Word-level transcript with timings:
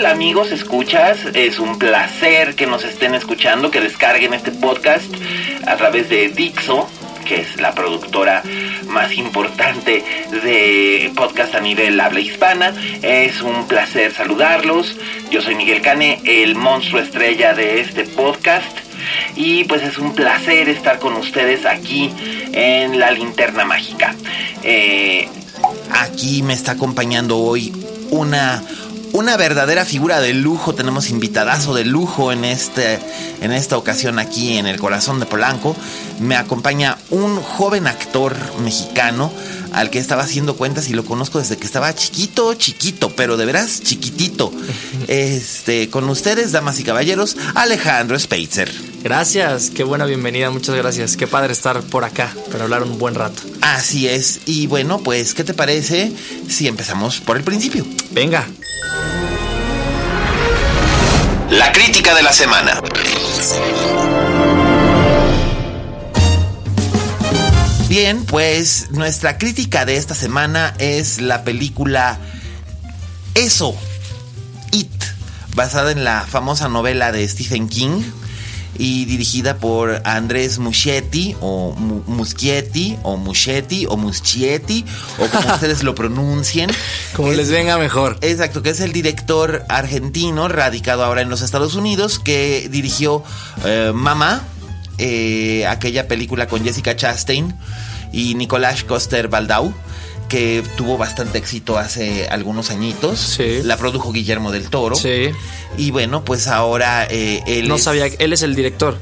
Amigos? 0.00 0.50
¿Escuchas? 0.52 1.18
Es 1.34 1.58
un 1.58 1.78
placer 1.78 2.54
que 2.54 2.66
nos 2.66 2.82
estén 2.82 3.14
escuchando, 3.14 3.70
que 3.70 3.80
descarguen 3.80 4.32
este 4.32 4.50
podcast 4.50 5.04
a 5.66 5.76
través 5.76 6.08
de 6.08 6.30
Dixo, 6.30 6.88
que 7.26 7.42
es 7.42 7.60
la 7.60 7.74
productora 7.74 8.42
más 8.88 9.12
importante 9.12 10.02
de 10.30 11.12
podcast 11.14 11.54
a 11.54 11.60
nivel 11.60 12.00
habla 12.00 12.20
hispana. 12.20 12.74
Es 13.02 13.42
un 13.42 13.68
placer 13.68 14.12
saludarlos. 14.14 14.96
Yo 15.30 15.42
soy 15.42 15.56
Miguel 15.56 15.82
Cane, 15.82 16.22
el 16.24 16.54
monstruo 16.54 17.00
estrella 17.00 17.52
de 17.52 17.80
este 17.80 18.04
podcast. 18.04 18.78
Y 19.36 19.64
pues 19.64 19.82
es 19.82 19.98
un 19.98 20.14
placer 20.14 20.70
estar 20.70 20.98
con 20.98 21.12
ustedes 21.14 21.66
aquí 21.66 22.10
en 22.52 22.98
la 22.98 23.10
linterna 23.10 23.66
mágica. 23.66 24.14
Eh, 24.62 25.28
aquí 25.90 26.42
me 26.42 26.54
está 26.54 26.72
acompañando 26.72 27.38
hoy 27.38 27.72
una 28.10 28.62
una 29.12 29.36
verdadera 29.36 29.84
figura 29.84 30.20
de 30.20 30.34
lujo. 30.34 30.74
Tenemos 30.74 31.10
invitadazo 31.10 31.74
de 31.74 31.84
lujo 31.84 32.32
en, 32.32 32.44
este, 32.44 32.98
en 33.40 33.52
esta 33.52 33.76
ocasión 33.76 34.18
aquí 34.18 34.58
en 34.58 34.66
el 34.66 34.78
corazón 34.78 35.20
de 35.20 35.26
Polanco. 35.26 35.76
Me 36.20 36.36
acompaña 36.36 36.98
un 37.10 37.36
joven 37.40 37.86
actor 37.86 38.34
mexicano 38.62 39.30
al 39.72 39.90
que 39.90 39.98
estaba 39.98 40.22
haciendo 40.22 40.56
cuentas 40.56 40.88
y 40.88 40.92
lo 40.92 41.04
conozco 41.04 41.38
desde 41.38 41.56
que 41.56 41.66
estaba 41.66 41.94
chiquito, 41.94 42.54
chiquito, 42.54 43.10
pero 43.10 43.36
de 43.36 43.46
veras 43.46 43.82
chiquitito. 43.82 44.52
Este, 45.08 45.90
con 45.90 46.08
ustedes, 46.08 46.52
damas 46.52 46.78
y 46.78 46.84
caballeros, 46.84 47.36
Alejandro 47.54 48.18
Speitzer. 48.18 48.72
Gracias, 49.02 49.70
qué 49.70 49.84
buena 49.84 50.04
bienvenida, 50.04 50.50
muchas 50.50 50.76
gracias. 50.76 51.16
Qué 51.16 51.26
padre 51.26 51.52
estar 51.52 51.82
por 51.82 52.04
acá 52.04 52.32
para 52.50 52.64
hablar 52.64 52.82
un 52.84 52.98
buen 52.98 53.14
rato. 53.14 53.42
Así 53.60 54.08
es. 54.08 54.40
Y 54.46 54.68
bueno, 54.68 54.98
pues, 54.98 55.34
¿qué 55.34 55.44
te 55.44 55.54
parece 55.54 56.12
si 56.48 56.68
empezamos 56.68 57.20
por 57.20 57.36
el 57.36 57.42
principio? 57.42 57.84
Venga. 58.12 58.46
La 61.50 61.72
crítica 61.72 62.14
de 62.14 62.22
la 62.22 62.32
semana. 62.32 62.80
Bien, 67.92 68.24
pues 68.24 68.86
nuestra 68.90 69.36
crítica 69.36 69.84
de 69.84 69.96
esta 69.98 70.14
semana 70.14 70.72
es 70.78 71.20
la 71.20 71.44
película 71.44 72.18
Eso, 73.34 73.76
It, 74.70 74.88
basada 75.54 75.90
en 75.92 76.02
la 76.02 76.22
famosa 76.26 76.70
novela 76.70 77.12
de 77.12 77.28
Stephen 77.28 77.68
King 77.68 78.00
y 78.78 79.04
dirigida 79.04 79.58
por 79.58 80.00
Andrés 80.06 80.58
Muschietti 80.58 81.36
o 81.42 81.74
Mu- 81.76 82.02
Muschietti 82.06 82.96
o 83.02 83.18
Muschetti 83.18 83.84
o 83.86 83.98
Muschietti 83.98 84.86
o 85.18 85.26
como 85.26 85.48
ustedes 85.54 85.82
lo 85.82 85.94
pronuncien. 85.94 86.70
Como 87.14 87.30
Es- 87.32 87.36
les 87.36 87.50
venga 87.50 87.76
mejor. 87.76 88.16
Exacto, 88.22 88.62
que 88.62 88.70
es 88.70 88.80
el 88.80 88.92
director 88.94 89.66
argentino 89.68 90.48
radicado 90.48 91.04
ahora 91.04 91.20
en 91.20 91.28
los 91.28 91.42
Estados 91.42 91.74
Unidos 91.74 92.18
que 92.18 92.70
dirigió 92.72 93.22
eh, 93.66 93.92
Mamá, 93.94 94.44
eh, 94.96 95.66
aquella 95.66 96.08
película 96.08 96.46
con 96.48 96.64
Jessica 96.64 96.96
Chastain 96.96 97.54
y 98.12 98.34
Nicolás 98.34 98.84
Coster 98.84 99.28
Baldau 99.28 99.72
que 100.28 100.62
tuvo 100.76 100.96
bastante 100.96 101.36
éxito 101.38 101.76
hace 101.78 102.26
algunos 102.28 102.70
añitos. 102.70 103.18
Sí. 103.20 103.60
La 103.64 103.76
produjo 103.76 104.12
Guillermo 104.12 104.50
del 104.50 104.70
Toro. 104.70 104.96
Sí. 104.96 105.28
Y 105.76 105.90
bueno, 105.90 106.24
pues 106.24 106.46
ahora 106.46 107.06
eh, 107.10 107.42
él 107.46 107.68
No 107.68 107.74
es- 107.74 107.82
sabía, 107.82 108.06
él 108.06 108.32
es 108.32 108.42
el 108.42 108.54
director. 108.54 108.96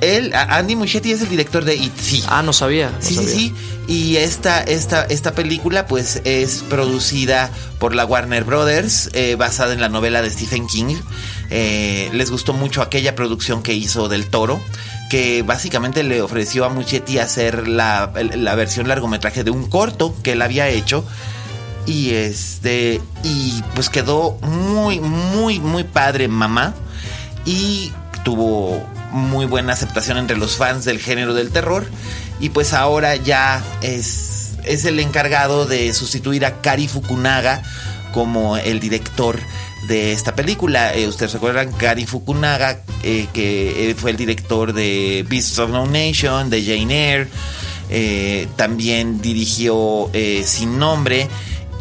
Él, 0.00 0.32
Andy 0.34 0.76
Muschietti 0.76 1.12
es 1.12 1.20
el 1.20 1.28
director 1.28 1.62
de 1.66 1.74
It, 1.74 1.92
sí. 2.00 2.22
Ah, 2.26 2.42
no 2.42 2.54
sabía. 2.54 2.88
no 2.88 2.96
Sí, 3.06 3.14
sí, 3.16 3.26
sí. 3.26 3.54
Y 3.86 4.16
esta, 4.16 4.62
esta, 4.62 5.04
esta 5.04 5.32
película, 5.34 5.86
pues, 5.86 6.22
es 6.24 6.64
producida 6.70 7.50
por 7.78 7.94
la 7.94 8.06
Warner 8.06 8.44
Brothers, 8.44 9.10
eh, 9.12 9.34
basada 9.34 9.74
en 9.74 9.80
la 9.82 9.90
novela 9.90 10.22
de 10.22 10.30
Stephen 10.30 10.66
King. 10.66 10.96
Eh, 11.50 12.08
les 12.14 12.30
gustó 12.30 12.54
mucho 12.54 12.80
aquella 12.80 13.14
producción 13.14 13.62
que 13.62 13.74
hizo 13.74 14.08
del 14.08 14.24
Toro, 14.26 14.58
que 15.10 15.42
básicamente 15.42 16.04
le 16.04 16.22
ofreció 16.22 16.64
a 16.64 16.68
Muchetti 16.68 17.18
hacer 17.18 17.66
la, 17.66 18.12
la 18.14 18.54
versión 18.54 18.86
largometraje 18.86 19.42
de 19.42 19.50
un 19.50 19.68
corto 19.68 20.14
que 20.22 20.32
él 20.32 20.40
había 20.40 20.68
hecho. 20.68 21.04
Y 21.84 22.10
este. 22.10 23.00
Y 23.24 23.60
pues 23.74 23.90
quedó 23.90 24.38
muy, 24.42 25.00
muy, 25.00 25.58
muy 25.58 25.82
padre, 25.82 26.28
mamá. 26.28 26.74
Y 27.44 27.92
tuvo 28.22 28.86
muy 29.10 29.46
buena 29.46 29.72
aceptación 29.72 30.16
entre 30.16 30.36
los 30.36 30.56
fans 30.56 30.84
del 30.84 31.00
género 31.00 31.34
del 31.34 31.50
terror. 31.50 31.86
Y 32.38 32.50
pues 32.50 32.72
ahora 32.72 33.16
ya 33.16 33.64
es, 33.82 34.52
es 34.62 34.84
el 34.84 35.00
encargado 35.00 35.66
de 35.66 35.92
sustituir 35.92 36.46
a 36.46 36.60
Kari 36.60 36.86
Fukunaga 36.86 37.62
como 38.12 38.58
el 38.58 38.78
director 38.78 39.40
de 39.86 40.12
esta 40.12 40.34
película. 40.34 40.94
Eh, 40.94 41.08
Ustedes 41.08 41.32
recuerdan 41.32 41.72
Kari 41.72 42.06
Fukunaga, 42.06 42.82
eh, 43.02 43.28
que 43.32 43.90
eh, 43.90 43.94
fue 43.94 44.10
el 44.10 44.16
director 44.16 44.72
de 44.72 45.24
Beasts 45.28 45.58
of 45.58 45.70
No 45.70 45.86
Nation, 45.86 46.50
de 46.50 46.62
Jane 46.62 47.12
Eyre. 47.12 47.28
Eh, 47.90 48.48
también 48.56 49.20
dirigió 49.20 50.10
Sin 50.44 50.78
Nombre. 50.78 51.28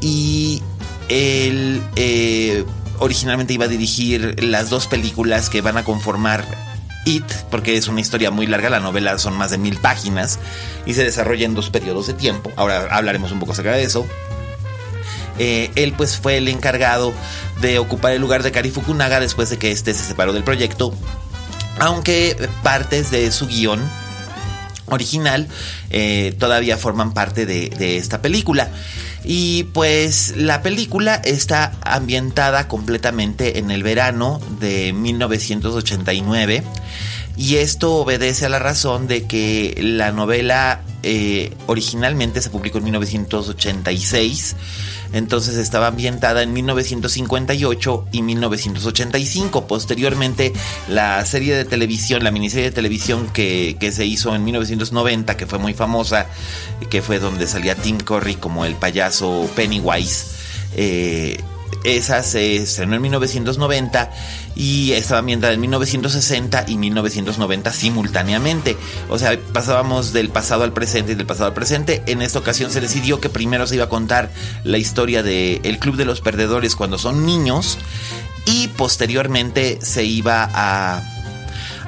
Y 0.01 0.63
él 1.09 1.81
originalmente 2.99 3.53
iba 3.53 3.65
a 3.65 3.67
dirigir 3.67 4.43
las 4.43 4.69
dos 4.69 4.87
películas 4.87 5.49
que 5.49 5.61
van 5.61 5.77
a 5.77 5.83
conformar 5.83 6.45
It, 7.05 7.23
porque 7.49 7.77
es 7.77 7.87
una 7.87 8.01
historia 8.01 8.29
muy 8.29 8.45
larga, 8.45 8.69
la 8.69 8.81
novela 8.81 9.17
son 9.17 9.37
más 9.37 9.51
de 9.51 9.57
mil 9.57 9.77
páginas 9.77 10.37
y 10.85 10.93
se 10.93 11.03
desarrolla 11.03 11.45
en 11.45 11.55
dos 11.55 11.69
periodos 11.69 12.07
de 12.07 12.13
tiempo. 12.13 12.51
Ahora 12.55 12.87
hablaremos 12.91 13.31
un 13.31 13.39
poco 13.39 13.53
acerca 13.53 13.71
de 13.71 13.83
eso. 13.83 14.05
Eh, 15.37 15.71
él 15.75 15.93
pues 15.95 16.17
fue 16.17 16.37
el 16.37 16.47
encargado 16.47 17.13
de 17.61 17.79
ocupar 17.79 18.13
el 18.13 18.21
lugar 18.21 18.43
de 18.43 18.51
Kari 18.51 18.71
Fukunaga 18.71 19.19
después 19.19 19.49
de 19.49 19.57
que 19.57 19.71
este 19.71 19.93
se 19.93 20.03
separó 20.03 20.33
del 20.33 20.43
proyecto, 20.43 20.93
aunque 21.79 22.35
partes 22.63 23.11
de 23.11 23.31
su 23.31 23.47
guion 23.47 23.81
original 24.87 25.47
eh, 25.89 26.35
todavía 26.39 26.77
forman 26.77 27.13
parte 27.13 27.45
de, 27.45 27.69
de 27.69 27.97
esta 27.97 28.21
película. 28.21 28.69
Y 29.23 29.63
pues 29.73 30.33
la 30.37 30.61
película 30.61 31.15
está 31.15 31.73
ambientada 31.81 32.67
completamente 32.67 33.59
en 33.59 33.69
el 33.69 33.83
verano 33.83 34.39
de 34.59 34.93
1989. 34.93 36.63
Y 37.39 37.55
esto 37.55 37.95
obedece 37.95 38.47
a 38.47 38.49
la 38.49 38.59
razón 38.59 39.07
de 39.07 39.23
que 39.23 39.73
la 39.81 40.11
novela 40.11 40.81
eh, 41.03 41.55
originalmente 41.67 42.41
se 42.41 42.49
publicó 42.49 42.79
en 42.79 42.83
1986. 42.83 44.57
Entonces 45.13 45.55
estaba 45.55 45.87
ambientada 45.87 46.43
en 46.43 46.51
1958 46.51 48.07
y 48.11 48.23
1985. 48.23 49.67
Posteriormente, 49.67 50.51
la 50.89 51.25
serie 51.25 51.55
de 51.55 51.63
televisión, 51.63 52.25
la 52.25 52.31
miniserie 52.31 52.65
de 52.65 52.75
televisión 52.75 53.29
que, 53.31 53.77
que 53.79 53.93
se 53.93 54.05
hizo 54.05 54.35
en 54.35 54.43
1990, 54.43 55.37
que 55.37 55.47
fue 55.47 55.59
muy 55.59 55.73
famosa, 55.73 56.25
que 56.89 57.01
fue 57.01 57.19
donde 57.19 57.47
salía 57.47 57.73
Tim 57.73 57.99
Curry 57.99 58.35
como 58.35 58.65
el 58.65 58.75
payaso 58.75 59.49
Pennywise. 59.55 60.25
eh, 60.75 61.37
esa 61.83 62.23
se 62.23 62.57
estrenó 62.57 62.95
en 62.95 63.01
1990 63.01 64.11
y 64.55 64.91
estaba 64.91 65.19
ambientada 65.19 65.53
en 65.53 65.61
1960 65.61 66.65
y 66.67 66.77
1990 66.77 67.71
simultáneamente. 67.71 68.77
O 69.09 69.17
sea, 69.17 69.37
pasábamos 69.53 70.11
del 70.13 70.29
pasado 70.29 70.63
al 70.63 70.73
presente 70.73 71.13
y 71.13 71.15
del 71.15 71.25
pasado 71.25 71.47
al 71.47 71.53
presente. 71.53 72.03
En 72.07 72.21
esta 72.21 72.39
ocasión 72.39 72.71
se 72.71 72.81
decidió 72.81 73.21
que 73.21 73.29
primero 73.29 73.67
se 73.67 73.75
iba 73.75 73.85
a 73.85 73.89
contar 73.89 74.29
la 74.63 74.77
historia 74.77 75.23
de 75.23 75.61
El 75.63 75.79
Club 75.79 75.95
de 75.95 76.05
los 76.05 76.21
Perdedores 76.21 76.75
cuando 76.75 76.97
son 76.97 77.25
niños 77.25 77.77
y 78.45 78.67
posteriormente 78.69 79.79
se 79.81 80.03
iba 80.03 80.49
a 80.53 81.01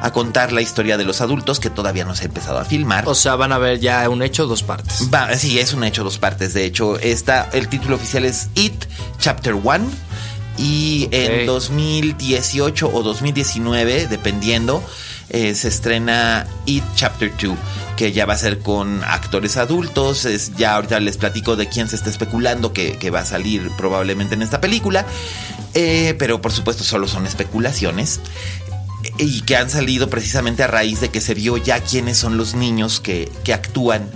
a 0.01 0.11
contar 0.11 0.51
la 0.51 0.61
historia 0.61 0.97
de 0.97 1.05
los 1.05 1.21
adultos 1.21 1.59
que 1.59 1.69
todavía 1.69 2.05
no 2.05 2.15
se 2.15 2.23
ha 2.23 2.25
empezado 2.25 2.57
a 2.57 2.65
filmar. 2.65 3.07
O 3.07 3.15
sea, 3.15 3.35
van 3.35 3.51
a 3.51 3.59
ver 3.59 3.79
ya 3.79 4.07
un 4.09 4.23
hecho, 4.23 4.47
dos 4.47 4.63
partes. 4.63 5.07
Va, 5.13 5.33
sí, 5.37 5.59
es 5.59 5.73
un 5.73 5.83
hecho, 5.83 6.03
dos 6.03 6.17
partes. 6.17 6.53
De 6.53 6.65
hecho, 6.65 6.97
está, 6.97 7.49
el 7.53 7.67
título 7.67 7.95
oficial 7.95 8.25
es 8.25 8.49
It 8.55 8.85
Chapter 9.19 9.53
1. 9.53 9.79
Y 10.57 11.07
en 11.11 11.45
2018 11.45 12.91
o 12.93 13.03
2019, 13.03 14.07
dependiendo, 14.07 14.83
eh, 15.29 15.55
se 15.55 15.69
estrena 15.69 16.45
It 16.65 16.83
Chapter 16.95 17.31
2, 17.41 17.57
que 17.95 18.11
ya 18.11 18.25
va 18.25 18.33
a 18.33 18.37
ser 18.37 18.59
con 18.59 19.03
actores 19.03 19.55
adultos. 19.57 20.25
Es, 20.25 20.55
ya 20.55 20.75
ahorita 20.75 20.99
les 20.99 21.17
platico 21.17 21.55
de 21.55 21.69
quién 21.69 21.87
se 21.87 21.95
está 21.95 22.09
especulando 22.09 22.73
que, 22.73 22.97
que 22.97 23.11
va 23.11 23.19
a 23.19 23.25
salir 23.25 23.71
probablemente 23.77 24.35
en 24.35 24.41
esta 24.41 24.59
película. 24.59 25.05
Eh, 25.73 26.15
pero 26.19 26.41
por 26.41 26.51
supuesto 26.51 26.83
solo 26.83 27.07
son 27.07 27.25
especulaciones 27.25 28.19
y 29.21 29.41
que 29.41 29.55
han 29.55 29.69
salido 29.69 30.09
precisamente 30.09 30.63
a 30.63 30.67
raíz 30.67 30.99
de 30.99 31.09
que 31.09 31.21
se 31.21 31.33
vio 31.33 31.57
ya 31.57 31.79
quiénes 31.79 32.17
son 32.17 32.37
los 32.37 32.55
niños 32.55 32.99
que, 32.99 33.31
que 33.43 33.53
actúan 33.53 34.09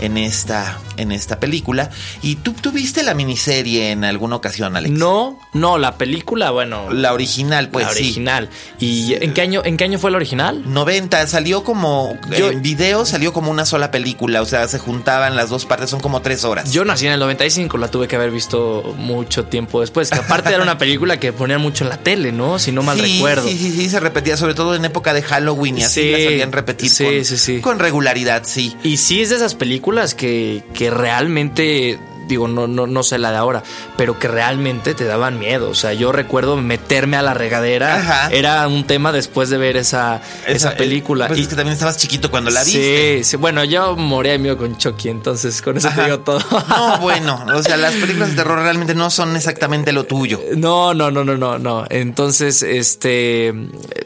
en 0.00 0.16
esta, 0.16 0.78
en 1.00 1.12
esta 1.12 1.40
película. 1.40 1.90
¿Y 2.22 2.36
tú 2.36 2.52
tuviste 2.52 3.02
la 3.02 3.14
miniserie 3.14 3.90
en 3.90 4.04
alguna 4.04 4.36
ocasión, 4.36 4.76
Alex? 4.76 4.96
No, 4.96 5.38
no, 5.52 5.78
la 5.78 5.96
película, 5.96 6.50
bueno. 6.50 6.92
La 6.92 7.12
original, 7.12 7.68
pues 7.70 7.86
La 7.86 7.90
original. 7.92 8.48
¿Y 8.78 9.14
en 9.14 9.34
qué 9.34 9.42
año, 9.42 9.62
en 9.64 9.76
qué 9.76 9.84
año 9.84 9.98
fue 9.98 10.10
la 10.10 10.16
original? 10.16 10.62
90, 10.66 11.26
salió 11.26 11.64
como. 11.64 12.16
en 12.30 12.62
video 12.62 13.04
salió 13.04 13.32
como 13.32 13.50
una 13.50 13.64
sola 13.66 13.90
película. 13.90 14.42
O 14.42 14.46
sea, 14.46 14.68
se 14.68 14.78
juntaban 14.78 15.36
las 15.36 15.50
dos 15.50 15.66
partes, 15.66 15.90
son 15.90 16.00
como 16.00 16.22
tres 16.22 16.44
horas. 16.44 16.70
Yo 16.72 16.84
nací 16.84 17.06
en 17.06 17.12
el 17.12 17.20
95, 17.20 17.78
la 17.78 17.88
tuve 17.88 18.08
que 18.08 18.16
haber 18.16 18.30
visto 18.30 18.94
mucho 18.96 19.44
tiempo 19.44 19.80
después. 19.80 20.10
Que 20.10 20.18
aparte 20.18 20.50
era 20.50 20.62
una 20.62 20.78
película 20.78 21.18
que 21.18 21.32
ponían 21.32 21.60
mucho 21.60 21.84
en 21.84 21.90
la 21.90 21.96
tele, 21.96 22.32
¿no? 22.32 22.58
Si 22.58 22.72
no 22.72 22.82
mal 22.82 22.98
recuerdo. 22.98 23.48
Sí, 23.48 23.56
sí, 23.56 23.72
sí, 23.72 23.88
se 23.88 24.00
repetía, 24.00 24.36
sobre 24.36 24.54
todo 24.54 24.74
en 24.74 24.84
época 24.84 25.14
de 25.14 25.22
Halloween 25.22 25.78
y 25.78 25.82
así 25.82 26.10
la 26.10 26.18
solían 26.18 26.52
repetir 26.52 26.90
con, 26.96 27.60
con 27.60 27.78
regularidad, 27.78 28.42
sí. 28.44 28.76
Y 28.82 28.96
sí 28.96 29.20
es 29.20 29.30
de 29.30 29.36
esas 29.36 29.54
películas 29.54 30.14
que, 30.14 30.62
que 30.74 30.89
realmente 30.90 31.98
digo, 32.30 32.48
no, 32.48 32.66
no, 32.66 32.86
no 32.86 33.02
sé 33.02 33.18
la 33.18 33.30
de 33.30 33.36
ahora, 33.36 33.62
pero 33.96 34.18
que 34.18 34.28
realmente 34.28 34.94
te 34.94 35.04
daban 35.04 35.38
miedo. 35.38 35.68
O 35.68 35.74
sea, 35.74 35.92
yo 35.92 36.12
recuerdo 36.12 36.56
meterme 36.56 37.18
a 37.18 37.22
la 37.22 37.34
regadera. 37.34 38.28
Era 38.32 38.66
un 38.68 38.84
tema 38.84 39.12
después 39.12 39.50
de 39.50 39.58
ver 39.58 39.76
esa, 39.76 40.22
esa, 40.46 40.74
película. 40.74 41.26
Pues 41.26 41.38
y 41.38 41.42
es 41.42 41.48
que 41.48 41.56
también 41.56 41.74
estabas 41.74 41.98
chiquito 41.98 42.30
cuando 42.30 42.50
la 42.50 42.64
viste. 42.64 43.18
Sí, 43.18 43.30
sí. 43.30 43.36
Bueno, 43.36 43.64
yo 43.64 43.96
moría 43.96 44.32
de 44.32 44.38
miedo 44.38 44.56
con 44.56 44.78
Chucky, 44.78 45.10
entonces 45.10 45.60
con 45.60 45.76
eso 45.76 45.90
te 45.94 46.04
digo 46.04 46.20
todo. 46.20 46.40
No, 46.68 46.98
bueno, 47.00 47.44
o 47.54 47.62
sea, 47.62 47.76
las 47.76 47.94
películas 47.94 48.30
de 48.30 48.36
terror 48.36 48.60
realmente 48.60 48.94
no 48.94 49.10
son 49.10 49.36
exactamente 49.36 49.92
lo 49.92 50.04
tuyo. 50.04 50.40
No, 50.56 50.94
no, 50.94 51.10
no, 51.10 51.24
no, 51.24 51.36
no, 51.36 51.58
no. 51.58 51.84
Entonces, 51.90 52.62
este, 52.62 53.52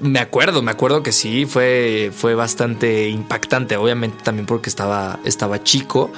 me 0.01 0.19
acuerdo, 0.19 0.63
me 0.63 0.71
acuerdo 0.71 1.03
que 1.03 1.13
sí, 1.13 1.47
fue, 1.47 2.11
fue 2.17 2.35
bastante 2.35 3.09
impactante, 3.09 3.77
obviamente 3.77 4.25
también 4.25 4.47
porque 4.47 4.71
estaba, 4.71 5.21
estaba 5.25 5.63
chico, 5.63 6.11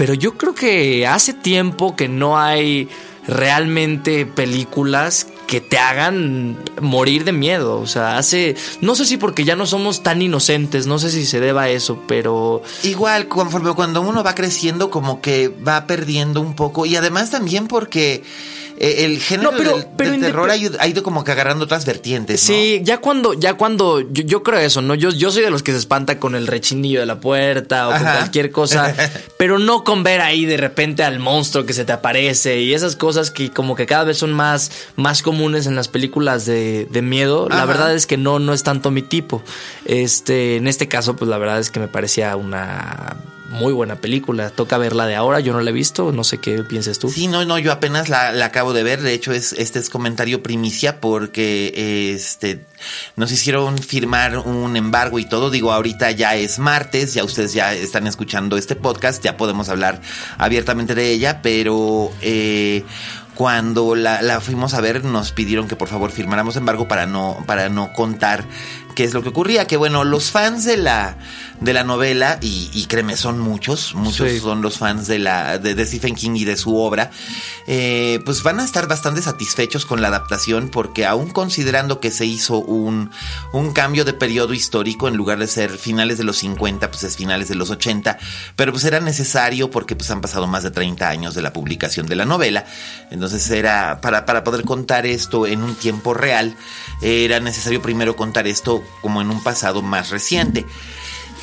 pero 0.00 0.14
yo 0.14 0.38
creo 0.38 0.54
que 0.54 1.06
hace 1.06 1.34
tiempo 1.34 1.94
que 1.94 2.08
no 2.08 2.38
hay 2.38 2.88
realmente 3.28 4.24
películas 4.24 5.26
que 5.46 5.60
te 5.60 5.76
hagan 5.76 6.56
morir 6.80 7.24
de 7.24 7.32
miedo. 7.32 7.78
O 7.78 7.86
sea, 7.86 8.16
hace. 8.16 8.56
No 8.80 8.94
sé 8.94 9.04
si 9.04 9.18
porque 9.18 9.44
ya 9.44 9.56
no 9.56 9.66
somos 9.66 10.02
tan 10.02 10.22
inocentes, 10.22 10.86
no 10.86 10.98
sé 10.98 11.10
si 11.10 11.26
se 11.26 11.38
deba 11.38 11.64
a 11.64 11.68
eso, 11.68 12.02
pero. 12.08 12.62
Igual, 12.82 13.28
conforme 13.28 13.74
cuando 13.74 14.00
uno 14.00 14.24
va 14.24 14.34
creciendo, 14.34 14.88
como 14.88 15.20
que 15.20 15.48
va 15.48 15.86
perdiendo 15.86 16.40
un 16.40 16.56
poco. 16.56 16.86
Y 16.86 16.96
además 16.96 17.30
también 17.30 17.68
porque 17.68 18.22
el 18.80 19.20
género 19.20 19.52
del, 19.52 20.20
terror 20.20 20.50
ha 20.50 20.56
ido, 20.56 21.02
como 21.02 21.22
que 21.22 21.32
agarrando 21.32 21.64
otras 21.64 21.84
vertientes. 21.84 22.40
Sí, 22.40 22.80
ya 22.82 22.96
cuando, 22.96 23.34
ya 23.34 23.54
cuando, 23.54 24.00
yo, 24.10 24.42
creo 24.42 24.58
eso, 24.58 24.80
¿no? 24.80 24.94
Yo, 24.94 25.10
yo 25.10 25.30
soy 25.30 25.42
de 25.42 25.50
los 25.50 25.62
que 25.62 25.72
se 25.72 25.78
espanta 25.78 26.18
con 26.18 26.34
el 26.34 26.46
rechinillo 26.46 27.00
de 27.00 27.06
la 27.06 27.20
puerta 27.20 27.88
o 27.88 27.92
con 27.92 28.00
cualquier 28.00 28.50
cosa, 28.50 28.94
pero 29.38 29.58
no 29.58 29.84
con 29.84 30.02
ver 30.02 30.22
ahí 30.22 30.46
de 30.46 30.56
repente 30.56 31.02
al 31.02 31.18
monstruo 31.18 31.66
que 31.66 31.74
se 31.74 31.84
te 31.84 31.92
aparece 31.92 32.62
y 32.62 32.72
esas 32.72 32.96
cosas 32.96 33.30
que 33.30 33.50
como 33.50 33.76
que 33.76 33.84
cada 33.84 34.04
vez 34.04 34.16
son 34.16 34.32
más, 34.32 34.70
más 34.96 35.20
comunes 35.20 35.66
en 35.66 35.76
las 35.76 35.88
películas 35.88 36.46
de, 36.46 36.88
miedo. 37.02 37.48
La 37.50 37.66
verdad 37.66 37.94
es 37.94 38.06
que 38.06 38.16
no, 38.16 38.38
no 38.38 38.54
es 38.54 38.62
tanto 38.62 38.90
mi 38.90 39.02
tipo. 39.02 39.42
Este, 39.84 40.56
en 40.56 40.66
este 40.66 40.88
caso, 40.88 41.16
pues 41.16 41.28
la 41.28 41.36
verdad 41.36 41.58
es 41.58 41.70
que 41.70 41.80
me 41.80 41.88
parecía 41.88 42.36
una 42.36 43.16
muy 43.50 43.72
buena 43.72 43.96
película. 43.96 44.50
Toca 44.50 44.78
verla 44.78 45.06
de 45.06 45.16
ahora, 45.16 45.40
yo 45.40 45.52
no 45.52 45.60
la 45.60 45.70
he 45.70 45.72
visto, 45.72 46.12
no 46.12 46.24
sé 46.24 46.38
qué 46.38 46.62
piensas 46.62 46.98
tú. 46.98 47.10
Sí, 47.10 47.26
no, 47.26 47.44
no, 47.44 47.58
yo 47.58 47.72
apenas 47.72 48.08
la, 48.08 48.28
acabo 48.44 48.72
de 48.72 48.82
ver. 48.82 49.02
De 49.02 49.12
hecho, 49.12 49.32
es, 49.32 49.52
este 49.52 49.78
es 49.78 49.90
comentario 49.90 50.42
primicia 50.42 51.00
porque 51.00 52.14
este 52.14 52.64
nos 53.16 53.30
hicieron 53.30 53.76
firmar 53.78 54.38
un 54.38 54.76
embargo 54.76 55.18
y 55.18 55.24
todo. 55.24 55.50
Digo, 55.50 55.72
ahorita 55.72 56.12
ya 56.12 56.36
es 56.36 56.58
martes, 56.58 57.14
ya 57.14 57.24
ustedes 57.24 57.52
ya 57.52 57.74
están 57.74 58.06
escuchando 58.06 58.56
este 58.56 58.76
podcast, 58.76 59.22
ya 59.22 59.36
podemos 59.36 59.68
hablar 59.68 60.00
abiertamente 60.38 60.94
de 60.94 61.10
ella, 61.10 61.42
pero 61.42 62.10
eh, 62.22 62.84
cuando 63.34 63.94
la, 63.94 64.22
la, 64.22 64.40
fuimos 64.40 64.74
a 64.74 64.80
ver 64.80 65.04
nos 65.04 65.32
pidieron 65.32 65.66
que 65.66 65.74
por 65.74 65.88
favor 65.88 66.10
firmáramos 66.10 66.56
embargo 66.56 66.88
para 66.88 67.06
no, 67.06 67.42
para 67.46 67.68
no 67.68 67.92
contar 67.92 68.44
qué 68.94 69.04
es 69.04 69.14
lo 69.14 69.22
que 69.22 69.30
ocurría. 69.30 69.66
Que 69.66 69.76
bueno, 69.76 70.04
los 70.04 70.30
fans 70.30 70.64
de 70.64 70.76
la, 70.76 71.16
de 71.60 71.72
la 71.74 71.84
novela, 71.84 72.38
y, 72.40 72.70
y 72.72 72.86
créeme, 72.86 73.16
son 73.16 73.38
muchos, 73.38 73.94
muchos 73.94 74.30
son 74.40 74.62
los 74.62 74.78
fans 74.78 75.06
de, 75.06 75.18
la, 75.18 75.58
de, 75.58 75.86
Stephen 75.86 76.14
King 76.14 76.32
y 76.36 76.44
de 76.44 76.56
su 76.56 76.76
obra, 76.76 77.10
eh, 77.66 78.20
pues 78.24 78.42
van 78.42 78.60
a 78.60 78.64
estar 78.64 78.88
bastante 78.88 79.20
satisfechos 79.20 79.84
con 79.84 80.00
la 80.00 80.08
adaptación 80.08 80.70
porque 80.70 81.06
aún 81.06 81.30
considerando 81.30 82.00
que 82.00 82.10
se 82.10 82.24
hizo 82.24 82.58
un, 82.58 83.10
un 83.52 83.72
cambio 83.72 84.04
de 84.04 84.14
periodo 84.14 84.54
histórico, 84.54 85.06
en 85.06 85.16
lugar 85.16 85.38
de 85.38 85.46
ser 85.46 85.70
finales 85.70 86.16
de 86.18 86.24
los 86.24 86.38
50, 86.38 86.90
pues 86.90 87.04
es 87.04 87.16
finales 87.16 87.48
de 87.48 87.54
los 87.54 87.70
80, 87.70 88.18
pero 88.56 88.72
pues 88.72 88.84
era 88.84 89.00
necesario 89.00 89.70
porque 89.70 89.96
pues 89.96 90.10
han 90.10 90.20
pasado 90.22 90.46
más 90.46 90.62
de 90.62 90.70
30 90.70 91.08
años 91.08 91.34
de 91.34 91.42
la 91.42 91.52
publicación 91.52 92.06
de 92.06 92.16
la 92.16 92.24
novela, 92.24 92.64
entonces 93.10 93.50
era 93.50 94.00
para, 94.00 94.24
para 94.24 94.44
poder 94.44 94.64
contar 94.64 95.04
esto 95.04 95.46
en 95.46 95.62
un 95.62 95.74
tiempo 95.74 96.14
real, 96.14 96.56
era 97.02 97.40
necesario 97.40 97.82
primero 97.82 98.16
contar 98.16 98.46
esto 98.46 98.79
como 99.00 99.20
en 99.20 99.30
un 99.30 99.42
pasado 99.42 99.82
más 99.82 100.10
reciente. 100.10 100.66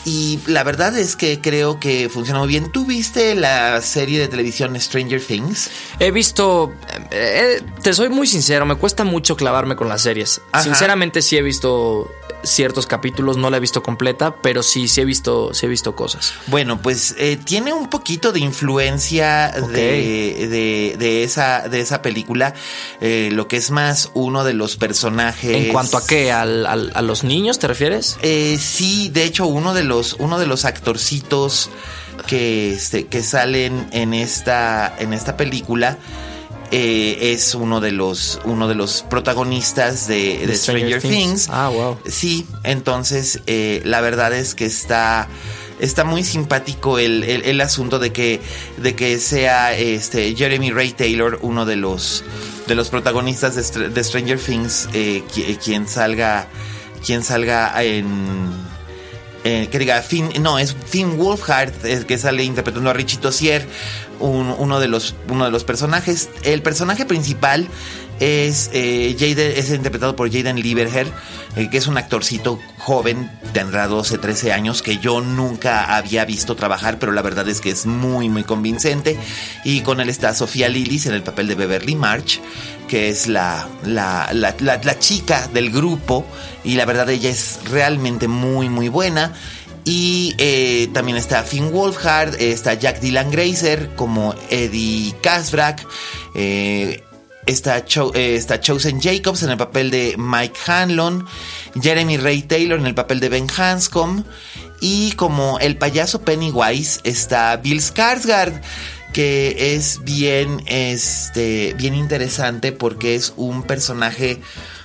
Y 0.08 0.40
la 0.48 0.64
verdad 0.64 0.98
es 0.98 1.18
que 1.18 1.42
creo 1.42 1.82
que 1.82 2.08
funciona 2.08 2.40
muy 2.40 2.48
bien. 2.48 2.72
¿Tú 2.72 2.86
viste 2.86 3.36
la 3.36 3.82
serie 3.82 4.20
de 4.20 4.30
televisión 4.30 4.80
Stranger 4.80 5.22
Things? 5.22 5.70
He 6.00 6.12
visto. 6.12 6.72
Eh, 7.12 7.62
te 7.82 7.94
soy 7.94 8.08
muy 8.08 8.26
sincero, 8.26 8.66
me 8.66 8.76
cuesta 8.76 9.04
mucho 9.04 9.36
clavarme 9.36 9.76
con 9.76 9.90
las 9.90 10.04
series. 10.04 10.40
Sinceramente, 10.64 11.22
sí 11.22 11.36
he 11.36 11.42
visto 11.42 12.10
ciertos 12.44 12.88
capítulos, 12.88 13.38
no 13.38 13.50
la 13.50 13.58
he 13.58 13.60
visto 13.60 13.84
completa, 13.84 14.36
pero 14.42 14.64
sí, 14.64 14.88
sí 14.88 15.02
he 15.02 15.06
visto, 15.06 15.54
sí 15.54 15.66
he 15.66 15.70
visto 15.70 15.96
cosas. 15.96 16.34
Bueno, 16.48 16.82
pues 16.82 17.16
eh, 17.18 17.38
tiene 17.38 17.74
un 17.74 17.90
poquito 17.90 18.32
de 18.32 18.40
influencia 18.40 19.52
de, 19.52 20.96
de, 20.98 21.24
esa, 21.24 21.68
de 21.68 21.82
esa 21.82 22.02
película, 22.02 22.54
eh, 23.02 23.30
lo 23.32 23.48
que 23.48 23.58
es 23.58 23.72
más 23.72 24.12
uno 24.14 24.44
de 24.44 24.54
los 24.54 24.78
personajes. 24.78 25.56
¿En 25.56 25.74
cuanto 25.74 25.98
a 25.98 26.06
qué? 26.06 26.32
¿Al, 26.32 26.66
a 26.66 27.02
los 27.02 27.24
niños 27.24 27.60
te 27.60 27.68
refieres? 27.68 28.18
Eh, 28.22 28.58
sí, 28.60 29.10
de 29.10 29.24
hecho, 29.24 29.48
uno 29.48 29.74
de 29.74 29.84
los, 29.84 30.16
uno 30.20 30.40
de 30.40 30.48
los 30.48 30.66
actorcitos 30.66 31.70
que, 32.28 32.74
este, 32.74 33.08
que 33.08 33.24
salen 33.24 33.88
en 33.92 34.14
esta, 34.14 34.96
en 35.00 35.14
esta 35.14 35.38
película 35.38 35.98
eh, 36.72 37.34
es 37.34 37.56
uno 37.56 37.80
de 37.80 37.92
los 37.92 38.40
uno 38.44 38.68
de 38.68 38.76
los 38.76 39.04
protagonistas 39.04 40.08
de, 40.08 40.50
Stranger, 40.56 41.02
Things. 41.02 41.48
Ah, 41.50 41.70
wow. 41.70 41.98
Sí, 42.06 42.46
entonces 42.64 43.42
eh, 43.48 43.82
la 43.86 44.02
verdad 44.02 44.34
es 44.34 44.54
que 44.56 44.66
está 44.66 45.28
está 45.80 46.04
muy 46.04 46.24
simpático 46.24 47.00
el, 47.00 47.24
el, 47.24 47.62
asunto 47.62 48.00
de 48.00 48.12
que 48.12 48.42
de 48.78 48.96
que 48.96 49.20
sea 49.20 49.78
este 49.78 50.36
Jeremy 50.36 50.72
Ray 50.72 50.92
Taylor 50.92 51.40
uno 51.42 51.66
de 51.66 51.76
los 51.76 52.24
de 52.68 52.76
los 52.76 52.90
protagonistas 52.90 53.56
de, 53.56 54.04
Stranger 54.04 54.40
Things 54.40 54.90
eh, 54.94 55.24
quien 55.64 55.88
salga 55.88 56.48
quien 57.06 57.24
salga 57.24 57.82
en 57.84 58.67
que 59.72 59.80
diga 59.80 60.02
Finn, 60.02 60.30
no, 60.42 60.60
es 60.60 60.76
Finn 60.88 61.18
Wolfhard, 61.18 61.72
que 62.06 62.18
sale 62.18 62.44
interpretando 62.44 62.90
a 62.90 62.94
Richie 62.94 63.20
Tossier, 63.20 63.66
uno, 64.20 64.80
de 64.80 64.88
los, 64.88 65.16
uno 65.30 65.46
de 65.46 65.52
los 65.52 65.64
personajes. 65.64 66.30
El 66.44 66.62
personaje 66.62 67.06
principal 67.06 67.68
es, 68.20 68.70
eh, 68.74 69.16
es 69.20 69.70
interpretado 69.70 70.16
por 70.16 70.32
Jaden 70.32 70.60
Lieberher, 70.60 71.08
eh, 71.56 71.70
que 71.70 71.78
es 71.78 71.88
un 71.88 71.98
actorcito 71.98 72.60
joven, 72.78 73.30
tendrá 73.54 73.88
12, 73.88 74.18
13 74.18 74.54
años, 74.54 74.82
que 74.82 74.98
yo 74.98 75.22
nunca 75.22 75.96
había 75.96 76.26
visto 76.26 76.56
trabajar, 76.56 77.00
pero 77.00 77.12
la 77.12 77.22
verdad 77.22 77.48
es 77.48 77.62
que 77.62 77.70
es 77.70 77.86
muy, 77.86 78.30
muy 78.30 78.44
convincente. 78.44 79.18
Y 79.64 79.82
con 79.82 80.00
él 80.00 80.10
está 80.10 80.34
Sofía 80.34 80.70
Lillis 80.70 81.06
en 81.06 81.14
el 81.14 81.24
papel 81.24 81.48
de 81.48 81.56
Beverly 81.56 81.96
March, 81.96 82.40
que 82.88 83.10
es 83.10 83.28
la, 83.28 83.68
la, 83.84 84.30
la, 84.34 84.56
la 84.60 85.00
chica 85.00 85.48
del 85.54 85.72
grupo, 85.72 86.26
y 86.64 86.76
la 86.76 86.86
verdad 86.86 87.10
ella 87.10 87.30
es 87.30 87.60
realmente 87.70 88.28
muy, 88.28 88.70
muy 88.70 88.90
buena. 88.90 89.34
Y 89.90 90.36
eh, 90.38 90.90
también 90.92 91.18
está 91.18 91.44
Finn 91.44 91.72
Wolfhard, 91.72 92.36
está 92.42 92.74
Jack 92.74 93.00
Dylan 93.00 93.32
Grazer 93.32 93.96
como 93.96 94.36
Eddie 94.50 95.16
Kasbrak. 95.22 95.88
Eh, 96.36 97.06
está, 97.48 97.78
eh, 97.78 98.36
está 98.36 98.60
Chosen 98.60 99.02
Jacobs 99.02 99.44
en 99.44 99.50
el 99.50 99.58
papel 99.58 99.90
de 99.90 100.16
Mike 100.18 100.60
Hanlon, 100.66 101.26
Jeremy 101.82 102.18
Ray 102.18 102.44
Taylor 102.44 102.80
en 102.80 102.86
el 102.86 102.96
papel 102.96 103.20
de 103.20 103.30
Ben 103.30 103.48
Hanscom 103.50 104.24
y 104.80 105.14
como 105.14 105.58
el 105.60 105.78
payaso 105.78 106.22
Pennywise 106.22 107.00
está 107.04 107.58
Bill 107.58 107.80
Skarsgård 107.80 108.62
que 109.14 109.74
es 109.76 110.04
bien, 110.04 110.62
este, 110.68 111.74
bien 111.76 111.96
interesante 111.96 112.72
porque 112.72 113.16
es 113.16 113.34
un 113.36 113.64
personaje 113.64 114.40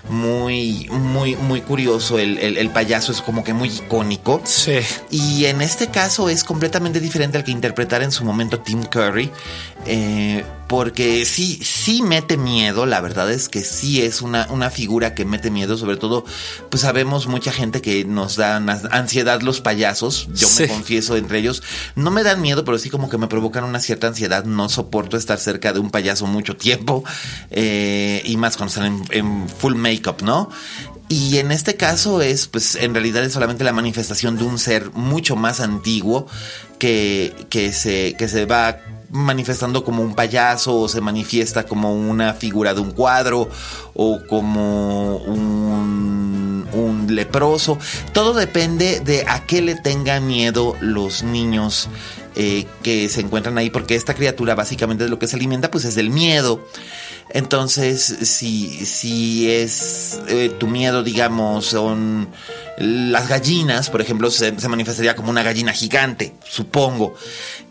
muy, 0.08 0.88
muy, 0.90 1.36
muy 1.36 1.60
curioso. 1.60 2.18
El, 2.18 2.38
el, 2.38 2.70
payaso 2.70 3.12
es 3.12 3.20
como 3.20 3.44
que 3.44 3.52
muy 3.52 3.68
icónico. 3.68 4.40
Sí. 4.44 4.78
Y 5.10 5.44
en 5.44 5.60
este 5.60 5.88
caso 5.88 6.28
es 6.28 6.44
completamente 6.44 6.98
diferente 6.98 7.36
al 7.36 7.44
que 7.44 7.50
interpretara 7.50 8.04
en 8.04 8.12
su 8.12 8.24
momento 8.24 8.58
Tim 8.60 8.84
Curry. 8.84 9.30
Eh, 9.86 10.44
porque 10.72 11.26
sí, 11.26 11.60
sí 11.62 12.02
mete 12.02 12.38
miedo, 12.38 12.86
la 12.86 13.02
verdad 13.02 13.30
es 13.30 13.50
que 13.50 13.62
sí 13.62 14.00
es 14.00 14.22
una, 14.22 14.46
una 14.48 14.70
figura 14.70 15.14
que 15.14 15.26
mete 15.26 15.50
miedo, 15.50 15.76
sobre 15.76 15.98
todo, 15.98 16.24
pues 16.70 16.80
sabemos 16.80 17.26
mucha 17.26 17.52
gente 17.52 17.82
que 17.82 18.06
nos 18.06 18.36
da 18.36 18.56
ansiedad 18.56 19.42
los 19.42 19.60
payasos, 19.60 20.28
yo 20.32 20.48
me 20.58 20.68
confieso 20.68 21.18
entre 21.18 21.40
ellos, 21.40 21.62
no 21.94 22.10
me 22.10 22.22
dan 22.22 22.40
miedo, 22.40 22.64
pero 22.64 22.78
sí 22.78 22.88
como 22.88 23.10
que 23.10 23.18
me 23.18 23.26
provocan 23.26 23.64
una 23.64 23.80
cierta 23.80 24.06
ansiedad, 24.06 24.44
no 24.44 24.70
soporto 24.70 25.18
estar 25.18 25.38
cerca 25.38 25.74
de 25.74 25.80
un 25.80 25.90
payaso 25.90 26.26
mucho 26.26 26.56
tiempo, 26.56 27.04
eh, 27.50 28.22
y 28.24 28.38
más 28.38 28.56
cuando 28.56 28.70
están 28.70 29.04
en, 29.10 29.48
full 29.50 29.74
makeup, 29.74 30.22
¿no? 30.22 30.48
Y 31.10 31.36
en 31.36 31.52
este 31.52 31.76
caso 31.76 32.22
es, 32.22 32.46
pues 32.46 32.76
en 32.76 32.94
realidad 32.94 33.22
es 33.22 33.34
solamente 33.34 33.62
la 33.62 33.74
manifestación 33.74 34.38
de 34.38 34.44
un 34.44 34.58
ser 34.58 34.90
mucho 34.92 35.36
más 35.36 35.60
antiguo 35.60 36.26
que, 36.78 37.46
que, 37.50 37.74
se, 37.74 38.14
que 38.16 38.28
se 38.28 38.46
va 38.46 38.78
manifestando 39.12 39.84
como 39.84 40.02
un 40.02 40.14
payaso 40.14 40.76
o 40.76 40.88
se 40.88 41.00
manifiesta 41.00 41.64
como 41.64 41.94
una 41.94 42.32
figura 42.32 42.74
de 42.74 42.80
un 42.80 42.90
cuadro 42.90 43.48
o 43.94 44.20
como 44.26 45.18
un, 45.18 46.66
un 46.72 47.14
leproso. 47.14 47.78
Todo 48.12 48.32
depende 48.32 49.00
de 49.00 49.24
a 49.28 49.44
qué 49.46 49.62
le 49.62 49.74
tengan 49.76 50.26
miedo 50.26 50.76
los 50.80 51.22
niños 51.22 51.88
eh, 52.34 52.66
que 52.82 53.08
se 53.08 53.20
encuentran 53.20 53.58
ahí, 53.58 53.70
porque 53.70 53.94
esta 53.94 54.14
criatura 54.14 54.54
básicamente 54.54 55.04
de 55.04 55.10
lo 55.10 55.18
que 55.18 55.26
se 55.26 55.36
alimenta 55.36 55.70
pues 55.70 55.84
es 55.84 55.94
del 55.94 56.10
miedo. 56.10 56.66
Entonces, 57.30 58.02
si, 58.22 58.84
si 58.84 59.50
es 59.50 60.20
eh, 60.28 60.50
tu 60.58 60.66
miedo, 60.66 61.02
digamos, 61.02 61.66
son 61.66 62.28
las 62.78 63.28
gallinas, 63.28 63.90
por 63.90 64.00
ejemplo, 64.00 64.30
se, 64.30 64.52
manifestaría 64.68 65.14
como 65.14 65.30
una 65.30 65.42
gallina 65.42 65.72
gigante, 65.72 66.34
supongo. 66.48 67.14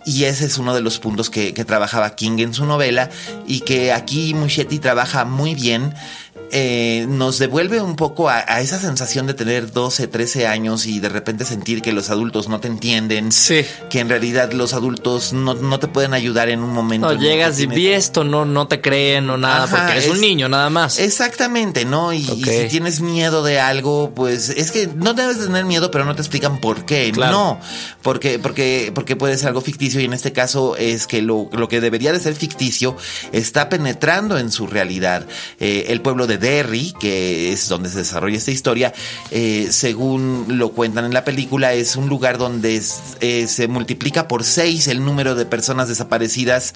Y 0.05 0.23
ese 0.23 0.45
es 0.45 0.57
uno 0.57 0.73
de 0.73 0.81
los 0.81 0.99
puntos 0.99 1.29
que, 1.29 1.51
trabajaba 1.65 2.15
King 2.15 2.39
en 2.39 2.53
su 2.53 2.65
novela 2.65 3.09
y 3.45 3.61
que 3.61 3.93
aquí 3.93 4.33
Muschietti 4.33 4.79
trabaja 4.79 5.25
muy 5.25 5.53
bien 5.53 5.93
eh, 6.51 7.05
nos 7.07 7.39
devuelve 7.39 7.81
un 7.81 7.95
poco 7.95 8.29
a, 8.29 8.41
esa 8.61 8.79
sensación 8.79 9.27
de 9.27 9.33
tener 9.33 9.71
12, 9.71 10.07
13 10.07 10.47
años 10.47 10.85
y 10.85 10.99
de 10.99 11.09
repente 11.09 11.45
sentir 11.45 11.81
que 11.81 11.93
los 11.93 12.09
adultos 12.09 12.49
no 12.49 12.59
te 12.59 12.67
entienden. 12.67 13.31
Sí. 13.31 13.65
Que 13.89 13.99
en 13.99 14.09
realidad 14.09 14.51
los 14.51 14.73
adultos 14.73 15.33
no, 15.33 15.55
te 15.79 15.87
pueden 15.87 16.13
ayudar 16.13 16.49
en 16.49 16.61
un 16.61 16.71
momento. 16.71 17.13
No, 17.13 17.19
llegas 17.19 17.59
y 17.59 17.67
vi 17.67 17.87
esto, 17.87 18.23
no, 18.23 18.45
no 18.45 18.67
te 18.67 18.81
creen 18.81 19.29
o 19.29 19.37
nada, 19.37 19.67
porque 19.67 19.91
eres 19.93 20.09
un 20.09 20.19
niño 20.19 20.49
nada 20.49 20.69
más. 20.69 20.99
Exactamente, 20.99 21.85
¿no? 21.85 22.11
Y, 22.13 22.23
si 22.23 22.67
tienes 22.69 23.01
miedo 23.01 23.43
de 23.43 23.59
algo, 23.59 24.11
pues 24.13 24.49
es 24.49 24.71
que 24.71 24.87
no 24.87 25.13
debes 25.13 25.39
tener 25.39 25.65
miedo, 25.65 25.89
pero 25.91 26.05
no 26.05 26.15
te 26.15 26.21
explican 26.21 26.59
por 26.59 26.85
qué. 26.85 27.11
No, 27.11 27.59
porque, 28.01 28.39
porque, 28.39 28.91
porque 28.93 29.15
puede 29.15 29.37
ser 29.37 29.49
algo 29.49 29.61
ficticio 29.61 30.01
y 30.01 30.05
en 30.05 30.13
este 30.13 30.33
caso 30.33 30.75
es 30.75 31.07
que 31.07 31.21
lo, 31.21 31.49
que 31.69 31.79
debería 31.79 32.11
de 32.11 32.19
ser 32.19 32.35
ficticio 32.35 32.97
está 33.31 33.69
penetrando 33.69 34.37
en 34.37 34.51
su 34.51 34.67
realidad. 34.67 35.25
Eh, 35.59 35.85
el 35.89 36.01
pueblo 36.01 36.27
de 36.27 36.40
Derry, 36.41 36.93
que 36.99 37.53
es 37.53 37.69
donde 37.69 37.89
se 37.89 37.99
desarrolla 37.99 38.37
esta 38.37 38.51
historia, 38.51 38.93
eh, 39.29 39.67
según 39.71 40.45
lo 40.49 40.71
cuentan 40.71 41.05
en 41.05 41.13
la 41.13 41.23
película, 41.23 41.73
es 41.73 41.95
un 41.95 42.09
lugar 42.09 42.37
donde 42.37 42.81
eh, 43.21 43.47
se 43.47 43.67
multiplica 43.67 44.27
por 44.27 44.43
seis 44.43 44.87
el 44.87 45.05
número 45.05 45.35
de 45.35 45.45
personas 45.45 45.87
desaparecidas 45.87 46.73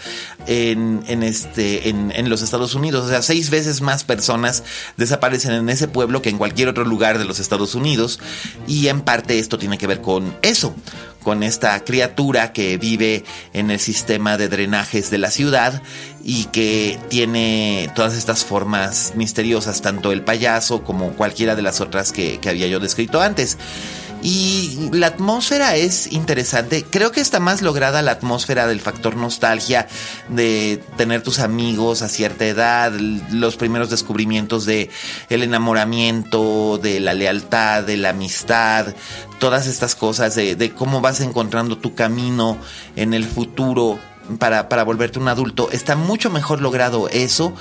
en, 0.48 1.04
este, 1.24 1.90
en, 1.90 2.30
los 2.30 2.42
Estados 2.42 2.76
Unidos. 2.76 3.06
O 3.06 3.10
sea, 3.10 3.22
seis 3.22 3.50
veces 3.50 3.82
más 3.82 4.04
personas 4.04 4.64
desaparecen 4.98 5.52
en 5.52 5.70
ese 5.70 5.88
pueblo 5.88 6.22
que 6.22 6.30
en 6.30 6.38
cualquier 6.38 6.70
otro 6.70 6.86
lugar 6.86 7.18
de 7.18 7.26
los 7.26 7.40
Estados 7.40 7.76
Unidos. 7.76 8.20
Y 8.68 8.88
en 8.88 9.02
parte 9.02 9.40
esto 9.40 9.58
tiene 9.58 9.78
que 9.78 9.88
ver 9.88 10.02
con 10.02 10.36
eso, 10.42 10.76
con 11.26 11.42
esta 11.42 11.84
criatura 11.84 12.54
que 12.54 12.78
vive 12.78 13.26
en 13.52 13.72
el 13.72 13.80
sistema 13.80 14.38
de 14.38 14.48
drenajes 14.48 15.10
de 15.10 15.18
la 15.18 15.32
ciudad 15.32 15.82
y 16.24 16.46
que 16.46 17.00
tiene 17.10 17.90
todas 17.96 18.14
estas 18.14 18.46
formas 18.46 19.14
misteriosas, 19.16 19.82
tanto 19.82 20.12
el 20.12 20.22
payaso 20.22 20.84
como 20.84 21.14
cualquiera 21.14 21.56
de 21.56 21.64
las 21.64 21.82
otras 21.82 22.12
que, 22.12 22.40
había 22.48 22.68
yo 22.68 22.80
descrito 22.80 23.22
antes. 23.22 23.58
Y 24.22 24.90
la 24.92 25.08
atmósfera 25.08 25.76
es 25.76 26.12
interesante. 26.12 26.84
Creo 26.84 27.12
que 27.12 27.22
está 27.22 27.40
más 27.40 27.62
lograda 27.62 28.02
la 28.02 28.12
atmósfera 28.12 28.66
del 28.68 28.82
factor 28.82 29.16
nostalgia, 29.16 29.88
de 30.30 30.82
tener 30.98 31.22
tus 31.22 31.40
amigos 31.40 32.02
a 32.02 32.10
cierta 32.10 32.46
edad, 32.46 32.92
los 33.32 33.56
primeros 33.56 33.90
descubrimientos 33.90 34.66
de 34.66 34.90
el 35.30 35.44
enamoramiento, 35.44 36.80
de 36.82 37.00
la 37.00 37.14
lealtad, 37.14 37.84
de 37.84 37.98
la 37.98 38.10
amistad, 38.10 38.96
todas 39.40 39.68
estas 39.68 39.96
cosas, 39.96 40.34
de, 40.36 40.56
de 40.56 40.74
cómo 40.74 41.02
vas 41.02 41.22
encontrando 41.22 41.78
tu 41.78 41.94
camino 41.94 42.58
en 42.96 43.14
el 43.14 43.26
futuro 43.26 44.00
para, 44.40 44.70
para, 44.70 44.84
volverte 44.84 45.20
un 45.20 45.28
adulto. 45.28 45.70
Está 45.72 45.96
mucho 45.96 46.30
mejor 46.30 46.62
logrado 46.62 47.10
eso 47.10 47.54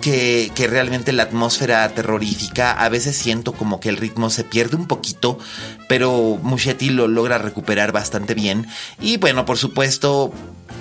que, 0.00 0.50
que, 0.54 0.66
realmente 0.66 1.12
la 1.12 1.24
atmósfera 1.24 1.88
terrorífica. 1.90 2.72
A 2.72 2.88
veces 2.88 3.16
siento 3.16 3.52
como 3.52 3.80
que 3.80 3.88
el 3.88 3.96
ritmo 3.96 4.30
se 4.30 4.44
pierde 4.44 4.76
un 4.76 4.86
poquito, 4.86 5.38
pero 5.88 6.38
Muschetti 6.42 6.90
lo 6.90 7.08
logra 7.08 7.38
recuperar 7.38 7.92
bastante 7.92 8.34
bien. 8.34 8.66
Y 9.00 9.16
bueno, 9.18 9.44
por 9.44 9.58
supuesto, 9.58 10.32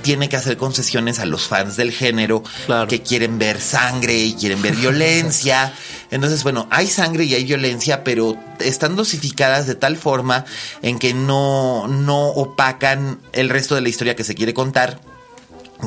tiene 0.01 0.29
que 0.29 0.38
hacer 0.38 0.57
concesiones 0.57 1.19
a 1.19 1.25
los 1.25 1.48
fans 1.48 1.75
del 1.75 1.91
género 1.91 2.43
que 2.88 3.01
quieren 3.01 3.39
ver 3.39 3.60
sangre 3.60 4.17
y 4.17 4.34
quieren 4.34 4.62
ver 4.62 4.75
violencia. 4.75 5.74
Entonces, 6.12 6.43
bueno, 6.43 6.67
hay 6.72 6.88
sangre 6.88 7.25
y 7.25 7.34
hay 7.34 7.43
violencia, 7.43 8.03
pero 8.03 8.38
están 8.60 8.96
dosificadas 8.96 9.67
de 9.67 9.75
tal 9.75 9.98
forma 9.98 10.46
en 10.81 11.00
que 11.00 11.13
no, 11.13 11.88
no 11.88 12.27
opacan 12.27 13.19
el 13.34 13.50
resto 13.50 13.75
de 13.75 13.81
la 13.81 13.89
historia 13.89 14.15
que 14.15 14.24
se 14.24 14.36
quiere 14.36 14.53
contar 14.53 15.00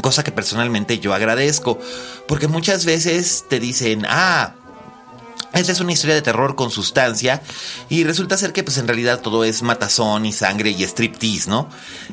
Cosa 0.03 0.23
que 0.23 0.31
personalmente 0.31 0.99
yo 1.01 1.13
agradezco, 1.15 1.79
porque 2.29 2.47
muchas 2.47 2.85
veces 2.85 3.45
te 3.49 3.59
dicen, 3.59 4.07
ah, 4.09 4.55
esta 5.53 5.73
es 5.73 5.81
una 5.81 5.93
historia 5.93 6.15
de 6.15 6.23
terror 6.23 6.55
con 6.55 6.71
sustancia 6.71 7.43
y 7.89 8.05
resulta 8.05 8.37
ser 8.37 8.53
que 8.53 8.63
pues 8.63 8.79
en 8.79 8.87
realidad 8.87 9.21
todo 9.21 9.45
es 9.45 9.63
matazón 9.63 10.25
y 10.25 10.33
sangre 10.33 10.71
y 10.71 10.85
striptease, 10.85 11.51
¿no? 11.51 11.69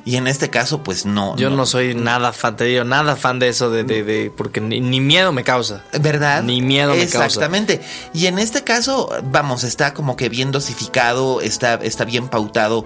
Y 0.05 0.15
en 0.15 0.27
este 0.27 0.49
caso 0.49 0.83
pues 0.83 1.05
no. 1.05 1.35
Yo 1.37 1.49
no, 1.49 1.65
soy 1.65 1.93
nada 1.93 2.33
fan, 2.33 2.55
te 2.55 2.65
digo, 2.65 2.83
nada 2.83 3.15
fan 3.15 3.39
de 3.39 3.49
eso, 3.49 3.69
de, 3.69 3.83
de, 3.83 4.31
porque 4.35 4.59
ni, 4.59 4.99
miedo 4.99 5.31
me 5.31 5.43
causa. 5.43 5.83
¿Verdad? 5.99 6.43
Ni 6.43 6.61
miedo 6.61 6.95
me 6.95 7.07
causa. 7.07 7.25
Exactamente. 7.25 7.81
Y 8.13 8.25
en 8.25 8.39
este 8.39 8.63
caso, 8.63 9.09
vamos, 9.25 9.63
está 9.63 9.93
como 9.93 10.15
que 10.15 10.29
bien 10.29 10.51
dosificado, 10.51 11.41
está, 11.41 11.75
está 11.75 12.05
bien 12.05 12.29
pautado 12.29 12.85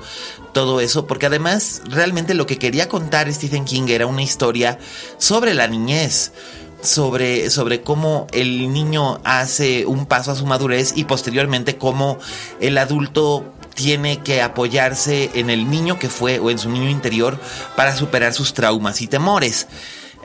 todo 0.53 0.81
eso, 0.81 1.07
porque 1.07 1.27
además 1.27 1.81
realmente 1.85 2.33
lo 2.33 2.45
que 2.45 2.57
quería 2.57 2.89
contar 2.89 3.31
Stephen 3.31 3.63
King 3.63 3.87
era 3.87 4.05
una 4.05 4.21
historia 4.21 4.79
sobre 5.17 5.53
la 5.53 5.67
niñez 5.67 6.33
sobre, 6.81 7.49
sobre 7.49 7.81
cómo 7.81 8.27
el 8.31 8.71
niño 8.73 9.19
hace 9.23 9.85
un 9.85 10.05
paso 10.05 10.31
a 10.31 10.35
su 10.35 10.45
madurez 10.45 10.93
y 10.95 11.05
posteriormente 11.05 11.77
cómo 11.77 12.17
el 12.59 12.77
adulto 12.77 13.45
tiene 13.73 14.19
que 14.19 14.41
apoyarse 14.41 15.31
en 15.35 15.49
el 15.49 15.69
niño 15.69 15.97
que 15.97 16.09
fue 16.09 16.39
o 16.39 16.49
en 16.49 16.57
su 16.57 16.69
niño 16.69 16.89
interior 16.89 17.39
para 17.75 17.95
superar 17.95 18.33
sus 18.33 18.53
traumas 18.53 19.01
y 19.01 19.07
temores. 19.07 19.67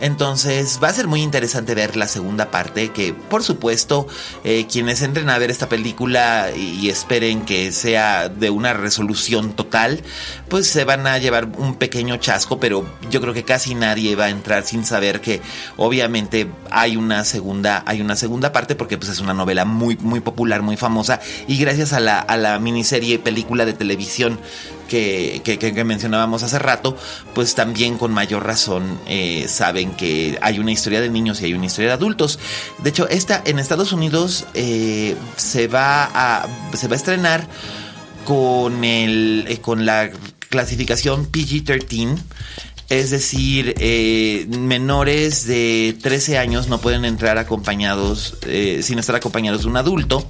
Entonces 0.01 0.79
va 0.83 0.89
a 0.89 0.93
ser 0.93 1.07
muy 1.07 1.23
interesante 1.23 1.75
ver 1.75 1.97
la 1.97 2.07
segunda 2.07 2.51
parte, 2.51 2.91
que 2.91 3.15
por 3.15 3.43
supuesto 3.43 4.07
eh, 4.45 4.67
quienes 4.71 5.01
entren 5.03 5.31
a 5.31 5.39
ver 5.39 5.51
esta 5.51 5.69
película 5.69 6.51
y, 6.55 6.87
esperen 6.87 7.45
que 7.45 7.73
sea 7.73 8.29
de 8.29 8.51
una 8.51 8.73
resolución 8.73 9.55
total, 9.55 10.03
pues 10.49 10.69
se 10.69 10.85
van 10.85 11.07
a 11.07 11.19
llevar 11.19 11.49
un 11.59 11.75
pequeño 11.75 12.17
chasco, 12.19 12.61
pero 12.61 12.87
yo 13.11 13.21
creo 13.21 13.35
que 13.35 13.43
casi 13.45 13.75
nadie 13.75 14.15
va 14.15 14.27
a 14.27 14.31
entrar 14.31 14.65
sin 14.65 14.85
saber 14.85 15.21
que 15.21 15.41
obviamente 15.77 16.49
hay 16.71 16.97
una 16.97 17.25
segunda, 17.25 17.83
hay 17.87 18.01
una 18.01 18.15
segunda 18.15 18.53
parte 18.53 18.77
porque 18.77 18.99
pues 18.99 19.11
es 19.11 19.21
una 19.21 19.35
novela 19.35 19.65
muy, 19.65 19.97
muy 19.97 20.21
popular, 20.21 20.63
muy 20.63 20.77
famosa 20.77 21.21
y 21.49 21.59
gracias 21.59 21.93
a 21.93 22.01
la, 22.01 22.21
a 22.21 22.37
la 22.37 22.59
miniserie 22.59 23.19
película 23.19 23.65
de 23.65 23.73
televisión 23.73 24.39
que, 24.87 25.43
que, 25.45 25.85
mencionábamos 25.85 26.43
hace 26.43 26.59
rato, 26.59 26.97
pues 27.35 27.55
también 27.55 27.99
con 27.99 28.13
mayor 28.13 28.45
razón 28.45 28.99
eh, 29.07 29.47
saben 29.49 29.93
que 29.93 30.39
hay 30.41 30.59
una 30.59 30.73
historia 30.73 31.01
de 31.01 31.09
niños 31.09 31.41
y 31.41 31.47
hay 31.47 31.55
una 31.55 31.67
historia 31.67 31.89
de 31.89 31.95
adultos. 31.95 32.39
De 32.79 32.91
hecho, 32.91 33.09
esta 33.09 33.43
en 33.45 33.59
Estados 33.59 33.93
Unidos 33.93 34.47
eh, 34.55 35.17
se, 35.37 35.69
va 35.69 36.05
a, 36.05 36.49
se 36.75 36.89
va 36.89 36.95
a 36.95 36.97
estrenar 36.97 37.47
con, 38.25 38.85
el, 38.85 39.45
eh, 39.49 39.59
con 39.59 39.87
la 39.87 40.11
clasificación 40.49 41.31
PG-13 41.31 42.19
Es 42.89 43.11
decir, 43.11 43.75
menores 44.49 45.47
de 45.47 45.97
13 46.01 46.39
años 46.39 46.69
no 46.69 46.81
pueden 46.81 47.05
entrar 47.05 47.37
acompañados, 47.39 48.39
sin 48.83 48.99
estar 48.99 49.17
acompañados 49.17 49.63
de 49.63 49.69
un 49.69 49.77
adulto. 49.77 50.29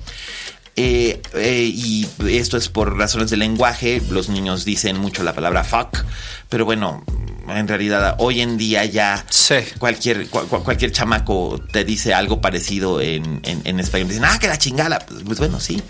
Eh, 0.78 1.23
eh, 1.35 1.71
y 1.75 2.06
esto 2.28 2.56
es 2.59 2.68
por 2.68 2.97
razones 2.99 3.30
de 3.30 3.37
lenguaje. 3.38 4.02
Los 4.11 4.28
niños 4.28 4.64
dicen 4.66 4.99
mucho 4.99 5.23
la 5.23 5.33
palabra 5.35 5.64
fuck, 5.64 6.04
pero 6.50 6.66
bueno, 6.66 7.02
en 7.49 7.66
realidad 7.66 8.16
hoy 8.18 8.42
en 8.42 8.59
día 8.59 8.85
ya 8.85 9.25
Sí. 9.30 9.54
cualquier, 9.78 10.28
cu- 10.28 10.47
cu- 10.49 10.62
cualquier 10.62 10.92
chamaco 10.92 11.61
te 11.73 11.85
dice 11.85 12.12
algo 12.12 12.40
parecido 12.42 13.00
en, 13.00 13.40
en, 13.45 13.62
en 13.64 13.80
español. 13.80 14.09
Dicen, 14.09 14.25
ah, 14.26 14.38
que 14.38 14.49
la 14.49 14.59
chingada. 14.59 14.99
Pues, 14.99 15.23
pues 15.25 15.38
bueno, 15.38 15.61
sí. 15.61 15.83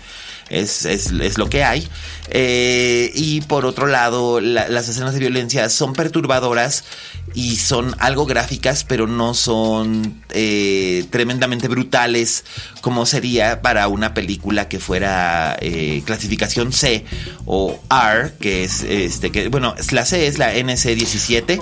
Es, 0.49 0.85
es, 0.85 1.07
es 1.11 1.37
lo 1.37 1.49
que 1.49 1.65
hay. 1.65 1.85
Eh, 2.29 3.11
y 3.15 3.41
por 3.41 3.65
otro 3.65 3.87
lado, 3.87 4.39
la- 4.41 4.67
las 4.67 4.87
escenas 4.89 5.13
de 5.13 5.19
violencia 5.19 5.69
son 5.69 5.93
perturbadoras 5.93 6.83
y 7.33 7.57
son 7.57 7.95
algo 7.99 8.25
gráficas, 8.25 8.83
pero 8.83 9.05
no 9.07 9.33
son 9.33 10.21
eh, 10.31 11.05
tremendamente 11.09 11.67
brutales 11.67 12.43
como 12.81 13.05
sería 13.05 13.61
para 13.61 13.87
una 13.89 14.13
película 14.13 14.69
que 14.69 14.79
fuera 14.79 15.57
eh, 15.59 16.01
clasificación 16.05 16.71
C 16.71 17.03
o 17.45 17.79
R, 17.91 18.33
que 18.39 18.63
es 18.63 18.81
este 18.83 19.29
que 19.31 19.49
bueno, 19.49 19.75
la 19.91 20.05
C 20.05 20.27
es 20.27 20.37
la 20.37 20.53
NC17. 20.55 21.59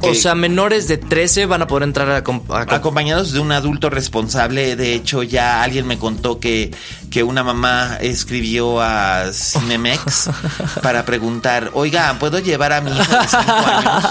O 0.00 0.14
sea, 0.14 0.34
menores 0.34 0.88
de 0.88 0.96
13 0.98 1.46
van 1.46 1.62
a 1.62 1.66
poder 1.68 1.84
entrar 1.84 2.10
a, 2.10 2.24
com- 2.24 2.42
a 2.50 2.66
com- 2.66 2.74
acompañados 2.74 3.32
de 3.32 3.38
un 3.40 3.52
adulto 3.52 3.88
responsable. 3.90 4.74
De 4.76 4.94
hecho, 4.94 5.22
ya 5.22 5.62
alguien 5.62 5.86
me 5.86 5.98
contó 5.98 6.40
que, 6.40 6.70
que 7.10 7.22
una 7.22 7.42
mamá 7.44 7.98
escribió 8.00 8.80
a 8.80 9.30
Cinemex 9.32 10.03
para 10.82 11.04
preguntar, 11.04 11.70
oiga, 11.74 12.14
¿puedo 12.18 12.38
llevar 12.38 12.72
a 12.72 12.80
mi 12.80 12.90
hijo 12.90 13.12
de 13.12 13.28
5 13.28 13.52
años? 13.52 14.04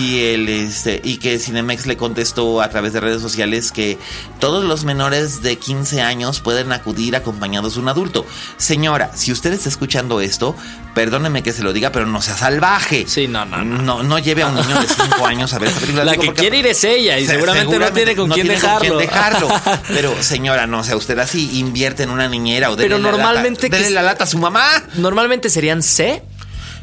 Y 0.00 0.20
él, 0.20 0.48
este, 0.48 1.00
y 1.04 1.18
que 1.18 1.38
Cinemex 1.38 1.86
le 1.86 1.96
contestó 1.96 2.60
a 2.60 2.68
través 2.70 2.92
de 2.92 3.00
redes 3.00 3.22
sociales 3.22 3.72
que 3.72 3.98
todos 4.40 4.64
los 4.64 4.84
menores 4.84 5.42
de 5.42 5.56
15 5.58 6.02
años 6.02 6.40
pueden 6.40 6.72
acudir 6.72 7.16
acompañados 7.16 7.74
de 7.74 7.80
un 7.80 7.88
adulto. 7.88 8.26
Señora, 8.56 9.10
si 9.14 9.32
usted 9.32 9.52
está 9.52 9.68
escuchando 9.68 10.20
esto, 10.20 10.56
perdóneme 10.94 11.42
que 11.42 11.52
se 11.52 11.62
lo 11.62 11.72
diga, 11.72 11.92
pero 11.92 12.06
no 12.06 12.20
sea 12.20 12.36
salvaje. 12.36 13.04
Sí, 13.06 13.28
no, 13.28 13.44
no, 13.44 13.64
no. 13.64 13.82
No, 13.82 14.02
no 14.02 14.18
lleve 14.18 14.42
a 14.42 14.48
un 14.48 14.56
niño 14.56 14.80
de 14.80 14.88
5 14.88 15.26
años 15.26 15.52
a 15.54 15.58
ver 15.58 15.68
esta 15.68 15.80
película. 15.80 16.04
La 16.04 16.12
Digo, 16.12 16.22
que 16.24 16.32
quiere 16.32 16.58
ir 16.58 16.66
es 16.66 16.82
ella 16.84 17.18
y 17.18 17.26
Se- 17.26 17.32
seguramente, 17.32 17.78
no 17.78 17.92
tiene 17.92 18.16
con 18.16 18.28
quién 18.30 18.46
tiene 18.46 18.60
dejarlo. 18.60 18.98
dejarlo. 18.98 19.48
Pero 19.88 20.22
señora, 20.22 20.66
no, 20.66 20.80
o 20.80 20.84
sea, 20.84 20.96
usted 20.96 21.18
así 21.18 21.58
invierte 21.58 22.02
en 22.02 22.10
una 22.10 22.28
niñera 22.28 22.70
o 22.70 22.76
dele 22.76 22.88
Pero 22.88 22.98
la 23.02 23.10
normalmente 23.10 23.62
lata, 23.68 23.70
que 23.70 23.76
dele 23.76 23.88
es- 23.88 23.92
la 23.94 24.02
lata 24.02 24.24
a 24.24 24.26
su 24.26 24.38
mamá. 24.38 24.66
Normalmente 24.94 25.25
serían 25.48 25.82
C. 25.82 26.22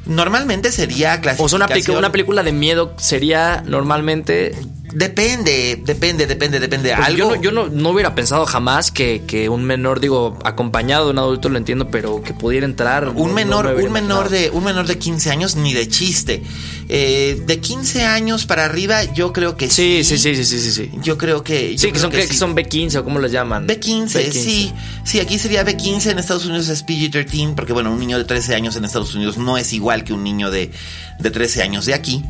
Normalmente 0.05 0.71
sería 0.71 1.21
clasificación. 1.21 1.45
O 1.45 1.50
sea, 1.50 1.97
una 1.97 2.12
película 2.12 2.43
de 2.43 2.51
miedo 2.51 2.93
sería 2.97 3.63
normalmente. 3.65 4.55
Depende, 4.95 5.81
depende, 5.83 6.27
depende, 6.27 6.59
depende. 6.59 6.93
Pues 6.95 7.07
Algo 7.07 7.17
Yo, 7.17 7.35
no, 7.35 7.41
yo 7.41 7.51
no, 7.51 7.67
no 7.69 7.89
hubiera 7.89 8.13
pensado 8.15 8.45
jamás 8.45 8.91
que, 8.91 9.23
que 9.25 9.50
un 9.50 9.63
menor, 9.63 10.00
digo, 10.00 10.38
acompañado 10.43 11.05
de 11.05 11.12
un 11.12 11.19
adulto 11.19 11.50
lo 11.50 11.57
entiendo, 11.57 11.89
pero 11.89 12.21
que 12.21 12.33
pudiera 12.33 12.65
entrar. 12.65 13.09
un 13.09 13.29
no 13.29 13.33
menor, 13.33 13.75
me 13.75 13.83
un 13.83 13.91
menor 13.91 14.29
de 14.29 14.50
un 14.51 14.63
menor 14.63 14.85
de 14.88 14.97
15 14.97 15.31
años 15.31 15.55
ni 15.55 15.73
de 15.73 15.88
chiste. 15.88 16.43
Eh, 16.89 17.41
de 17.45 17.59
15 17.59 18.03
años 18.03 18.45
para 18.45 18.65
arriba, 18.65 19.03
yo 19.13 19.33
creo 19.33 19.57
que 19.57 19.69
Sí, 19.69 20.03
sí. 20.03 20.17
sí, 20.17 20.35
sí, 20.35 20.45
sí, 20.45 20.71
sí. 20.71 20.91
Yo 21.01 21.17
creo 21.17 21.43
que 21.43 21.71
yo 21.75 21.79
Sí, 21.79 21.88
que 21.88 21.91
creo 21.93 22.01
son, 22.01 22.12
que 22.12 22.27
sí. 22.27 22.35
son 22.35 22.55
B15 22.55 22.97
o 22.97 23.03
cómo 23.03 23.19
les 23.19 23.31
llaman. 23.31 23.67
B15, 23.67 24.31
sí. 24.31 24.73
Sí, 25.03 25.19
aquí 25.19 25.39
sería 25.39 25.65
B15, 25.65 26.12
en 26.12 26.19
Estados 26.19 26.45
Unidos 26.45 26.69
es 26.69 26.85
PG-13, 26.85 27.55
porque 27.55 27.73
bueno, 27.73 27.91
un 27.91 28.00
niño 28.00 28.17
de 28.17 28.25
13 28.25 28.53
años 28.55 28.75
en 28.75 28.85
Estados 28.85 29.15
Unidos 29.15 29.38
no 29.38 29.57
es 29.57 29.73
igual 29.73 30.03
que 30.03 30.13
un 30.13 30.23
niño 30.23 30.51
de, 30.51 30.71
de 31.19 31.31
13 31.31 31.63
años 31.63 31.85
de 31.85 31.93
aquí. 31.93 32.23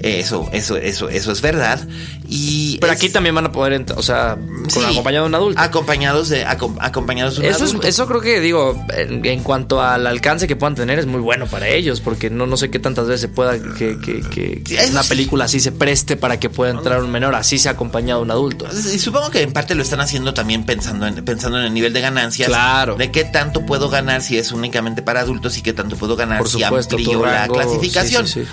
Eso, 0.00 0.48
eso, 0.52 0.76
eso, 0.76 1.08
eso 1.08 1.32
es 1.32 1.40
verdad. 1.40 1.80
Y 2.28 2.78
Pero 2.80 2.92
es- 2.92 2.98
aquí 2.98 3.08
también 3.08 3.34
van 3.34 3.46
a 3.46 3.52
poder 3.52 3.72
entrar, 3.72 3.98
o 3.98 4.02
sea, 4.02 4.36
con, 4.36 4.70
sí, 4.70 4.80
acompañado 4.84 5.24
de 5.24 5.28
un 5.28 5.34
adulto. 5.34 5.60
Acompañados 5.60 6.28
de, 6.28 6.46
acom- 6.46 6.76
acompañados 6.80 7.36
de 7.38 7.40
un 7.40 7.46
Eso, 7.54 7.64
es, 7.64 7.74
eso 7.84 8.06
creo 8.06 8.20
que 8.20 8.40
digo, 8.40 8.80
en, 8.96 9.24
en 9.24 9.42
cuanto 9.42 9.80
al 9.82 10.06
alcance 10.06 10.46
que 10.46 10.54
puedan 10.56 10.74
tener, 10.74 10.98
es 10.98 11.06
muy 11.06 11.20
bueno 11.20 11.46
para 11.46 11.68
ellos, 11.68 12.00
porque 12.00 12.28
no, 12.30 12.46
no 12.46 12.56
sé 12.56 12.70
qué 12.70 12.78
tantas 12.78 13.06
veces 13.06 13.22
se 13.22 13.28
pueda 13.28 13.58
que, 13.58 13.98
que- 13.98 14.20
que 14.62 14.88
una 14.90 15.02
sí. 15.02 15.08
película 15.08 15.44
así 15.46 15.58
se 15.60 15.72
preste 15.72 16.16
para 16.16 16.38
que 16.38 16.50
pueda 16.50 16.70
entrar 16.70 17.02
un 17.02 17.10
menor, 17.10 17.34
así 17.34 17.58
sea 17.58 17.72
acompañado 17.72 18.20
de 18.20 18.24
un 18.24 18.30
adulto. 18.30 18.66
Y 18.92 18.98
supongo 18.98 19.30
que 19.30 19.42
en 19.42 19.52
parte 19.52 19.74
lo 19.74 19.82
están 19.82 20.00
haciendo 20.00 20.34
también 20.34 20.64
pensando 20.64 21.06
en, 21.06 21.24
pensando 21.24 21.58
en 21.58 21.64
el 21.64 21.74
nivel 21.74 21.92
de 21.92 22.00
ganancias. 22.02 22.48
Claro. 22.48 22.96
De 22.96 23.10
qué 23.10 23.24
tanto 23.24 23.64
puedo 23.66 23.88
ganar 23.88 24.22
si 24.22 24.36
es 24.38 24.52
únicamente 24.52 25.02
para 25.02 25.20
adultos 25.20 25.56
y 25.58 25.62
qué 25.62 25.72
tanto 25.72 25.96
puedo 25.96 26.14
ganar 26.16 26.38
Por 26.38 26.48
si 26.48 26.60
supuesto, 26.62 26.96
amplío 26.96 27.18
tu 27.18 27.24
la 27.24 27.32
rango, 27.46 27.54
clasificación. 27.54 28.26
sí, 28.26 28.44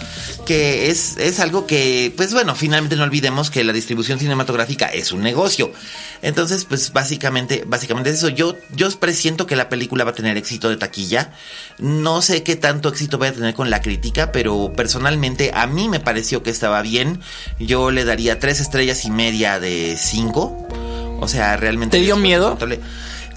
Que 0.45 0.89
es, 0.89 1.17
es 1.17 1.34
algo 1.39 1.65
que, 1.65 2.13
pues 2.15 2.33
bueno, 2.33 2.55
finalmente 2.55 2.95
no 2.95 3.03
olvidemos 3.03 3.49
que 3.49 3.63
la 3.63 3.73
distribución 3.73 4.19
cinematográfica 4.19 4.87
es 4.87 5.11
un 5.11 5.21
negocio. 5.21 5.71
Entonces, 6.21 6.65
pues 6.65 6.93
básicamente, 6.93 7.63
básicamente 7.65 8.09
es 8.09 8.17
eso. 8.17 8.29
Yo, 8.29 8.55
yo 8.75 8.89
presiento 8.99 9.45
que 9.47 9.55
la 9.55 9.69
película 9.69 10.03
va 10.03 10.11
a 10.11 10.15
tener 10.15 10.37
éxito 10.37 10.69
de 10.69 10.77
taquilla. 10.77 11.33
No 11.77 12.21
sé 12.21 12.43
qué 12.43 12.55
tanto 12.55 12.89
éxito 12.89 13.17
va 13.17 13.27
a 13.27 13.31
tener 13.31 13.53
con 13.53 13.69
la 13.69 13.81
crítica, 13.81 14.31
pero 14.31 14.73
personalmente 14.75 15.51
a 15.53 15.67
mí 15.67 15.89
me 15.89 15.99
pareció 15.99 16.43
que 16.43 16.49
estaba 16.49 16.81
bien. 16.81 17.21
Yo 17.59 17.91
le 17.91 18.05
daría 18.05 18.39
tres 18.39 18.59
estrellas 18.59 19.05
y 19.05 19.11
media 19.11 19.59
de 19.59 19.97
cinco. 19.99 20.67
O 21.19 21.27
sea, 21.27 21.57
realmente. 21.57 21.97
¿Te 21.97 22.03
dio 22.03 22.17
miedo? 22.17 22.57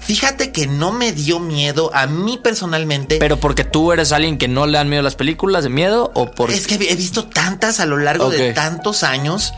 Fíjate 0.09 0.51
que 0.51 0.65
no 0.65 0.91
me 0.91 1.11
dio 1.11 1.39
miedo 1.39 1.91
a 1.93 2.07
mí 2.07 2.39
personalmente. 2.41 3.17
Pero 3.19 3.37
porque 3.39 3.63
tú 3.63 3.91
eres 3.91 4.11
alguien 4.11 4.39
que 4.39 4.47
no 4.47 4.65
le 4.65 4.79
dan 4.79 4.89
miedo 4.89 5.03
las 5.03 5.13
películas 5.13 5.63
de 5.63 5.69
miedo 5.69 6.11
o 6.15 6.31
por 6.31 6.49
Es 6.49 6.65
que 6.65 6.73
he 6.73 6.95
visto 6.95 7.25
tantas 7.25 7.79
a 7.79 7.85
lo 7.85 7.95
largo 7.95 8.31
de 8.31 8.51
tantos 8.53 9.03
años. 9.03 9.53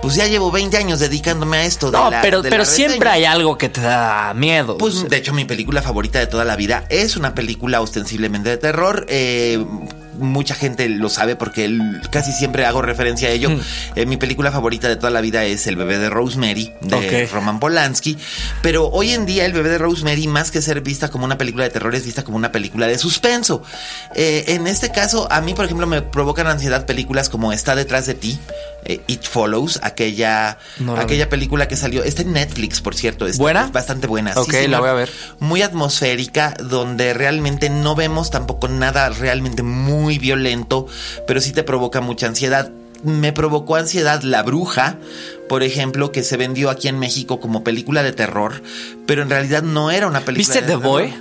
Pues 0.00 0.14
ya 0.14 0.26
llevo 0.26 0.50
20 0.50 0.74
años 0.78 1.00
dedicándome 1.00 1.58
a 1.58 1.64
esto. 1.66 1.90
de 1.90 1.98
No, 1.98 2.10
la- 2.10 2.22
pero, 2.22 2.40
de 2.40 2.48
pero 2.48 2.62
la 2.62 2.66
siempre 2.70 3.10
hay 3.10 3.26
algo 3.26 3.58
que 3.58 3.68
te 3.68 3.82
da 3.82 4.32
miedo. 4.32 4.78
Pues 4.78 5.06
de 5.06 5.18
hecho 5.18 5.34
mi 5.34 5.44
película 5.44 5.82
favorita 5.82 6.18
de 6.18 6.26
toda 6.26 6.46
la 6.46 6.56
vida 6.56 6.86
es 6.88 7.18
una 7.18 7.34
película 7.34 7.82
ostensiblemente 7.82 8.48
de 8.48 8.56
terror. 8.56 9.04
Eh, 9.10 9.62
mucha 10.18 10.54
gente 10.54 10.88
lo 10.88 11.08
sabe 11.08 11.36
porque 11.36 11.64
el- 11.64 12.00
casi 12.10 12.32
siempre 12.32 12.64
hago 12.66 12.82
referencia 12.82 13.28
a 13.28 13.32
ello. 13.32 13.50
Hmm. 13.50 13.60
Eh, 13.96 14.06
mi 14.06 14.16
película 14.16 14.50
favorita 14.52 14.88
de 14.88 14.96
toda 14.96 15.10
la 15.10 15.20
vida 15.20 15.44
es 15.44 15.66
El 15.66 15.76
bebé 15.76 15.98
de 15.98 16.10
Rosemary 16.10 16.72
de. 16.82 17.28
Roman 17.32 17.60
Polanski. 17.60 18.18
Pero 18.62 18.88
hoy 18.88 19.12
en 19.12 19.26
día 19.26 19.44
El 19.46 19.52
bebé 19.52 19.68
de 19.70 19.78
Rosemary, 19.78 20.26
más 20.26 20.50
que 20.50 20.62
ser 20.62 20.80
vista 20.80 21.08
como 21.10 21.24
una 21.24 21.38
película 21.38 21.64
de 21.64 21.70
terror, 21.70 21.94
es 21.94 22.04
vista 22.04 22.24
como 22.24 22.36
una 22.36 22.52
película 22.52 22.86
de 22.86 22.98
suspenso. 22.98 23.62
Eh, 24.14 24.44
en 24.48 24.66
este 24.66 24.90
caso, 24.90 25.30
a 25.30 25.40
mí, 25.40 25.54
por 25.54 25.64
ejemplo, 25.64 25.86
me 25.86 26.02
provocan 26.02 26.46
ansiedad 26.46 26.86
películas 26.86 27.28
como 27.28 27.52
Está 27.52 27.74
detrás 27.74 28.06
de 28.06 28.14
ti. 28.14 28.38
Eh, 28.84 29.00
It 29.06 29.22
Follows, 29.24 29.78
aquella, 29.82 30.58
No 30.78 30.96
aquella 30.96 31.28
película 31.28 31.68
que 31.68 31.76
salió, 31.76 32.02
está 32.04 32.22
en 32.22 32.32
Netflix, 32.32 32.80
por 32.80 32.94
cierto, 32.94 33.26
está- 33.26 33.42
¿Buena? 33.42 33.64
es 33.66 33.72
bastante 33.72 34.06
buena. 34.06 34.32
Ok, 34.36 34.52
la 34.68 34.80
voy 34.80 34.88
a 34.88 34.94
ver. 34.94 35.10
Muy 35.38 35.62
atmosférica, 35.62 36.54
donde 36.62 37.14
realmente 37.14 37.70
no 37.70 37.94
vemos 37.94 38.30
tampoco 38.30 38.68
nada 38.68 39.08
realmente 39.10 39.62
muy 39.62 40.18
violento, 40.18 40.86
pero 41.26 41.40
sí 41.40 41.52
te 41.52 41.62
provoca 41.62 42.00
mucha 42.00 42.26
ansiedad. 42.26 42.70
Me 43.02 43.32
provocó 43.32 43.76
ansiedad 43.76 44.22
La 44.22 44.42
Bruja, 44.42 44.98
por 45.48 45.62
ejemplo, 45.62 46.12
que 46.12 46.22
se 46.22 46.36
vendió 46.36 46.68
aquí 46.68 46.86
en 46.88 46.98
México 46.98 47.40
como 47.40 47.64
película 47.64 48.02
de 48.02 48.12
terror, 48.12 48.62
pero 49.06 49.22
en 49.22 49.30
realidad 49.30 49.62
no 49.62 49.90
era 49.90 50.06
una 50.06 50.20
película 50.20 50.36
¿Viste 50.54 50.60
de 50.60 50.66
The 50.66 50.78
terror. 50.78 50.82
Boy? 50.82 51.14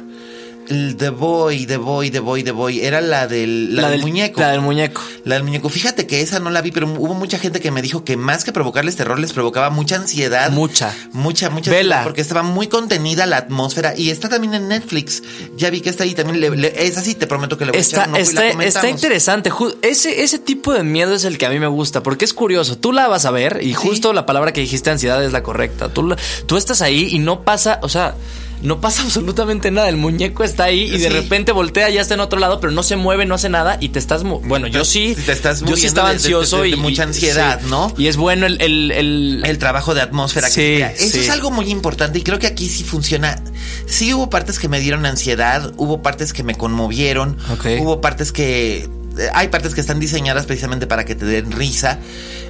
El 0.69 0.95
The 0.97 1.09
Boy, 1.09 1.65
The 1.65 1.77
Boy, 1.77 2.11
The 2.11 2.19
Boy, 2.19 2.43
The 2.43 2.51
Boy. 2.51 2.81
Era 2.81 3.01
la 3.01 3.27
del, 3.27 3.75
la 3.75 3.89
del 3.89 4.01
muñeco. 4.01 4.39
La 4.39 4.51
del 4.51 4.61
muñeco. 4.61 5.01
La 5.25 5.35
del 5.35 5.43
muñeco. 5.43 5.67
Fíjate 5.69 6.05
que 6.07 6.21
esa 6.21 6.39
no 6.39 6.49
la 6.51 6.61
vi, 6.61 6.71
pero 6.71 6.87
hubo 6.87 7.13
mucha 7.15 7.39
gente 7.39 7.59
que 7.59 7.71
me 7.71 7.81
dijo 7.81 8.03
que 8.03 8.17
más 8.17 8.43
que 8.43 8.51
provocarles 8.51 8.95
terror 8.95 9.19
les 9.19 9.33
provocaba 9.33 9.69
mucha 9.71 9.95
ansiedad. 9.95 10.51
Mucha. 10.51 10.95
Mucha, 11.11 11.49
mucha 11.49 11.71
Vela. 11.71 12.03
Porque 12.03 12.21
estaba 12.21 12.43
muy 12.43 12.67
contenida 12.67 13.25
la 13.25 13.37
atmósfera 13.37 13.93
y 13.97 14.11
está 14.11 14.29
también 14.29 14.53
en 14.53 14.67
Netflix. 14.67 15.23
Ya 15.57 15.69
vi 15.71 15.81
que 15.81 15.89
está 15.89 16.03
ahí 16.03 16.13
también. 16.13 16.39
Le, 16.39 16.49
le- 16.51 16.85
es 16.85 16.97
así, 16.97 17.15
te 17.15 17.25
prometo 17.27 17.57
que 17.57 17.65
le 17.65 17.71
voy 17.71 17.79
a 17.79 17.81
Está, 17.81 18.01
echar 18.03 18.09
un 18.09 18.15
ojo 18.15 18.21
y 18.21 18.33
la 18.35 18.49
está, 18.49 18.63
está 18.63 18.89
interesante. 18.89 19.51
Ese, 19.81 20.21
ese 20.23 20.37
tipo 20.39 20.73
de 20.73 20.83
miedo 20.83 21.15
es 21.15 21.23
el 21.25 21.37
que 21.39 21.45
a 21.47 21.49
mí 21.49 21.59
me 21.59 21.67
gusta, 21.67 22.03
porque 22.03 22.25
es 22.25 22.33
curioso. 22.33 22.77
Tú 22.77 22.91
la 22.91 23.07
vas 23.07 23.25
a 23.25 23.31
ver 23.31 23.59
y 23.63 23.73
justo 23.73 24.13
la 24.13 24.25
palabra 24.27 24.53
que 24.53 24.61
dijiste, 24.61 24.91
ansiedad, 24.91 25.23
es 25.23 25.31
la 25.31 25.41
correcta. 25.41 25.89
Tú, 25.89 26.03
la- 26.07 26.17
tú 26.45 26.57
estás 26.57 26.81
ahí 26.83 27.07
y 27.11 27.17
no 27.19 27.43
pasa, 27.43 27.79
o 27.81 27.89
sea, 27.89 28.13
no 28.61 28.81
pasa 28.81 29.03
absolutamente 29.03 29.71
nada. 29.71 29.87
El 29.89 29.95
muñeco 29.97 30.43
está 30.43 30.65
ahí 30.65 30.81
y 30.93 30.97
de 30.97 31.09
repente 31.09 31.51
voltea, 31.51 31.89
ya 31.89 32.01
está 32.01 32.13
en 32.15 32.19
otro 32.19 32.39
lado, 32.39 32.59
pero 32.59 32.71
no 32.71 32.83
se 32.83 32.95
mueve, 32.97 33.25
no 33.25 33.35
hace 33.35 33.47
nada 33.49 33.77
y 33.79 33.89
te 33.89 33.99
estás... 33.99 34.23
Bueno, 34.23 34.67
yo 34.67 34.83
sí. 34.85 35.15
Te 35.25 35.31
estás 35.31 35.61
yo 35.61 35.75
sí 35.77 35.85
estaba 35.87 36.09
de- 36.09 36.15
ansioso 36.15 36.57
de- 36.57 36.63
de 36.63 36.69
y... 36.69 36.75
mucha 36.75 37.03
ansiedad, 37.03 37.59
sí. 37.61 37.67
¿no? 37.69 37.93
Y 37.97 38.07
es 38.07 38.17
bueno 38.17 38.45
el... 38.45 38.61
el, 38.61 38.91
el- 38.91 39.43
el 39.45 39.57
trabajo 39.57 39.93
de 39.95 40.01
atmósfera 40.01 40.47
que 40.47 40.53
Sí, 40.53 40.61
se 40.61 40.75
crea. 40.75 40.91
Eso 40.91 41.19
es 41.19 41.29
algo 41.29 41.51
muy 41.51 41.69
importante 41.71 42.19
y 42.19 42.21
creo 42.23 42.37
que 42.39 42.47
aquí 42.47 42.67
sí 42.69 42.83
funciona. 42.83 43.41
Sí 43.85 44.13
hubo 44.13 44.29
partes 44.29 44.59
que 44.59 44.67
me 44.67 44.79
dieron 44.79 45.05
ansiedad, 45.05 45.71
hubo 45.77 46.01
partes 46.01 46.33
que 46.33 46.43
me 46.43 46.55
conmovieron, 46.55 47.37
hubo 47.79 48.01
partes 48.01 48.31
que... 48.31 48.89
eh, 49.17 49.29
Hay 49.33 49.47
partes 49.47 49.73
que 49.73 49.81
están 49.81 49.99
diseñadas 49.99 50.45
precisamente 50.45 50.85
para 50.87 51.05
que 51.05 51.15
te 51.15 51.25
den 51.25 51.51
risa 51.51 51.99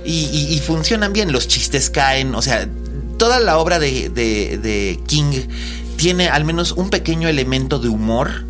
y, 0.05 0.25
y- 0.31 0.53
y 0.55 0.59
funcionan 0.59 1.13
bien, 1.13 1.31
los 1.31 1.47
chistes 1.47 1.89
caen, 1.89 2.33
o 2.33 2.41
sea, 2.41 2.67
toda 3.17 3.39
la 3.39 3.57
obra 3.59 3.79
de, 3.79 4.09
de- 4.09 4.57
de 4.57 4.99
King 5.05 5.33
tiene 5.99 6.29
al 6.29 6.45
menos 6.45 6.71
un 6.71 6.89
pequeño 6.89 7.27
elemento 7.27 7.77
de 7.77 7.89
humor 7.89 8.45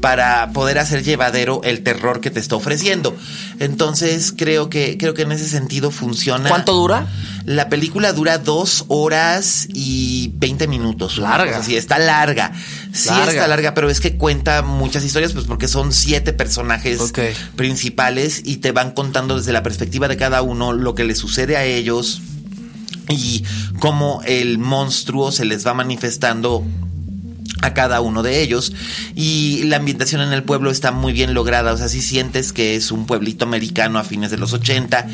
para 0.00 0.50
poder 0.52 0.80
hacer 0.80 1.04
llevadero 1.04 1.60
el 1.62 1.84
terror 1.84 2.20
que 2.20 2.30
te 2.30 2.40
está 2.40 2.56
ofreciendo. 2.56 3.16
Entonces 3.60 4.34
creo 4.36 4.68
que, 4.68 4.98
creo 4.98 5.14
que 5.14 5.22
en 5.22 5.30
ese 5.30 5.48
sentido 5.48 5.92
funciona. 5.92 6.48
¿Cuánto 6.48 6.72
dura? 6.74 7.06
La 7.44 7.68
película 7.68 8.12
dura 8.12 8.38
dos 8.38 8.84
horas 8.88 9.68
y 9.72 10.32
20 10.34 10.66
minutos. 10.66 11.18
Larga. 11.18 11.62
Sí, 11.62 11.76
está 11.76 12.00
larga. 12.00 12.52
Sí, 12.92 13.10
está 13.28 13.46
larga, 13.46 13.74
pero 13.74 13.90
es 13.90 14.00
que 14.00 14.16
cuenta 14.16 14.62
muchas 14.62 15.04
historias, 15.04 15.32
pues 15.32 15.46
porque 15.46 15.68
son 15.68 15.92
siete 15.92 16.32
personajes 16.32 17.12
principales 17.54 18.42
y 18.44 18.56
te 18.56 18.72
van 18.72 18.90
contando 18.90 19.36
desde 19.36 19.52
la 19.52 19.62
perspectiva 19.62 20.08
de 20.08 20.16
cada 20.16 20.42
uno 20.42 20.72
lo 20.72 20.96
que 20.96 21.04
le 21.04 21.14
sucede 21.14 21.56
a 21.56 21.64
ellos 21.64 22.22
y 23.08 23.44
cómo 23.78 24.20
el 24.24 24.58
monstruo 24.58 25.32
se 25.32 25.44
les 25.44 25.66
va 25.66 25.74
manifestando 25.74 26.64
a 27.62 27.74
cada 27.74 28.00
uno 28.00 28.22
de 28.22 28.40
ellos. 28.42 28.72
Y 29.14 29.64
la 29.64 29.76
ambientación 29.76 30.20
en 30.20 30.32
el 30.32 30.42
pueblo 30.42 30.70
está 30.70 30.92
muy 30.92 31.12
bien 31.12 31.34
lograda, 31.34 31.72
o 31.72 31.76
sea, 31.76 31.88
si 31.88 32.02
sientes 32.02 32.52
que 32.52 32.76
es 32.76 32.90
un 32.92 33.06
pueblito 33.06 33.44
americano 33.44 33.98
a 33.98 34.04
fines 34.04 34.30
de 34.30 34.38
los 34.38 34.52
80 34.52 35.06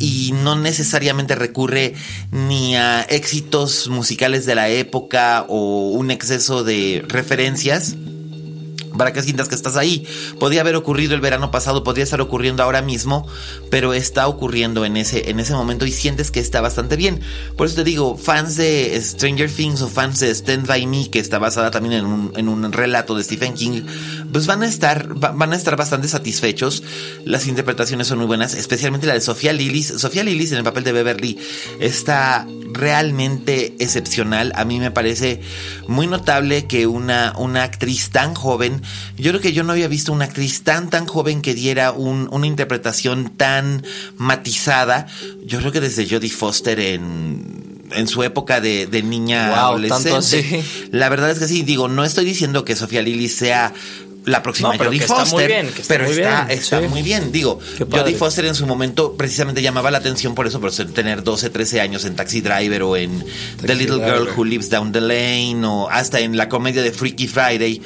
y 0.00 0.32
no 0.42 0.56
necesariamente 0.56 1.34
recurre 1.34 1.94
ni 2.30 2.76
a 2.76 3.02
éxitos 3.02 3.88
musicales 3.88 4.44
de 4.46 4.54
la 4.54 4.68
época 4.68 5.46
o 5.48 5.90
un 5.90 6.10
exceso 6.10 6.64
de 6.64 7.04
referencias 7.08 7.96
para 8.96 9.12
que 9.12 9.22
sientas 9.22 9.48
que 9.48 9.54
estás 9.54 9.76
ahí. 9.76 10.06
Podía 10.38 10.60
haber 10.60 10.76
ocurrido 10.76 11.14
el 11.14 11.20
verano 11.20 11.50
pasado, 11.50 11.84
podría 11.84 12.04
estar 12.04 12.20
ocurriendo 12.20 12.62
ahora 12.62 12.82
mismo, 12.82 13.26
pero 13.70 13.94
está 13.94 14.28
ocurriendo 14.28 14.84
en 14.84 14.96
ese, 14.96 15.30
en 15.30 15.40
ese 15.40 15.54
momento 15.54 15.86
y 15.86 15.92
sientes 15.92 16.30
que 16.30 16.40
está 16.40 16.60
bastante 16.60 16.96
bien. 16.96 17.20
Por 17.56 17.66
eso 17.66 17.76
te 17.76 17.84
digo, 17.84 18.16
fans 18.16 18.56
de 18.56 19.00
Stranger 19.00 19.50
Things 19.50 19.82
o 19.82 19.88
fans 19.88 20.20
de 20.20 20.30
Stand 20.30 20.66
By 20.66 20.86
Me, 20.86 21.10
que 21.10 21.18
está 21.18 21.38
basada 21.38 21.70
también 21.70 21.94
en 21.94 22.06
un, 22.06 22.32
en 22.36 22.48
un 22.48 22.72
relato 22.72 23.14
de 23.14 23.24
Stephen 23.24 23.54
King, 23.54 23.82
pues 24.32 24.46
van 24.46 24.62
a 24.62 24.66
estar, 24.66 25.14
van 25.14 25.52
a 25.52 25.56
estar 25.56 25.76
bastante 25.76 26.08
satisfechos. 26.08 26.82
Las 27.24 27.46
interpretaciones 27.46 28.06
son 28.06 28.18
muy 28.18 28.26
buenas, 28.26 28.54
especialmente 28.54 29.06
la 29.06 29.14
de 29.14 29.20
Sofía 29.20 29.52
Lillis. 29.52 29.88
Sofía 29.98 30.22
Lillis 30.22 30.52
en 30.52 30.58
el 30.58 30.64
papel 30.64 30.84
de 30.84 30.92
Beverly 30.92 31.38
está 31.80 32.46
realmente 32.72 33.74
excepcional. 33.78 34.52
A 34.56 34.64
mí 34.64 34.78
me 34.78 34.90
parece 34.90 35.40
muy 35.86 36.06
notable 36.06 36.66
que 36.66 36.86
una, 36.86 37.32
una 37.38 37.62
actriz 37.62 38.10
tan 38.10 38.34
joven, 38.34 38.82
yo 39.16 39.30
creo 39.30 39.40
que 39.40 39.52
yo 39.52 39.62
no 39.62 39.72
había 39.72 39.88
visto 39.88 40.12
una 40.12 40.24
actriz 40.24 40.62
tan 40.62 40.90
tan 40.90 41.06
joven 41.06 41.42
que 41.42 41.54
diera 41.54 41.92
una 41.92 42.46
interpretación 42.46 43.32
tan 43.36 43.84
matizada. 44.16 45.06
Yo 45.44 45.58
creo 45.60 45.72
que 45.72 45.80
desde 45.80 46.08
Jodie 46.08 46.30
Foster 46.30 46.78
en 46.80 47.74
en 47.94 48.08
su 48.08 48.22
época 48.22 48.60
de, 48.60 49.02
niña 49.02 49.54
adolescente. 49.54 50.64
La 50.90 51.08
verdad 51.08 51.30
es 51.30 51.38
que 51.38 51.48
sí, 51.48 51.62
digo, 51.62 51.88
no 51.88 52.04
estoy 52.04 52.24
diciendo 52.24 52.64
que 52.64 52.76
Sofía 52.76 53.02
Lily 53.02 53.28
sea 53.28 53.72
la 54.24 54.42
próxima 54.42 54.76
Jodie 54.76 55.00
Foster. 55.00 55.72
pero 55.88 56.06
está, 56.06 56.46
está 56.50 56.80
muy 56.82 57.02
bien. 57.02 57.32
Digo, 57.32 57.60
Jodie 57.90 58.14
Foster 58.14 58.44
en 58.46 58.54
su 58.54 58.66
momento 58.66 59.14
precisamente 59.16 59.62
llamaba 59.62 59.90
la 59.90 59.98
atención 59.98 60.34
por 60.34 60.46
eso, 60.46 60.60
por 60.60 60.72
tener 60.72 61.22
12, 61.22 61.50
13 61.50 61.80
años 61.80 62.04
en 62.04 62.16
Taxi 62.16 62.40
Driver 62.40 62.82
o 62.82 62.96
en 62.96 63.24
The 63.64 63.74
Little 63.74 64.04
Girl 64.04 64.28
Who 64.36 64.44
Lives 64.44 64.70
Down 64.70 64.92
the 64.92 65.00
Lane 65.00 65.66
o 65.66 65.88
hasta 65.90 66.20
en 66.20 66.36
la 66.36 66.48
comedia 66.48 66.82
de 66.82 66.92
Freaky 66.92 67.28
Friday. 67.28 67.80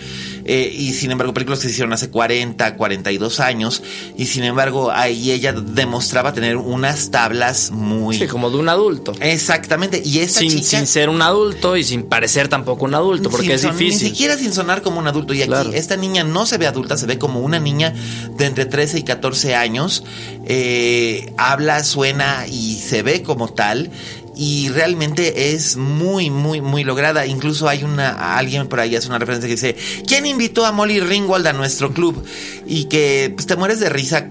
Eh, 0.51 0.75
y 0.75 0.95
sin 0.95 1.11
embargo, 1.11 1.35
películas 1.35 1.59
que 1.59 1.67
se 1.67 1.73
hicieron 1.73 1.93
hace 1.93 2.09
40, 2.09 2.75
42 2.77 3.39
años. 3.39 3.83
Y 4.17 4.25
sin 4.25 4.45
embargo, 4.45 4.91
ahí 4.91 5.31
ella 5.31 5.53
demostraba 5.53 6.33
tener 6.33 6.57
unas 6.57 7.11
tablas 7.11 7.71
muy. 7.71 8.17
Sí, 8.17 8.27
como 8.27 8.51
de 8.51 8.57
un 8.57 8.71
adulto. 8.71 9.13
Exactamente. 9.21 10.01
Y 10.03 10.21
esa 10.21 10.41
sin, 10.41 10.65
sin 10.65 10.87
ser 10.87 11.11
un 11.11 11.21
adulto 11.21 11.77
y 11.77 11.85
sin 11.85 12.05
parecer 12.05 12.49
tampoco 12.49 12.87
un 12.87 12.95
adulto, 12.95 13.29
porque 13.29 13.53
es 13.53 13.63
difícil. 13.63 14.05
Ni 14.05 14.11
siquiera 14.11 14.39
sin 14.39 14.55
sonar 14.55 14.81
como 14.81 14.99
un 14.99 15.07
adulto. 15.07 15.35
Y 15.35 15.43
aquí, 15.43 15.53
esta 15.75 15.97
niña 15.97 16.25
no 16.29 16.47
se 16.47 16.59
ve 16.59 16.67
adulta, 16.67 16.97
se 16.97 17.07
ve 17.07 17.19
como 17.19 17.41
una 17.41 17.59
niña 17.59 17.95
de 18.37 18.47
entre 18.47 18.67
13 18.67 19.01
y 19.01 19.03
14 19.03 19.55
años. 19.55 20.05
Eh, 20.45 21.33
habla, 21.37 21.83
suena 21.85 22.47
y 22.47 22.77
se 22.77 23.03
ve 23.03 23.23
como 23.23 23.49
tal 23.49 23.91
y 24.39 24.69
realmente 24.69 25.53
es 25.53 25.77
muy, 25.77 26.31
muy, 26.31 26.61
muy 26.61 26.85
lograda. 26.85 27.27
Incluso 27.27 27.69
hay 27.69 27.83
una, 27.83 28.37
alguien 28.39 28.69
por 28.69 28.79
ahí 28.79 28.95
hace 28.95 29.09
una 29.09 29.19
referencia 29.19 29.49
que 29.49 29.55
dice, 29.55 29.77
¿quién 30.07 30.27
invitó 30.27 30.65
a 30.65 30.71
Molly 30.71 31.01
Ringwald 31.01 31.45
a 31.49 31.53
nuestro 31.53 31.93
club? 31.93 32.25
Y 32.65 32.85
que 32.85 33.33
pues, 33.35 33.49
te 33.49 33.57
mueres 33.57 33.81
de 33.81 33.89
risa 33.89 34.29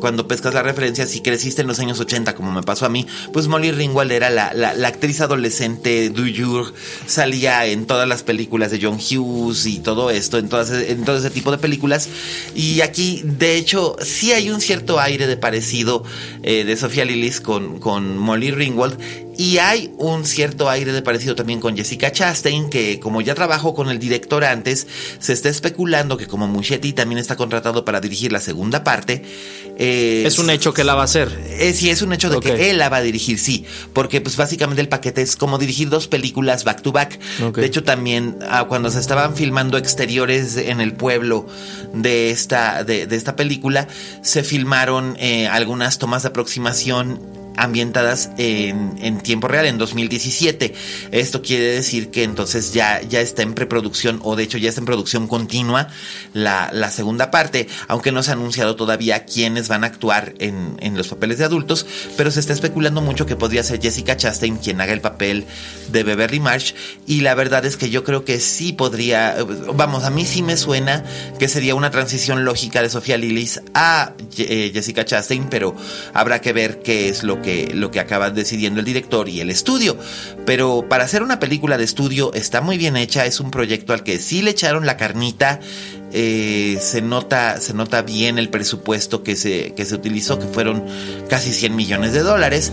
cuando 0.00 0.26
pescas 0.26 0.54
la 0.54 0.64
referencia, 0.64 1.06
si 1.06 1.20
creciste 1.20 1.62
en 1.62 1.68
los 1.68 1.78
años 1.78 2.00
80, 2.00 2.34
como 2.34 2.50
me 2.50 2.64
pasó 2.64 2.84
a 2.84 2.88
mí, 2.88 3.06
pues 3.32 3.46
Molly 3.46 3.70
Ringwald 3.70 4.10
era 4.10 4.28
la, 4.28 4.52
la, 4.54 4.88
actriz 4.88 5.20
adolescente 5.20 6.10
du 6.10 6.24
jour, 6.36 6.74
salía 7.06 7.64
en 7.66 7.86
todas 7.86 8.08
las 8.08 8.24
películas 8.24 8.72
de 8.72 8.80
John 8.82 8.98
Hughes 8.98 9.66
y 9.66 9.78
todo 9.78 10.10
esto, 10.10 10.38
en, 10.38 10.48
todas, 10.48 10.72
todo 11.04 11.16
ese 11.16 11.30
tipo 11.30 11.52
de 11.52 11.58
películas. 11.58 12.08
Y 12.56 12.80
aquí, 12.80 13.22
de 13.24 13.54
hecho, 13.54 13.94
sí 14.02 14.32
hay 14.32 14.50
un 14.50 14.60
cierto 14.60 14.98
aire 14.98 15.28
de 15.28 15.36
parecido 15.36 16.02
eh, 16.42 16.64
de 16.64 16.76
Sofía 16.76 17.04
Lillis 17.04 17.40
con, 17.40 17.78
con 17.78 18.18
Molly 18.18 18.50
Ringwald 18.50 19.27
y 19.38 19.58
hay 19.58 19.94
un 19.98 20.26
cierto 20.26 20.68
aire 20.68 20.92
de 20.92 21.00
parecido 21.00 21.36
también 21.36 21.60
con 21.60 21.76
Jessica 21.76 22.10
Chastain, 22.10 22.68
que 22.68 22.98
como 22.98 23.20
ya 23.20 23.36
trabajó 23.36 23.72
con 23.72 23.88
el 23.88 24.00
director 24.00 24.44
antes, 24.44 24.88
se 25.20 25.32
está 25.32 25.48
especulando 25.48 26.16
que 26.16 26.26
como 26.26 26.48
Muschetti 26.48 26.92
también 26.92 27.20
está 27.20 27.36
contratado 27.36 27.84
para 27.84 28.00
dirigir 28.00 28.32
la 28.32 28.40
segunda 28.40 28.82
parte. 28.82 29.22
Eh, 29.76 30.24
es 30.26 30.40
un 30.40 30.50
hecho 30.50 30.74
que 30.74 30.82
la 30.82 30.96
va 30.96 31.02
a 31.02 31.04
hacer. 31.04 31.28
Eh, 31.50 31.72
sí, 31.72 31.88
es 31.88 32.02
un 32.02 32.12
hecho 32.12 32.30
de 32.30 32.40
que 32.40 32.70
él 32.70 32.78
la 32.78 32.88
va 32.88 32.96
a 32.96 33.00
dirigir, 33.00 33.38
sí. 33.38 33.64
Porque 33.92 34.20
pues 34.20 34.36
básicamente 34.36 34.82
el 34.82 34.88
paquete 34.88 35.22
es 35.22 35.36
como 35.36 35.56
dirigir 35.56 35.88
dos 35.88 36.08
películas 36.08 36.64
back 36.64 36.82
to 36.82 36.90
back. 36.90 37.20
De 37.54 37.64
hecho 37.64 37.84
también 37.84 38.38
ah, 38.50 38.64
cuando 38.68 38.90
se 38.90 38.98
estaban 38.98 39.36
filmando 39.36 39.78
exteriores 39.78 40.56
en 40.56 40.80
el 40.80 40.94
pueblo 40.94 41.46
de 41.94 42.30
esta, 42.30 42.82
de, 42.82 43.06
esta 43.08 43.36
película, 43.36 43.86
se 44.20 44.42
filmaron 44.42 45.16
eh, 45.20 45.46
algunas 45.46 45.98
tomas 45.98 46.22
de 46.24 46.30
aproximación 46.30 47.37
ambientadas 47.58 48.30
en, 48.38 49.18
tiempo 49.20 49.48
real, 49.48 49.66
en 49.66 49.78
2017. 49.78 50.74
Esto 51.10 51.42
quiere 51.42 51.64
decir 51.64 52.10
que 52.10 52.22
entonces 52.22 52.72
ya, 52.72 53.02
ya 53.02 53.20
está 53.20 53.42
en 53.42 53.54
preproducción 53.54 54.20
o 54.22 54.36
de 54.36 54.44
hecho 54.44 54.58
ya 54.58 54.68
está 54.68 54.80
en 54.80 54.86
producción 54.86 55.26
continua 55.26 55.88
la, 56.32 56.70
la 56.72 56.90
segunda 56.90 57.30
parte, 57.30 57.68
aunque 57.88 58.12
no 58.12 58.22
se 58.22 58.30
ha 58.30 58.34
anunciado 58.34 58.76
todavía 58.76 59.24
quiénes 59.24 59.68
van 59.68 59.84
a 59.84 59.88
actuar 59.88 60.34
en, 60.38 60.76
en, 60.80 60.96
los 60.96 61.08
papeles 61.08 61.38
de 61.38 61.44
adultos, 61.44 61.86
pero 62.16 62.30
se 62.30 62.40
está 62.40 62.52
especulando 62.52 63.00
mucho 63.00 63.26
que 63.26 63.36
podría 63.36 63.62
ser 63.62 63.80
Jessica 63.80 64.16
Chastain 64.16 64.56
quien 64.56 64.80
haga 64.80 64.92
el 64.92 65.00
papel 65.00 65.46
de 65.90 66.02
Beverly 66.02 66.40
Marsh 66.40 66.72
y 67.06 67.20
la 67.20 67.34
verdad 67.34 67.64
es 67.64 67.76
que 67.76 67.90
yo 67.90 68.04
creo 68.04 68.24
que 68.24 68.40
sí 68.40 68.72
podría, 68.72 69.36
vamos, 69.74 70.04
a 70.04 70.10
mí 70.10 70.24
sí 70.24 70.42
me 70.42 70.56
suena 70.56 71.04
que 71.38 71.48
sería 71.48 71.74
una 71.74 71.90
transición 71.90 72.44
lógica 72.44 72.82
de 72.82 72.90
Sofía 72.90 73.16
Lillis 73.16 73.60
a 73.74 74.12
eh, 74.36 74.70
Jessica 74.72 75.04
Chastain, 75.04 75.48
pero 75.48 75.74
habrá 76.14 76.40
que 76.40 76.52
ver 76.52 76.82
qué 76.82 77.08
es 77.08 77.22
lo 77.22 77.40
que 77.42 77.47
lo 77.74 77.90
que 77.90 78.00
acaba 78.00 78.30
decidiendo 78.30 78.80
el 78.80 78.86
director 78.86 79.28
y 79.28 79.40
el 79.40 79.50
estudio. 79.50 79.96
Pero 80.46 80.86
para 80.88 81.04
hacer 81.04 81.22
una 81.22 81.40
película 81.40 81.78
de 81.78 81.84
estudio 81.84 82.32
está 82.34 82.60
muy 82.60 82.78
bien 82.78 82.96
hecha, 82.96 83.26
es 83.26 83.40
un 83.40 83.50
proyecto 83.50 83.92
al 83.92 84.02
que 84.02 84.18
sí 84.18 84.42
le 84.42 84.50
echaron 84.50 84.86
la 84.86 84.96
carnita. 84.96 85.60
Eh, 86.12 86.78
se 86.80 87.02
nota 87.02 87.60
se 87.60 87.74
nota 87.74 88.00
bien 88.00 88.38
el 88.38 88.48
presupuesto 88.48 89.22
que 89.22 89.36
se, 89.36 89.74
que 89.74 89.84
se 89.84 89.94
utilizó, 89.94 90.38
que 90.38 90.46
fueron 90.46 90.84
casi 91.28 91.52
100 91.52 91.76
millones 91.76 92.12
de 92.12 92.20
dólares. 92.20 92.72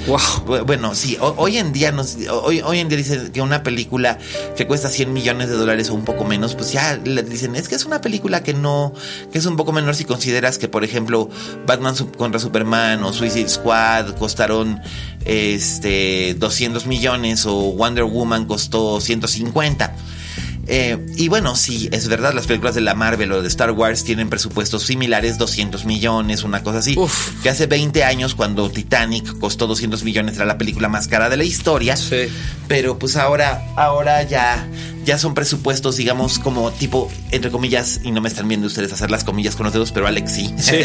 Bueno, 0.66 0.96
sí, 0.96 1.18
hoy 1.20 1.58
en 1.58 1.74
día 1.74 1.92
nos, 1.92 2.18
hoy, 2.30 2.62
hoy 2.62 2.80
en 2.80 2.88
día 2.88 2.98
dicen 2.98 3.32
que 3.32 3.42
una 3.42 3.64
película 3.64 4.18
que 4.56 4.66
cuesta 4.68 4.90
100 4.90 5.12
millones 5.12 5.50
de 5.50 5.56
dólares 5.56 5.90
o 5.90 5.96
un 5.96 6.06
poco 6.06 6.24
menos, 6.24 6.56
pues 6.56 6.72
ya 6.72 6.98
le 7.04 7.24
dicen, 7.24 7.56
es 7.56 7.68
que 7.68 7.76
es 7.76 7.86
una 7.86 8.00
película 8.02 8.42
que 8.42 8.54
no, 8.54 8.94
que 9.32 9.38
es 9.38 9.46
un 9.46 9.58
poco 9.58 9.74
menor 9.74 9.96
si 9.96 10.06
consideras 10.06 10.58
que, 10.58 10.68
por 10.68 10.84
ejemplo, 10.84 11.30
Batman 11.66 11.96
contra 12.18 12.40
Superman 12.40 13.04
o 13.04 13.12
Suicide 13.12 13.50
Squad 13.50 14.16
costaron 14.18 14.80
este 15.26 16.36
200 16.36 16.86
millones 16.86 17.46
o 17.46 17.54
Wonder 17.74 18.06
Woman 18.06 18.46
costó 18.46 19.02
150. 19.02 19.96
Eh, 20.68 20.98
y 21.16 21.28
bueno, 21.28 21.56
sí, 21.56 21.90
es 21.92 22.08
verdad, 22.08 22.34
las 22.34 22.48
películas 22.48 22.76
de 22.76 22.82
la 22.82 22.96
Marvel 22.96 23.32
o 23.32 23.42
de 23.42 23.48
Star 23.48 23.72
Wars 23.72 24.04
tienen 24.04 24.30
presupuestos 24.30 24.84
similares, 24.84 25.38
200 25.38 25.86
millones, 25.86 26.44
una 26.44 26.64
cosa 26.64 26.80
así. 26.80 26.98
Que 27.44 27.50
hace 27.50 27.68
20 27.68 28.04
años, 28.04 28.36
cuando 28.36 28.70
Titanic 28.70 29.38
costó 29.40 29.68
200 29.68 30.04
millones, 30.04 30.36
era 30.36 30.46
la 30.46 30.58
película 30.58 30.90
más 30.90 31.08
cara 31.08 31.30
de 31.30 31.38
la 31.38 31.44
historia. 31.44 31.96
Sí. 31.96 32.28
Pero 32.68 32.98
pues 32.98 33.16
ahora, 33.16 33.64
ahora 33.76 34.24
ya, 34.24 34.68
ya 35.06 35.18
son 35.20 35.36
presupuestos, 35.36 35.98
digamos, 35.98 36.40
como 36.40 36.72
tipo, 36.72 37.12
entre 37.32 37.52
comillas, 37.52 38.02
y 38.04 38.12
no 38.12 38.22
me 38.22 38.30
están 38.30 38.48
viendo 38.48 38.68
ustedes 38.68 38.92
hacer 38.92 39.12
las 39.12 39.24
comillas 39.24 39.56
con 39.56 39.66
los 39.66 39.74
dedos, 39.74 39.92
pero 39.92 40.08
Alex 40.08 40.32
sí. 40.32 40.54
sí. 40.58 40.78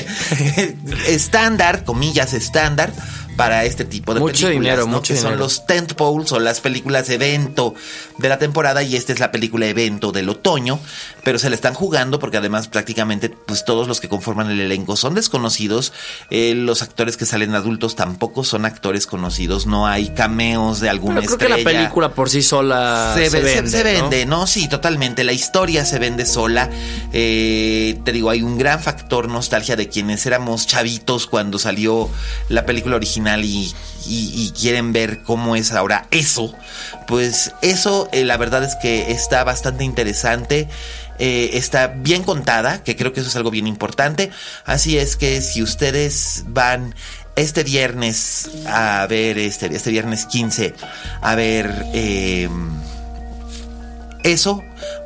estándar, 1.09 1.85
comillas, 1.85 2.35
estándar 2.35 2.93
para 3.37 3.65
este 3.65 3.85
tipo 3.85 4.15
de 4.15 4.21
mucho 4.21 4.47
películas. 4.47 4.77
Dinero, 4.77 4.87
mucho 4.87 5.15
que 5.15 5.21
son 5.21 5.39
los 5.39 5.67
tent 5.67 5.95
poles 5.95 6.33
o 6.33 6.41
las 6.41 6.61
películas 6.61 7.09
evento 7.09 7.75
de 8.19 8.29
la 8.29 8.39
temporada 8.39 8.83
y 8.83 8.97
esta 8.97 9.13
es 9.13 9.21
la 9.21 9.31
película 9.31 9.67
evento 9.67 10.13
del 10.13 10.29
otoño, 10.29 10.79
pero 11.25 11.39
se 11.39 11.49
le 11.49 11.55
están 11.55 11.75
jugando 11.75 12.19
porque 12.19 12.37
además 12.37 12.69
prácticamente 12.69 13.31
pues 13.31 13.65
todos 13.65 13.89
los 13.89 14.01
que 14.01 14.09
conforman 14.09 14.51
el 14.51 14.61
elenco 14.61 14.97
son 14.97 15.15
desconocidos, 15.15 15.93
eh, 16.31 16.55
los 16.55 16.83
actores 16.83 17.17
que 17.17 17.25
salen 17.25 17.55
adultos 17.55 17.97
tampoco 17.97 18.45
son 18.45 18.65
actores 18.65 19.07
conocidos, 19.07 19.67
no 19.67 19.87
hay 19.87 20.11
cameos 20.11 20.81
de 20.81 20.91
alguna 20.91 21.21
pero 21.21 21.37
creo 21.37 21.57
que 21.57 21.63
la 21.63 21.71
película 21.71 22.15
por 22.15 22.29
sí 22.29 22.43
sola 22.43 23.15
se, 23.15 23.29
vende, 23.29 23.83
vende, 23.83 24.27
¿no? 24.27 24.47
Sí, 24.47 24.69
totalmente. 24.69 25.25
La 25.25 25.33
historia 25.33 25.85
se 25.85 25.99
vende 25.99 26.27
sola. 26.27 26.71
Eh, 27.13 27.99
te 28.05 28.13
digo, 28.13 28.31
hay 28.31 28.43
un 28.43 28.59
gran 28.59 28.81
factor 28.81 29.29
nostalgia 29.29 29.77
de 29.77 29.89
quienes 29.89 30.27
éramos 30.27 30.67
chavitos 30.67 31.27
cuando 31.27 31.59
salió 31.59 32.09
la 32.49 32.67
película 32.67 32.97
original 32.97 33.20
y, 33.27 34.53
quieren 34.59 34.93
ver 34.93 35.23
cómo 35.23 35.57
es 35.57 35.73
ahora 35.73 36.07
eso. 36.11 36.55
Pues 37.07 37.53
eso, 37.63 38.09
eh, 38.13 38.25
la 38.25 38.37
verdad 38.37 38.65
es 38.65 38.77
que 38.77 39.13
está 39.13 39.45
bastante 39.45 39.85
interesante. 39.85 40.69
Eh, 41.19 41.51
está 41.59 41.89
bien 41.89 42.23
contada, 42.23 42.83
que 42.83 42.97
creo 42.97 43.13
que 43.13 43.21
eso 43.21 43.29
es 43.29 43.37
algo 43.37 43.51
bien 43.51 43.67
importante. 43.67 44.31
Así 44.65 44.99
es 44.99 45.17
que 45.17 45.43
si 45.43 45.63
ustedes 45.63 46.45
van 46.47 46.95
este 47.37 47.63
viernes 47.63 48.51
a 48.67 49.07
ver, 49.09 49.39
este, 49.39 49.67
este 49.75 49.91
viernes 49.91 50.27
15, 50.27 50.75
a 51.21 51.35
ver 51.35 51.87
em, 51.93 52.71
eso, 54.23 54.63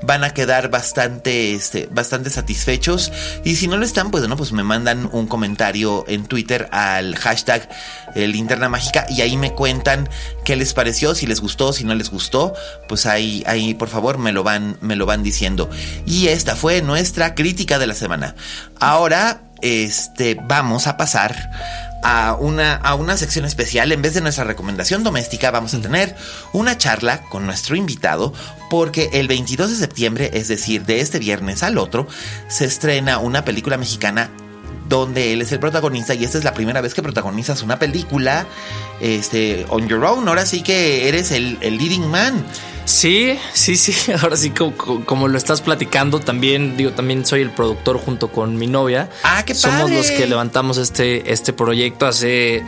van 0.07 0.25
a 0.25 0.31
quedar 0.31 0.71
bastante, 0.71 1.55
este, 1.55 1.88
bastante 1.90 2.31
satisfechos. 2.31 3.12
Y 3.45 3.57
si 3.57 3.69
no 3.69 3.77
lo 3.77 3.85
están, 3.85 4.11
pues 4.11 4.23
bueno, 4.23 4.37
pues 4.37 4.53
me 4.53 4.62
mandan 4.62 5.09
un 5.12 5.27
comentario 5.27 6.05
en 6.09 6.27
Twitter 6.27 6.69
al 6.73 7.17
hashtag 7.17 7.69
eh, 8.14 8.27
Linterna 8.27 8.69
Mágica 8.69 9.07
y 9.09 9.21
ahí 9.21 9.37
me 9.37 9.53
cuentan 9.53 10.09
qué 10.45 10.57
les 10.57 10.75
pareció, 10.75 11.14
si 11.14 11.27
les 11.27 11.40
gustó, 11.40 11.73
si 11.73 11.85
no 11.85 11.95
les 11.95 12.11
gustó, 12.11 12.55
pues 12.88 13.07
ahí, 13.07 13.43
ahí 13.47 13.75
por 13.75 13.88
favor 13.88 14.19
me 14.19 14.33
lo 14.33 14.43
van, 14.43 14.77
me 14.81 14.97
lo 14.97 15.07
van 15.07 15.23
diciendo. 15.23 15.71
Y 16.07 16.29
esta 16.29 16.57
fue 16.57 16.83
nuestra 16.83 17.35
crítica 17.35 17.79
de 17.79 17.87
la 17.87 17.95
semana. 17.95 18.35
Ahora, 18.81 19.43
este, 19.62 20.37
vamos 20.47 20.87
a 20.87 20.97
pasar 20.97 21.35
a 22.05 22.37
una, 22.38 22.75
a 22.75 22.95
una 22.95 23.17
sección 23.17 23.47
especial. 23.47 23.90
En 23.90 24.03
vez 24.03 24.12
de 24.14 24.21
nuestra 24.21 24.45
recomendación 24.45 25.03
doméstica, 25.03 25.51
vamos 25.51 25.73
a 25.73 25.81
tener 25.81 26.14
una 26.53 26.77
charla 26.77 27.23
con 27.23 27.47
nuestro 27.47 27.77
invitado, 27.77 28.33
porque 28.69 29.09
el 29.14 29.27
22 29.27 29.71
de 29.71 29.77
septiembre, 29.77 30.31
es 30.35 30.49
decir, 30.49 30.85
de 30.85 31.01
este 31.01 31.19
viernes 31.19 31.62
al 31.62 31.79
otro, 31.79 32.07
se 32.47 32.67
estrena 32.67 33.19
una 33.19 33.45
película 33.45 33.79
mexicana 33.79 34.31
donde 34.87 35.33
él 35.33 35.40
es 35.40 35.51
el 35.51 35.61
protagonista 35.61 36.14
y 36.14 36.25
esta 36.25 36.37
es 36.37 36.45
la 36.45 36.53
primera 36.53 36.83
vez 36.83 36.93
que 36.93 37.03
protagonizas 37.03 37.62
una 37.62 37.79
película 37.79 38.47
este, 39.01 39.64
on 39.71 39.88
your 39.88 40.05
own. 40.05 40.29
Ahora 40.29 40.45
sí 40.45 40.62
que 40.62 41.09
eres 41.09 41.31
el, 41.31 41.57
el 41.62 41.79
leading 41.79 42.07
man. 42.07 42.45
Sí, 42.85 43.38
sí, 43.53 43.77
sí. 43.77 44.12
Ahora 44.23 44.37
sí, 44.37 44.51
como, 44.51 45.29
lo 45.29 45.38
estás 45.38 45.61
platicando, 45.61 46.20
también 46.20 46.77
digo, 46.77 46.92
también 46.92 47.25
soy 47.25 47.42
el 47.42 47.51
productor 47.51 47.99
junto 47.99 48.29
con 48.29 48.57
mi 48.57 48.66
novia. 48.66 49.09
Ah, 49.23 49.42
qué 49.44 49.55
Somos 49.55 49.90
los 49.90 50.11
que 50.11 50.27
levantamos 50.27 50.79
este, 50.79 51.33
este 51.33 51.53
proyecto 51.53 52.07
hace 52.07 52.62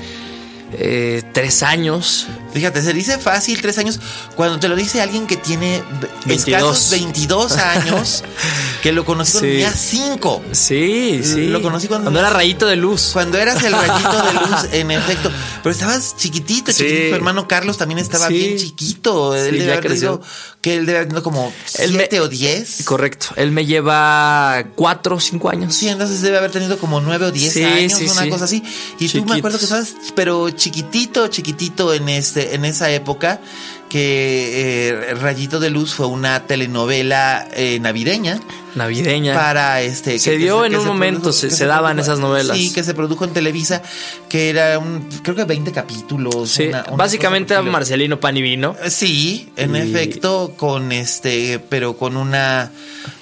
eh, 0.73 1.23
tres 1.33 1.63
años. 1.63 2.27
Fíjate, 2.53 2.83
se 2.83 2.93
dice 2.93 3.19
fácil 3.19 3.61
tres 3.61 3.79
años 3.79 4.01
cuando 4.35 4.59
te 4.59 4.69
lo 4.69 4.75
dice 4.75 5.01
alguien 5.01 5.27
que 5.27 5.37
tiene 5.37 5.83
22. 6.25 6.91
22 6.91 7.53
años, 7.57 8.25
que 8.83 8.93
lo 8.93 9.05
conocí 9.05 9.33
cuando 9.33 9.49
tenía 9.49 9.73
cinco. 9.73 10.43
Sí, 10.53 11.21
sí. 11.23 11.47
Lo 11.47 11.63
conocí 11.63 11.87
cuando, 11.87 12.07
cuando 12.07 12.21
era 12.21 12.31
rayito 12.31 12.67
de 12.67 12.77
luz. 12.77 13.11
Cuando 13.13 13.39
eras 13.39 13.63
el 13.63 13.73
rayito 13.73 14.23
de 14.23 14.33
luz, 14.33 14.69
en 14.73 14.91
efecto. 14.91 15.31
Pero 15.63 15.73
estabas 15.73 16.17
chiquitito, 16.17 16.73
chiquitito. 16.73 17.11
Tu 17.11 17.15
hermano 17.15 17.47
Carlos 17.47 17.77
también 17.77 17.99
estaba 17.99 18.29
bien 18.29 18.59
chiquito. 18.59 19.37
Él 19.37 19.59
debe 19.59 19.73
haber 19.73 19.89
tenido, 19.89 20.21
que 20.61 20.77
él 20.77 20.87
debe 20.87 20.99
haber 20.99 21.09
tenido 21.09 21.23
como 21.23 21.53
siete 21.67 22.21
o 22.21 22.29
diez. 22.29 22.83
Correcto. 22.85 23.29
Él 23.37 23.53
me 23.53 23.67
lleva 23.67 24.65
cuatro 24.75 25.17
o 25.17 25.21
cinco 25.21 25.49
años. 25.51 25.75
Sí, 25.75 25.89
entonces 25.89 26.23
debe 26.23 26.39
haber 26.39 26.51
tenido 26.51 26.79
como 26.79 27.01
nueve 27.01 27.27
o 27.27 27.33
diez 27.33 27.57
años, 27.57 28.01
una 28.13 28.29
cosa 28.29 28.47
así. 28.47 28.63
Y 28.99 29.09
tú 29.09 29.25
me 29.25 29.37
acuerdo 29.37 29.59
que 29.59 29.65
estabas, 29.65 29.95
pero 30.15 30.56
chiquitito, 30.57 31.29
chiquitito 31.29 31.95
en 31.95 32.09
este, 32.09 32.55
en 32.55 32.65
esa 32.65 32.91
época 32.91 33.41
que 33.89 34.89
eh, 34.89 35.15
Rayito 35.15 35.61
de 35.61 35.71
Luz 35.71 35.95
fue 35.95 36.07
una 36.07 36.47
telenovela 36.47 37.47
eh, 37.53 37.79
navideña 37.81 38.41
navideña. 38.77 39.35
Para 39.35 39.83
este. 39.83 40.19
Se 40.19 40.37
dio 40.37 40.65
en 40.65 40.77
un 40.77 40.87
momento, 40.87 41.33
se, 41.33 41.67
daban 41.67 41.99
esas 41.99 42.19
novelas. 42.19 42.57
Sí, 42.57 42.73
que 42.73 42.85
se 42.85 42.95
produjo 42.95 43.25
en 43.25 43.33
Televisa, 43.33 43.83
que 44.29 44.51
era 44.51 44.79
un, 44.79 45.09
creo 45.23 45.35
que 45.35 45.45
20 45.45 45.73
capítulos. 45.73 46.51
Sí, 46.51 46.71
básicamente 46.97 47.55
era 47.55 47.63
Marcelino 47.63 48.21
Pan 48.21 48.37
y 48.37 48.43
Vino. 48.43 48.77
Sí, 48.89 49.51
en 49.57 49.77
efecto, 49.77 50.55
con 50.57 50.93
este, 50.93 51.59
pero 51.59 51.97
con 51.97 52.17
una. 52.17 52.71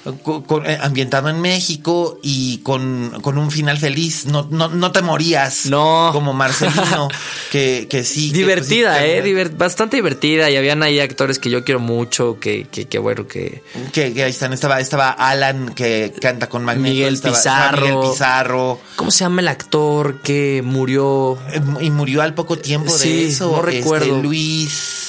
Eh, 0.05 0.77
ambientado 0.81 1.29
en 1.29 1.41
México 1.41 2.19
y 2.21 2.59
con, 2.59 3.19
con 3.21 3.37
un 3.37 3.49
final 3.49 3.77
feliz. 3.77 4.25
No, 4.25 4.47
no, 4.51 4.67
no 4.67 4.91
te 4.91 5.01
morías. 5.01 5.65
No. 5.65 6.09
Como 6.13 6.33
Marcelino, 6.33 7.07
que, 7.51 7.87
que 7.89 8.03
sí. 8.03 8.31
Divertida, 8.31 9.03
eh, 9.05 9.51
bastante 9.55 9.95
divertida. 9.95 10.49
Y 10.49 10.57
habían 10.57 10.83
ahí 10.83 10.99
actores 10.99 11.39
que 11.39 11.49
yo 11.49 11.63
quiero 11.63 11.79
mucho, 11.79 12.39
que, 12.39 12.67
que, 12.71 12.85
que 12.85 12.99
bueno, 12.99 13.27
que. 13.27 13.63
Que, 13.91 14.23
ahí 14.23 14.29
están, 14.29 14.53
estaba, 14.53 14.79
estaba 14.79 15.09
Alan 15.09 15.44
que 15.75 16.13
canta 16.19 16.47
con 16.47 16.63
Magneto. 16.63 16.89
Miguel 16.89 17.19
Pizarro. 17.19 17.81
Miguel 17.81 18.11
Pizarro. 18.11 18.79
¿Cómo 18.95 19.11
se 19.11 19.19
llama 19.19 19.41
el 19.41 19.47
actor 19.47 20.21
que 20.21 20.61
murió? 20.63 21.37
Eh, 21.51 21.61
y 21.81 21.91
murió 21.91 22.21
al 22.21 22.33
poco 22.33 22.57
tiempo 22.57 22.95
de 22.97 23.27
eso. 23.27 23.51
No 23.51 23.61
recuerdo. 23.61 24.05
Este, 24.05 24.21
Luis. 24.21 25.04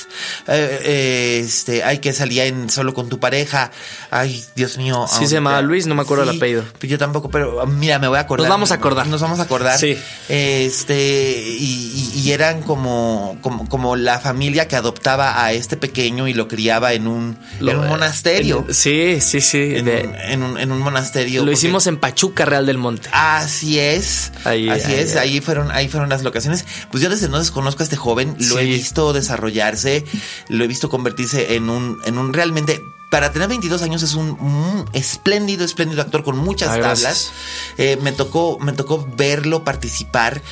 Eh, 0.49 0.81
eh, 0.83 1.43
este, 1.45 1.83
ay, 1.85 1.99
que 1.99 2.13
salía 2.13 2.47
en 2.47 2.71
Solo 2.71 2.95
con 2.95 3.09
tu 3.09 3.19
pareja. 3.19 3.71
Ay, 4.11 4.45
Dios 4.55 4.79
mío. 4.79 5.07
Sí, 5.09 5.27
se 5.27 5.35
llamaba 5.35 5.61
Luis, 5.63 5.87
no 5.87 5.95
me 5.95 6.03
acuerdo 6.03 6.25
el 6.25 6.37
apellido. 6.37 6.65
Pues 6.79 6.91
yo 6.91 6.99
tampoco, 6.99 7.31
pero 7.31 7.67
mira, 7.67 7.99
me 7.99 8.09
voy 8.09 8.19
a 8.19 8.23
acordar. 8.23 8.47
Nos 8.47 8.55
vamos 8.55 8.71
a 8.71 8.75
acordar. 8.75 9.07
Nos 9.07 9.21
vamos 9.21 9.41
a 9.41 9.43
acordar. 9.43 9.79
Sí. 9.79 9.99
Este, 10.29 11.43
y, 11.59 12.31
eran 12.31 12.63
como, 12.63 13.39
como, 13.41 13.97
la 13.97 14.19
familia 14.19 14.67
que 14.67 14.75
adoptaba 14.75 15.45
a 15.45 15.53
este 15.53 15.77
pequeño 15.77 16.27
y 16.27 16.35
lo 16.35 16.49
criaba 16.49 16.93
en 16.93 17.07
un, 17.07 17.39
monasterio. 17.61 18.67
sí, 18.71 19.21
sí, 19.21 19.41
sí. 19.41 19.75
En, 19.77 20.43
un, 20.43 20.79
monasterio. 20.81 21.45
Lo 21.45 21.53
hicimos 21.53 21.87
en 21.87 21.99
Pachuca, 21.99 22.45
Real 22.45 22.67
del 22.67 22.79
Monte. 22.79 23.09
Así 23.13 23.79
es. 23.79 24.33
Ahí, 24.45 24.69
así 24.69 24.93
es. 24.93 25.17
Ahí. 25.17 25.41
fueron, 25.41 25.71
ahí 25.71 25.89
fueron 25.89 26.09
las 26.09 26.23
locaciones. 26.23 26.65
Pues 26.91 27.03
yo 27.03 27.11
desde 27.11 27.27
entonces 27.27 27.51
conozco 27.51 27.83
a 27.83 27.85
este 27.85 27.97
joven, 27.97 28.37
lo 28.39 28.59
he 28.59 28.65
visto 28.65 29.13
desarrollarse 29.13 30.05
lo 30.49 30.65
he 30.65 30.67
visto 30.67 30.89
convertirse 30.89 31.55
en 31.55 31.71
un, 31.71 31.99
en 32.05 32.19
un 32.19 32.33
realmente 32.33 32.83
para 33.11 33.33
tener 33.33 33.49
22 33.49 33.83
años 33.83 34.03
es 34.03 34.15
un, 34.15 34.85
espléndido, 34.93 35.65
espléndido 35.65 36.03
actor 36.03 36.25
con 36.25 36.37
muchas 36.39 36.79
tablas. 36.81 37.31
Eh, 37.79 37.99
me 38.03 38.13
tocó, 38.13 38.59
me 38.59 38.73
tocó 38.73 39.09
verlo 39.17 39.65
participar 39.65 40.43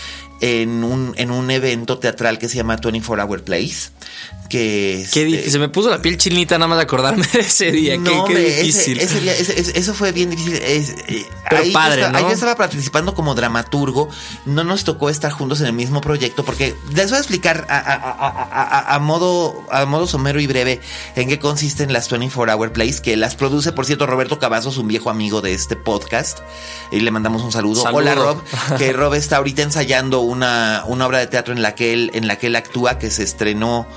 en 0.40 0.84
un, 0.84 1.14
en 1.16 1.30
un 1.30 1.50
evento 1.50 1.98
teatral 1.98 2.38
que 2.38 2.48
se 2.48 2.56
llama 2.56 2.76
24 2.76 3.24
Hour 3.24 3.42
Place. 3.42 3.90
Que 4.54 5.04
qué 5.12 5.26
este, 5.34 5.50
se 5.50 5.58
me 5.58 5.68
puso 5.68 5.90
la 5.90 6.00
piel 6.00 6.16
chinita 6.16 6.56
nada 6.58 6.68
más 6.68 6.78
de 6.78 6.84
acordarme 6.84 7.26
de 7.32 7.40
ese 7.40 7.72
día. 7.72 7.96
No, 7.98 8.24
qué, 8.24 8.38
difícil. 8.38 9.00
Ese, 9.00 9.18
día, 9.18 9.32
eso 9.32 9.94
fue 9.94 10.12
bien 10.12 10.30
difícil. 10.30 10.54
Eh, 10.62 11.26
Pero 11.50 11.72
padre, 11.72 12.02
yo 12.02 12.06
estaba, 12.06 12.18
Ahí 12.18 12.24
yo 12.26 12.30
estaba 12.30 12.54
participando 12.54 13.14
como 13.14 13.34
dramaturgo. 13.34 14.08
No 14.46 14.62
nos 14.62 14.84
tocó 14.84 15.10
estar 15.10 15.32
juntos 15.32 15.60
en 15.60 15.66
el 15.66 15.72
mismo 15.72 16.00
proyecto 16.00 16.44
porque 16.44 16.76
les 16.94 17.10
voy 17.10 17.16
a 17.16 17.18
explicar 17.18 17.66
a, 17.68 18.96
modo, 19.00 19.66
a 19.72 19.86
modo 19.86 20.06
somero 20.06 20.38
y 20.38 20.46
breve 20.46 20.80
en 21.16 21.28
qué 21.28 21.40
consisten 21.40 21.92
las 21.92 22.08
24 22.08 22.54
Hour 22.54 22.72
Plays, 22.72 23.00
que 23.00 23.16
las 23.16 23.34
produce, 23.34 23.72
por 23.72 23.86
cierto, 23.86 24.06
Roberto 24.06 24.38
Cavazos, 24.38 24.78
un 24.78 24.86
viejo 24.86 25.10
amigo 25.10 25.40
de 25.40 25.52
este 25.52 25.74
podcast. 25.74 26.38
Y 26.92 27.00
le 27.00 27.10
mandamos 27.10 27.42
un 27.42 27.50
saludo. 27.50 27.82
Hola, 27.92 28.14
Rob. 28.14 28.40
Que 28.78 28.92
Rob 28.92 29.14
está 29.14 29.38
ahorita 29.38 29.62
ensayando 29.62 30.20
una, 30.20 30.84
una 30.86 31.08
obra 31.08 31.18
de 31.18 31.26
teatro 31.26 31.52
en 31.52 31.60
la 31.60 31.74
que 31.74 31.92
él, 31.92 32.12
en 32.14 32.28
la 32.28 32.36
que 32.36 32.46
él 32.46 32.54
actúa, 32.54 33.00
que 33.00 33.10
se 33.10 33.24
estrenó 33.24 33.88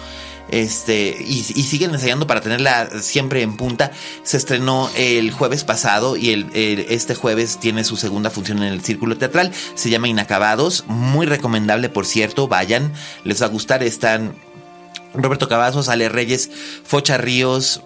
este, 0.50 1.18
y, 1.20 1.44
siguen 1.44 1.94
ensayando 1.94 2.28
para 2.28 2.42
tenerla 2.42 2.90
siempre 3.02 3.42
en 3.42 3.58
punta. 3.58 3.92
Se 4.24 4.38
estrenó 4.38 4.90
el 4.96 5.32
jueves 5.32 5.64
pasado 5.64 6.18
y 6.18 6.32
el, 6.32 6.50
este 6.54 7.16
jueves 7.16 7.60
tiene 7.60 7.84
su 7.84 7.98
segunda 7.98 8.30
función 8.30 8.60
en 8.60 8.72
el 8.74 8.84
Círculo 8.84 9.18
Teatral. 9.18 9.52
Se 9.76 9.90
llama 9.90 10.08
Inacabados. 10.08 10.86
Muy 10.88 11.26
recomendable, 11.26 11.90
por 11.90 12.06
cierto. 12.06 12.48
Vayan, 12.48 12.94
les 13.24 13.42
va 13.42 13.48
a 13.48 13.50
gustar. 13.50 13.84
Están 13.84 14.36
Roberto 15.14 15.48
Cavazos, 15.48 15.90
Ale 15.90 16.10
Reyes, 16.10 16.50
Focha 16.84 17.18
Ríos, 17.18 17.82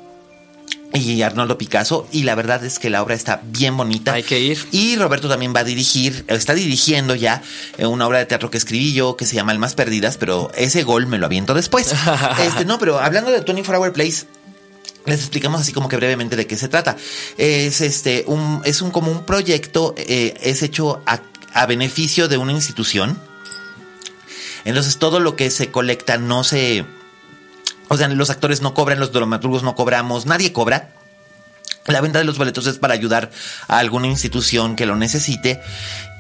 y 0.94 1.22
Arnoldo 1.22 1.58
Picasso 1.58 2.08
y 2.12 2.24
la 2.24 2.36
verdad 2.36 2.64
es 2.66 2.80
que 2.80 2.90
la 2.90 3.02
obra 3.02 3.16
está 3.16 3.42
bien 3.46 3.78
bonita. 3.78 4.14
Hay 4.14 4.24
que 4.24 4.40
ir. 4.40 4.60
Y 4.72 4.96
Roberto 4.98 5.30
también 5.30 5.54
va 5.56 5.62
a 5.62 5.64
dirigir, 5.64 6.26
está 6.28 6.54
dirigiendo 6.54 7.16
ya 7.16 7.42
eh, 7.78 7.86
una 7.86 8.08
obra 8.08 8.20
de 8.20 8.26
teatro 8.26 8.52
que 8.52 8.58
escribí 8.58 8.94
yo 8.94 9.16
que 9.16 9.26
se 9.26 9.36
llama 9.36 9.52
Almas 9.52 9.76
Perdidas, 9.76 10.18
pero 10.18 10.52
ese 10.56 10.84
gol 10.84 11.08
me 11.08 11.18
lo 11.18 11.26
aviento 11.26 11.54
después. 11.54 11.94
este 12.44 12.66
no, 12.66 12.78
pero 12.80 13.00
hablando 13.00 13.32
de 13.32 13.42
24 13.42 13.80
Hour 13.82 13.94
Place, 13.94 14.26
les 15.06 15.20
explicamos 15.20 15.62
así 15.62 15.72
como 15.72 15.90
que 15.90 15.96
brevemente 15.96 16.36
de 16.36 16.46
qué 16.46 16.58
se 16.58 16.68
trata. 16.68 16.98
Es 17.38 17.82
este 17.82 18.26
un 18.28 18.62
es 18.66 18.82
un 18.82 18.92
como 18.92 19.12
un 19.12 19.26
proyecto 19.26 19.96
eh, 19.98 20.34
es 20.42 20.62
hecho 20.62 21.02
a, 21.06 21.22
a 21.54 21.66
beneficio 21.66 22.28
de 22.28 22.38
una 22.38 22.52
institución. 22.52 23.18
Entonces 24.66 24.98
todo 24.98 25.20
lo 25.20 25.36
que 25.36 25.50
se 25.50 25.72
colecta 25.72 26.18
no 26.18 26.44
se 26.44 26.86
o 27.92 27.98
sea, 27.98 28.08
los 28.08 28.30
actores 28.30 28.62
no 28.62 28.74
cobran, 28.74 29.02
los 29.02 29.12
dramaturgos 29.12 29.64
no 29.64 29.76
cobramos, 29.76 30.26
nadie 30.26 30.54
cobra. 30.54 30.92
La 31.88 32.00
venta 32.00 32.20
de 32.20 32.24
los 32.24 32.38
boletos 32.38 32.66
es 32.66 32.78
para 32.78 32.94
ayudar 32.94 33.32
a 33.68 33.80
alguna 33.80 34.08
institución 34.08 34.78
que 34.78 34.86
lo 34.86 34.96
necesite. 34.96 35.62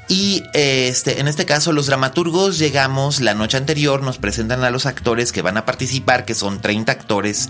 Y 0.09 0.43
este, 0.51 1.21
en 1.21 1.29
este 1.29 1.45
caso, 1.45 1.71
los 1.71 1.85
dramaturgos 1.85 2.59
llegamos 2.59 3.21
la 3.21 3.35
noche 3.35 3.55
anterior, 3.55 4.03
nos 4.03 4.17
presentan 4.17 4.65
a 4.65 4.69
los 4.69 4.85
actores 4.85 5.31
que 5.31 5.41
van 5.41 5.55
a 5.55 5.63
participar, 5.63 6.25
que 6.25 6.35
son 6.35 6.59
30 6.59 6.91
actores 6.91 7.47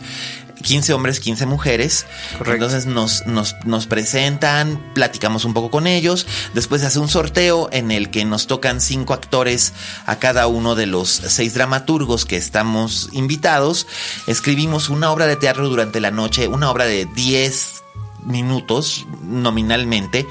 15 0.62 0.94
hombres, 0.94 1.20
15 1.20 1.46
mujeres. 1.46 2.06
Entonces 2.46 2.86
nos, 2.86 3.26
nos, 3.26 3.56
nos 3.66 3.88
presentan, 3.88 4.82
platicamos 4.94 5.46
un 5.46 5.54
poco 5.54 5.72
con 5.72 5.88
ellos. 5.88 6.28
Después 6.54 6.82
se 6.82 6.88
hace 6.88 7.00
un 7.00 7.10
sorteo 7.10 7.70
en 7.72 7.92
el 7.92 8.10
que 8.10 8.26
nos 8.26 8.48
tocan 8.48 8.82
cinco 8.82 9.14
actores 9.14 9.74
a 10.06 10.18
cada 10.18 10.48
uno 10.48 10.76
de 10.76 10.86
los 10.86 11.10
seis 11.10 11.54
dramaturgos 11.54 12.26
que 12.26 12.38
estamos 12.38 13.10
invitados. 13.12 13.88
Escribimos 14.28 14.90
una 14.90 15.12
obra 15.12 15.28
de 15.28 15.36
teatro 15.36 15.68
durante 15.70 16.00
la 16.00 16.12
noche, 16.12 16.48
una 16.48 16.70
obra 16.70 16.86
de 16.86 17.06
10 17.06 17.82
minutos 18.24 19.06
nominalmente. 19.24 20.26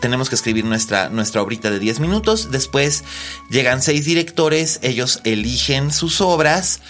Tenemos 0.00 0.28
que 0.28 0.34
escribir 0.34 0.64
nuestra, 0.64 1.10
nuestra 1.10 1.42
obrita 1.42 1.70
de 1.70 1.78
10 1.78 2.00
minutos. 2.00 2.50
Después 2.50 3.04
llegan 3.50 3.82
seis 3.82 4.04
directores, 4.06 4.80
ellos 4.82 5.20
eligen 5.24 5.92
sus 5.92 6.20
obras 6.20 6.80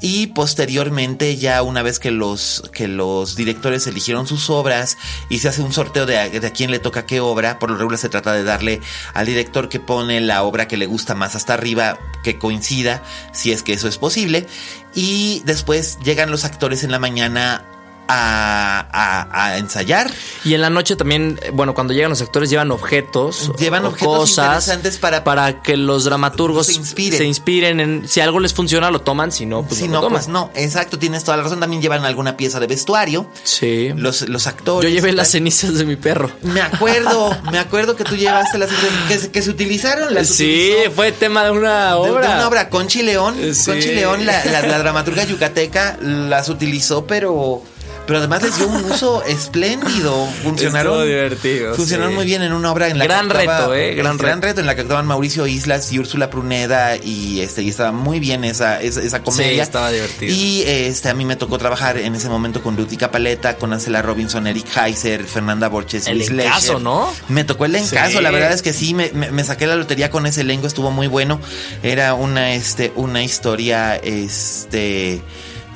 y 0.00 0.28
posteriormente 0.28 1.36
ya 1.36 1.62
una 1.62 1.82
vez 1.82 1.98
que 1.98 2.10
los, 2.10 2.64
que 2.72 2.88
los 2.88 3.36
directores 3.36 3.86
eligieron 3.86 4.26
sus 4.26 4.50
obras 4.50 4.98
y 5.30 5.38
se 5.38 5.48
hace 5.48 5.62
un 5.62 5.72
sorteo 5.72 6.06
de 6.06 6.18
a, 6.18 6.28
de 6.28 6.46
a 6.46 6.52
quién 6.52 6.70
le 6.70 6.78
toca 6.78 7.06
qué 7.06 7.20
obra, 7.20 7.58
por 7.58 7.70
lo 7.70 7.76
regular 7.76 7.98
se 7.98 8.08
trata 8.08 8.32
de 8.32 8.44
darle 8.44 8.80
al 9.14 9.26
director 9.26 9.68
que 9.68 9.80
pone 9.80 10.20
la 10.20 10.42
obra 10.42 10.68
que 10.68 10.76
le 10.76 10.86
gusta 10.86 11.14
más 11.14 11.36
hasta 11.36 11.54
arriba, 11.54 11.98
que 12.22 12.38
coincida, 12.38 13.02
si 13.32 13.52
es 13.52 13.62
que 13.62 13.72
eso 13.72 13.88
es 13.88 13.98
posible. 13.98 14.46
Y 14.94 15.42
después 15.44 15.98
llegan 16.02 16.30
los 16.30 16.44
actores 16.44 16.82
en 16.82 16.90
la 16.90 16.98
mañana 16.98 17.64
a, 18.08 18.86
a, 18.92 19.44
a, 19.44 19.58
ensayar. 19.58 20.10
Y 20.44 20.54
en 20.54 20.60
la 20.60 20.70
noche 20.70 20.96
también, 20.96 21.38
bueno, 21.52 21.74
cuando 21.74 21.92
llegan 21.92 22.10
los 22.10 22.20
actores 22.22 22.50
llevan 22.50 22.70
objetos, 22.70 23.50
llevan 23.58 23.84
o 23.84 23.88
objetos 23.88 24.16
cosas 24.18 24.46
interesantes 24.46 24.98
para, 24.98 25.24
para 25.24 25.62
que 25.62 25.76
los 25.76 26.04
dramaturgos 26.04 26.66
se 26.66 26.74
inspiren. 26.74 27.18
se 27.18 27.24
inspiren 27.24 27.80
en 27.80 28.08
si 28.08 28.20
algo 28.20 28.40
les 28.40 28.54
funciona 28.54 28.90
lo 28.90 29.00
toman, 29.00 29.32
si 29.32 29.46
no 29.46 29.62
pues 29.64 29.80
si 29.80 29.86
no, 29.88 29.94
no, 29.94 29.96
lo 29.96 30.00
toman. 30.02 30.18
pues 30.18 30.28
no, 30.28 30.50
exacto, 30.54 30.98
tienes 30.98 31.24
toda 31.24 31.36
la 31.36 31.42
razón. 31.42 31.60
También 31.60 31.82
llevan 31.82 32.04
alguna 32.04 32.36
pieza 32.36 32.60
de 32.60 32.66
vestuario. 32.66 33.26
Sí. 33.42 33.90
Los, 33.96 34.28
los 34.28 34.46
actores. 34.46 34.88
Yo 34.90 34.94
llevé 34.94 35.12
las 35.12 35.30
cenizas 35.30 35.74
de 35.74 35.84
mi 35.84 35.96
perro. 35.96 36.30
Me 36.42 36.60
acuerdo, 36.60 37.36
me 37.50 37.58
acuerdo 37.58 37.96
que 37.96 38.04
tú 38.04 38.16
llevaste 38.16 38.58
las 38.58 38.70
que, 39.08 39.18
se- 39.18 39.30
que 39.30 39.42
se 39.42 39.50
utilizaron. 39.50 40.14
Las 40.14 40.28
Sí, 40.28 40.44
utilizó 40.72 40.92
fue 40.92 41.12
tema 41.12 41.44
de 41.44 41.50
una 41.50 41.88
de- 41.88 41.94
obra. 41.94 42.28
De, 42.28 42.34
una 42.34 42.48
obra. 42.48 42.68
Conchi 42.68 43.02
León. 43.02 43.36
Sí. 43.54 43.70
Conchi 43.70 43.88
León, 43.94 44.26
la, 44.26 44.44
la- 44.44 44.62
la 44.62 44.78
dramaturga 44.78 45.24
yucateca, 45.24 45.96
las 46.00 46.48
utilizó, 46.48 47.06
pero. 47.06 47.62
Pero 48.06 48.20
además 48.20 48.42
les 48.42 48.56
dio 48.56 48.68
un 48.68 48.84
uso 48.84 49.22
espléndido. 49.26 50.26
Funcionaron. 50.42 50.92
Estuvo 50.92 51.04
divertido, 51.06 51.74
Funcionaron 51.74 52.10
sí. 52.12 52.16
muy 52.16 52.24
bien 52.26 52.42
en 52.42 52.52
una 52.52 52.70
obra 52.72 52.88
en 52.88 52.98
la 52.98 53.04
Gran 53.04 53.28
que 53.28 53.36
actuaba- 53.38 53.58
reto, 53.60 53.74
eh, 53.74 53.94
gran 53.94 54.16
gran 54.16 54.36
reto. 54.42 54.46
reto 54.48 54.60
en 54.60 54.66
la 54.66 54.74
que 54.74 54.80
actuaban 54.82 55.06
Mauricio 55.06 55.46
Islas 55.46 55.92
y 55.92 55.98
Úrsula 55.98 56.30
Pruneda 56.30 56.96
y 56.96 57.40
este 57.40 57.62
y 57.62 57.68
estaba 57.70 57.92
muy 57.92 58.20
bien 58.20 58.44
esa 58.44 58.80
esa, 58.80 59.00
esa 59.02 59.22
comedia. 59.22 59.62
estaba 59.62 59.90
divertido. 59.90 60.32
Y 60.32 60.62
este 60.66 61.08
a 61.08 61.14
mí 61.14 61.24
me 61.24 61.36
tocó 61.36 61.58
trabajar 61.58 61.98
en 61.98 62.14
ese 62.14 62.28
momento 62.28 62.62
con 62.62 62.76
Ruti 62.76 62.96
Capaleta, 62.96 63.56
con 63.56 63.72
Ansela 63.72 64.02
Robinson, 64.02 64.46
Eric 64.46 64.66
Heiser, 64.76 65.24
Fernanda 65.24 65.68
Borges, 65.68 66.06
El 66.06 66.22
encaso. 66.22 66.78
¿no? 66.78 67.12
Me 67.28 67.44
tocó 67.44 67.64
el 67.64 67.74
encaso, 67.76 68.18
Sí. 68.18 68.22
la 68.22 68.30
verdad 68.30 68.52
es 68.52 68.62
que 68.62 68.72
sí, 68.72 68.94
me, 68.94 69.10
me- 69.12 69.30
me 69.30 69.42
saqué 69.44 69.66
la 69.66 69.76
lotería 69.76 70.10
con 70.10 70.26
ese 70.26 70.42
elenco, 70.42 70.66
estuvo 70.66 70.90
muy 70.90 71.06
bueno. 71.08 71.40
Era 71.82 72.14
una, 72.14 72.54
este, 72.54 72.92
una 72.96 73.22
historia, 73.24 73.96
este, 73.96 75.20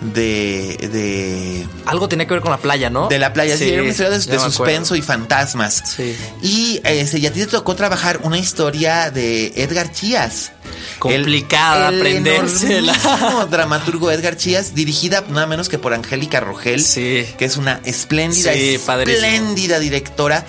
de, 0.01 0.77
de, 0.93 1.67
Algo 1.87 2.09
tenía 2.09 2.27
que 2.27 2.33
ver 2.35 2.43
con 2.43 2.51
la 2.51 2.57
playa, 2.59 2.89
¿no? 2.91 3.09
de 3.09 3.19
la 3.19 3.33
playa, 3.33 3.57
sí, 3.57 3.69
era 3.69 3.83
una 3.83 3.91
historia 3.91 4.11
de, 4.11 4.17
de 4.19 4.39
suspenso 4.39 4.95
acuerdo. 4.95 4.97
y 4.97 5.03
fantasmas. 5.03 5.83
Sí. 5.97 6.17
Y 6.43 6.81
este, 6.85 7.19
y 7.19 7.27
a 7.27 7.33
ti 7.33 7.41
te 7.41 7.47
tocó 7.47 7.75
trabajar 7.77 8.21
una 8.23 8.39
historia 8.39 9.11
de 9.11 9.53
Edgar 9.57 9.93
Chías. 9.93 10.53
Complicada 10.99 11.89
el, 11.89 11.95
el 11.95 12.01
aprendérsela. 12.01 13.47
dramaturgo 13.51 14.11
Edgar 14.11 14.37
Chías, 14.37 14.75
dirigida 14.75 15.25
nada 15.29 15.47
menos 15.47 15.69
que 15.69 15.79
por 15.79 15.93
Angélica 15.93 16.41
Rogel, 16.41 16.83
Sí. 16.83 17.27
que 17.39 17.45
es 17.45 17.57
una 17.57 17.81
espléndida, 17.85 18.53
Sí, 18.55 18.75
espléndida 18.77 19.79
directora. 19.79 20.47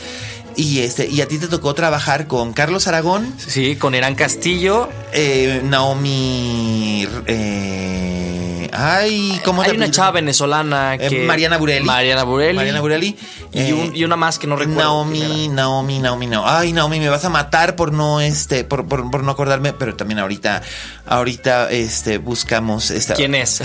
Y 0.55 0.79
este, 0.79 1.07
y 1.07 1.21
a 1.21 1.27
ti 1.27 1.37
te 1.37 1.47
tocó 1.47 1.73
trabajar 1.73 2.27
con 2.27 2.51
Carlos 2.53 2.85
Aragón, 2.87 3.33
Sí, 3.47 3.77
con 3.77 3.95
Irán 3.95 4.15
Castillo. 4.15 4.89
eh, 5.13 5.61
Naomi, 5.63 7.07
eh, 7.25 8.50
ay, 8.73 9.39
¿cómo 9.45 9.61
Hay 9.61 9.71
una 9.71 9.89
chava 9.91 10.11
venezolana 10.11 10.95
Eh, 10.95 11.07
que. 11.09 11.19
Mariana 11.25 11.57
Burelli. 11.57 11.85
Mariana 11.85 12.23
Burelli. 12.23 12.55
Mariana 12.55 12.81
Burelli. 12.81 13.17
Y, 13.53 13.59
Eh, 13.59 13.73
un- 13.73 13.95
y 13.95 14.03
una 14.03 14.15
más 14.15 14.39
que 14.39 14.47
no 14.47 14.55
recuerdo. 14.55 14.81
Naomi. 14.81 15.47
Naomi, 15.49 15.99
Naomi, 15.99 16.27
Naomi. 16.27 16.47
Ay, 16.49 16.73
Naomi, 16.73 16.99
me 16.99 17.09
vas 17.09 17.25
a 17.25 17.29
matar 17.29 17.75
por 17.75 17.91
no, 17.91 18.21
este, 18.21 18.63
por, 18.63 18.87
por, 18.87 19.09
por 19.11 19.23
no 19.23 19.31
acordarme, 19.31 19.73
pero 19.73 19.95
también 19.95 20.19
ahorita, 20.19 20.61
ahorita, 21.05 21.69
este, 21.71 22.17
buscamos 22.17 22.91
esta. 22.91 23.13
¿Quién 23.15 23.35
es? 23.35 23.61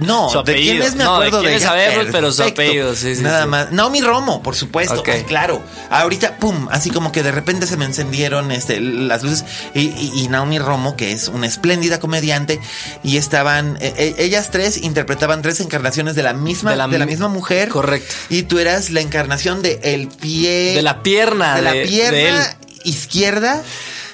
No, 0.00 0.28
Su 0.32 0.42
de 0.42 0.54
quién 0.56 0.82
es 0.82 0.94
me 0.96 1.04
No, 1.04 1.20
de 1.20 1.28
acuerdo 1.28 1.46
quién 1.46 1.60
sabemos, 1.60 2.06
pero 2.12 2.32
su 2.32 2.42
apellido, 2.42 2.94
sí, 2.94 3.14
sí, 3.16 3.22
Nada 3.22 3.42
sí. 3.44 3.48
más. 3.48 3.72
Naomi 3.72 4.00
Romo, 4.00 4.42
por 4.42 4.56
supuesto. 4.56 5.00
Ok. 5.00 5.08
Ay, 5.10 5.22
claro. 5.24 5.62
Ahorita, 5.90 6.36
pum, 6.38 6.68
así 6.70 6.90
como 6.90 7.12
que 7.12 7.22
de 7.22 7.30
repente 7.32 7.66
se 7.66 7.76
me 7.76 7.84
encendieron, 7.84 8.50
este, 8.52 8.80
las 8.80 9.22
luces. 9.22 9.44
Y, 9.74 9.80
y- 9.82 10.12
y 10.24 10.28
Naomi 10.28 10.58
Romo, 10.58 10.96
que 10.96 11.12
es 11.12 11.28
una 11.28 11.46
espléndida 11.46 12.00
comediante, 12.00 12.60
y 13.02 13.16
estaban, 13.16 13.76
eh, 13.80 13.94
eh, 13.96 14.14
ellas 14.48 14.74
tres 14.74 14.76
interpretaban 14.82 15.42
tres 15.42 15.60
encarnaciones 15.60 16.14
de 16.14 16.22
la 16.22 16.32
misma, 16.32 16.70
De 16.70 16.74
de 16.76 16.78
la 16.78 16.86
la, 16.98 17.04
mi- 17.06 17.10
misma 17.10 17.28
mujer. 17.28 17.68
Correcto. 17.68 18.14
Y 18.30 18.42
tú 18.44 18.58
eras 18.58 18.90
la 18.90 19.00
encarnación 19.00 19.62
de 19.62 19.80
el 19.82 20.08
pie. 20.08 20.74
De 20.74 20.82
la 20.82 21.02
pierna. 21.02 21.56
de 21.56 21.62
la 21.62 21.72
pierna 21.72 22.18
de 22.44 22.56
izquierda. 22.84 23.62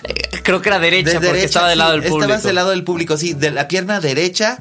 Eh, 0.05 0.41
Creo 0.43 0.61
que 0.61 0.69
era 0.69 0.79
derecha, 0.79 1.09
De 1.09 1.15
porque 1.15 1.29
derecha, 1.29 1.47
estaba 1.47 1.69
del 1.71 1.79
lado 1.79 1.93
del 1.93 2.03
público. 2.03 2.25
Estabas 2.25 2.43
del 2.43 2.55
lado 2.57 2.71
del 2.71 2.85
público, 2.85 3.17
sí, 3.17 3.33
de 3.33 3.51
la 3.51 3.67
pierna 3.69 4.01
derecha 4.01 4.59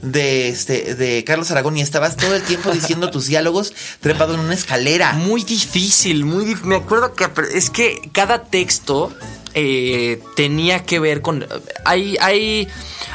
de 0.00 0.48
este 0.48 0.94
de 0.94 1.22
Carlos 1.24 1.50
Aragón 1.50 1.76
y 1.76 1.82
estabas 1.82 2.16
todo 2.16 2.34
el 2.34 2.42
tiempo 2.42 2.70
diciendo 2.70 3.10
tus 3.10 3.26
diálogos 3.26 3.74
trepado 4.00 4.32
en 4.34 4.40
una 4.40 4.54
escalera. 4.54 5.12
Muy 5.12 5.44
difícil, 5.44 6.24
muy 6.24 6.44
difícil. 6.46 6.68
Me 6.68 6.76
acuerdo 6.76 7.14
que 7.14 7.26
es 7.54 7.68
que 7.68 8.08
cada 8.12 8.44
texto 8.44 9.12
eh, 9.58 10.20
tenía 10.36 10.84
que 10.84 11.00
ver 11.00 11.22
con. 11.22 11.46
Hay, 11.86 12.16
hay, 12.20 12.68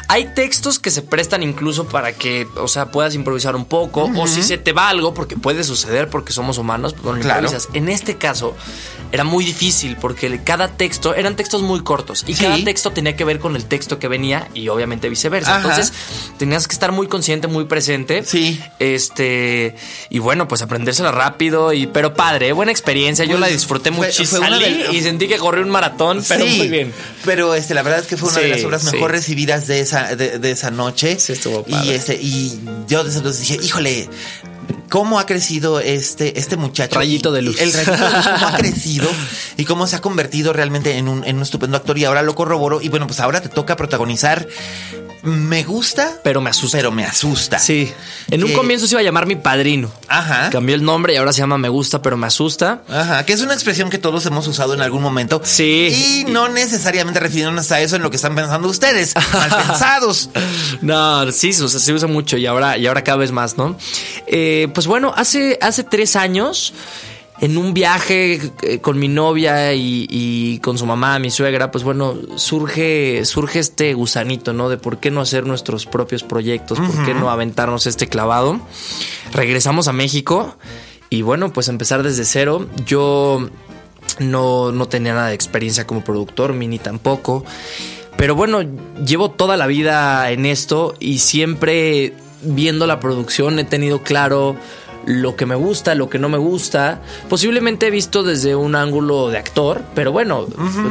hay 0.08 0.34
textos 0.34 0.80
que 0.80 0.90
se 0.90 1.04
prestan 1.04 1.44
incluso 1.44 1.88
para 1.88 2.14
que, 2.14 2.48
o 2.58 2.68
sea, 2.68 2.88
puedas 2.92 3.14
improvisar 3.16 3.56
un 3.56 3.66
poco. 3.66 4.10
O 4.18 4.26
si 4.28 4.42
se 4.44 4.58
te 4.58 4.74
va 4.74 4.90
algo, 4.90 5.14
porque 5.14 5.38
puede 5.38 5.64
suceder 5.64 6.10
porque 6.10 6.34
somos 6.34 6.58
humanos, 6.58 6.94
pues, 6.94 7.04
bueno, 7.04 7.22
Claro. 7.22 7.42
improvisas. 7.44 7.70
En 7.76 7.90
este 7.90 8.18
caso, 8.18 8.56
era 9.12 9.24
muy 9.24 9.44
difícil 9.46 9.98
porque 9.98 10.42
cada 10.44 10.70
texto 10.70 11.14
eran 11.14 11.36
textos 11.36 11.62
muy 11.62 11.82
cortos 11.84 12.24
y 12.28 12.34
Sí. 12.34 12.44
cada 12.44 12.58
texto 12.64 12.92
tenía 12.92 13.16
que 13.16 13.24
ver 13.26 13.40
con 13.40 13.56
el 13.58 13.66
texto 13.66 14.00
que 14.00 14.08
venía 14.08 14.48
y 14.54 14.70
obviamente 14.70 15.10
viceversa. 15.10 15.58
Ajá. 15.58 15.70
Entonces, 15.70 15.94
tenías 16.40 16.68
que 16.68 16.74
estar 16.74 16.92
muy 16.92 17.08
consciente, 17.08 17.48
muy 17.48 17.66
presente. 17.66 18.24
Sí. 18.26 18.60
Este, 18.80 19.76
y 20.10 20.20
bueno, 20.20 20.48
pues 20.48 20.62
aprendérsela 20.62 21.12
rápido 21.12 21.72
y 21.74 21.88
pero 21.88 22.14
padre, 22.14 22.52
buena 22.54 22.72
experiencia. 22.72 23.26
Yo 23.26 23.32
Pues, 23.32 23.42
la 23.42 23.48
disfruté 23.48 23.92
fue- 23.92 24.08
muchísimo. 24.08 24.40
Salí 24.42 24.60
de- 24.64 24.94
y 24.98 25.02
sentí 25.02 25.28
que 25.28 25.38
corrí 25.38 25.62
un 25.62 25.70
maratón, 25.70 26.24
pero 26.38 26.46
sí, 26.46 26.58
muy 26.58 26.68
bien. 26.70 26.94
Pero 27.26 27.56
este, 27.56 27.74
la 27.74 27.84
verdad 27.84 28.00
es 28.00 28.08
que 28.08 28.18
fue 28.18 28.30
una 28.30 28.40
de 28.40 28.48
las 28.48 28.64
obras 28.64 28.84
sí. 28.84 28.92
mejor 28.92 29.12
recibidas 29.12 29.68
de 29.68 29.80
esa, 29.80 30.16
de, 30.16 30.40
de 30.40 30.52
esa 30.52 30.72
noche. 30.72 31.20
Sí, 31.20 31.34
estuvo 31.34 31.64
y 31.68 31.72
padre. 31.72 31.96
este, 31.96 32.16
y 32.16 32.60
yo 32.88 33.04
desde 33.04 33.18
entonces 33.18 33.48
dije, 33.48 33.64
híjole. 33.64 34.10
¿Cómo 34.90 35.20
ha 35.20 35.26
crecido 35.26 35.80
este, 35.80 36.38
este 36.38 36.58
muchacho? 36.58 36.96
Rayito 36.96 37.32
de 37.32 37.42
luz. 37.42 37.62
El 37.62 37.72
rayito 37.72 37.94
de 37.94 38.12
luz, 38.14 38.28
cómo 38.28 38.48
ha 38.48 38.54
crecido 38.58 39.10
y 39.56 39.64
cómo 39.64 39.88
se 39.88 39.96
ha 39.96 40.02
convertido 40.02 40.52
realmente 40.52 40.98
en 40.98 41.08
un, 41.08 41.24
en 41.24 41.38
un 41.38 41.44
estupendo 41.44 41.78
actor. 41.78 41.98
Y 41.98 42.04
ahora 42.04 42.22
lo 42.24 42.36
corroboro. 42.36 42.82
Y 42.82 42.90
bueno, 42.90 43.08
pues 43.08 43.22
ahora 43.22 43.40
te 43.42 43.48
toca 43.48 43.78
protagonizar. 43.78 44.46
Me 45.24 45.64
gusta, 45.64 46.20
Pero 46.24 46.42
me 46.42 46.50
asusta. 46.50 46.78
pero 46.78 46.92
me 46.92 47.06
asusta. 47.06 47.60
Sí. 47.60 47.92
En 48.30 48.44
un 48.44 48.54
comienzo 48.54 48.88
se 48.88 48.94
iba 48.96 49.02
a 49.02 49.04
llamar 49.04 49.28
mi 49.28 49.36
padrino. 49.36 49.92
Ajá. 50.08 50.50
Cambió 50.50 50.74
el 50.76 50.84
nombre 50.84 51.14
y 51.14 51.18
ahora 51.18 51.32
se 51.32 51.40
llama 51.42 51.58
Me 51.60 51.70
gusta, 51.70 52.02
pero 52.02 52.18
me 52.18 52.26
asusta. 52.28 52.82
Ajá, 52.90 53.24
que 53.26 53.34
es 53.34 53.42
una 53.42 53.54
expresión 53.54 53.90
que 53.90 53.98
todos 54.00 54.26
hemos 54.26 54.48
usado 54.48 54.74
en 54.74 54.82
algún 54.82 55.02
momento. 55.04 55.42
Sí. 55.44 56.24
Y 56.26 56.32
no 56.32 56.50
necesariamente 56.50 57.20
refiriéndonos 57.20 57.72
a 57.72 57.82
eso 57.82 57.96
en 57.98 58.02
lo 58.02 58.10
que 58.10 58.16
están 58.16 58.34
pensando 58.36 58.68
ustedes. 58.68 59.14
Mal 59.34 59.50
pensados. 59.68 60.30
No, 60.82 61.32
sí, 61.32 61.50
o 61.52 61.68
sea, 61.68 61.80
se 61.80 61.94
usa 61.94 62.08
mucho 62.08 62.38
y 62.38 62.46
ahora, 62.48 62.78
y 62.78 62.88
ahora 62.88 63.04
cada 63.04 63.18
vez 63.18 63.32
más, 63.32 63.58
¿no? 63.58 63.78
Eh, 64.28 64.70
pues 64.74 64.88
bueno, 64.88 65.14
hace, 65.16 65.60
hace 65.62 65.84
tres 65.84 66.16
años, 66.16 66.74
en 67.42 67.58
un 67.58 67.74
viaje 67.74 68.40
eh, 68.62 68.80
con 68.80 69.00
mi 69.00 69.08
novia 69.08 69.74
y, 69.74 70.06
y 70.10 70.60
con 70.60 70.78
su 70.78 70.86
mamá, 70.86 71.18
mi 71.18 71.32
suegra, 71.32 71.72
pues 71.72 71.84
bueno, 71.84 72.16
surge, 72.36 73.26
surge 73.26 73.58
este 73.58 73.96
gusanito, 73.96 74.54
¿no? 74.54 74.70
De 74.70 74.78
por 74.78 75.00
qué 75.00 75.10
no 75.10 75.22
hacer 75.22 75.48
nuestros 75.48 75.88
propios 75.88 76.22
proyectos, 76.22 76.80
por 76.80 77.04
qué 77.04 77.16
no 77.16 77.32
aventarnos 77.32 77.88
este 77.88 78.08
clavado. 78.08 78.62
Regresamos 79.34 79.88
a 79.88 79.94
México 79.94 80.56
y 81.10 81.24
bueno, 81.24 81.52
pues 81.52 81.68
empezar 81.68 82.04
desde 82.04 82.26
cero. 82.26 82.68
Yo 82.86 83.50
no, 84.20 84.72
no 84.72 84.88
tenía 84.88 85.16
nada 85.16 85.30
de 85.30 85.34
experiencia 85.34 85.88
como 85.88 86.04
productor, 86.04 86.54
Mini 86.54 86.78
tampoco. 86.78 87.44
Pero 88.18 88.36
bueno, 88.36 88.62
llevo 89.04 89.32
toda 89.32 89.58
la 89.58 89.66
vida 89.66 90.30
en 90.30 90.46
esto 90.46 90.94
y 91.00 91.18
siempre 91.18 92.14
viendo 92.44 92.86
la 92.86 93.00
producción 93.00 93.58
he 93.58 93.64
tenido 93.64 94.04
claro 94.04 94.56
lo 95.06 95.36
que 95.36 95.46
me 95.46 95.56
gusta, 95.56 95.96
lo 95.96 96.10
que 96.10 96.20
no 96.20 96.30
me 96.30 96.38
gusta. 96.38 97.02
Posiblemente 97.30 97.88
he 97.88 97.92
visto 97.92 98.24
desde 98.24 98.56
un 98.56 98.76
ángulo 98.76 99.30
de 99.30 99.38
actor, 99.38 99.82
pero 99.96 100.12
bueno, 100.12 100.48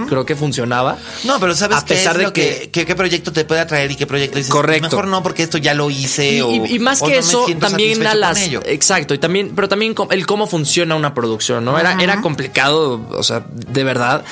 creo 0.08 0.24
que 0.24 0.36
funcionaba. 0.36 0.98
No, 1.24 1.38
pero 1.38 1.54
sabes 1.54 1.78
a 1.78 1.84
pesar 1.84 2.18
de 2.18 2.32
que, 2.32 2.70
qué 2.70 2.94
proyecto 2.94 3.32
te 3.32 3.44
puede 3.44 3.60
atraer 3.60 3.90
y 3.90 3.96
qué 3.96 4.06
proyecto 4.06 4.38
dices. 4.38 4.52
Correcto. 4.52 4.88
Mejor 4.88 5.06
no, 5.06 5.22
porque 5.22 5.42
esto 5.42 5.58
ya 5.58 5.74
lo 5.74 5.90
hice. 5.90 6.34
Y, 6.34 6.40
o, 6.40 6.66
y, 6.66 6.78
más 6.78 7.02
que 7.02 7.18
eso, 7.18 7.46
también 7.58 8.06
a 8.06 8.14
las. 8.14 8.40
Exacto, 8.64 9.14
y 9.14 9.18
también, 9.18 9.52
pero 9.54 9.68
también 9.68 9.94
el 10.10 10.26
cómo 10.26 10.46
funciona 10.46 10.94
una 10.94 11.14
producción, 11.14 11.64
¿no? 11.64 11.78
Era, 11.78 11.96
era 12.02 12.20
complicado, 12.20 13.00
o 13.10 13.22
sea, 13.22 13.44
de 13.50 13.84
verdad 13.84 14.24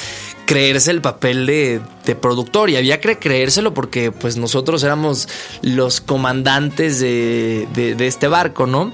creerse 0.48 0.90
el 0.90 1.02
papel 1.02 1.44
de, 1.44 1.82
productor 2.22 2.70
y 2.70 2.76
había 2.76 3.02
que 3.02 3.18
creérselo 3.18 3.74
porque 3.74 4.10
pues 4.10 4.38
nosotros 4.38 4.82
éramos 4.82 5.28
los 5.60 6.00
comandantes 6.00 7.00
de, 7.00 7.66
este 8.00 8.28
barco, 8.28 8.66
¿no? 8.66 8.90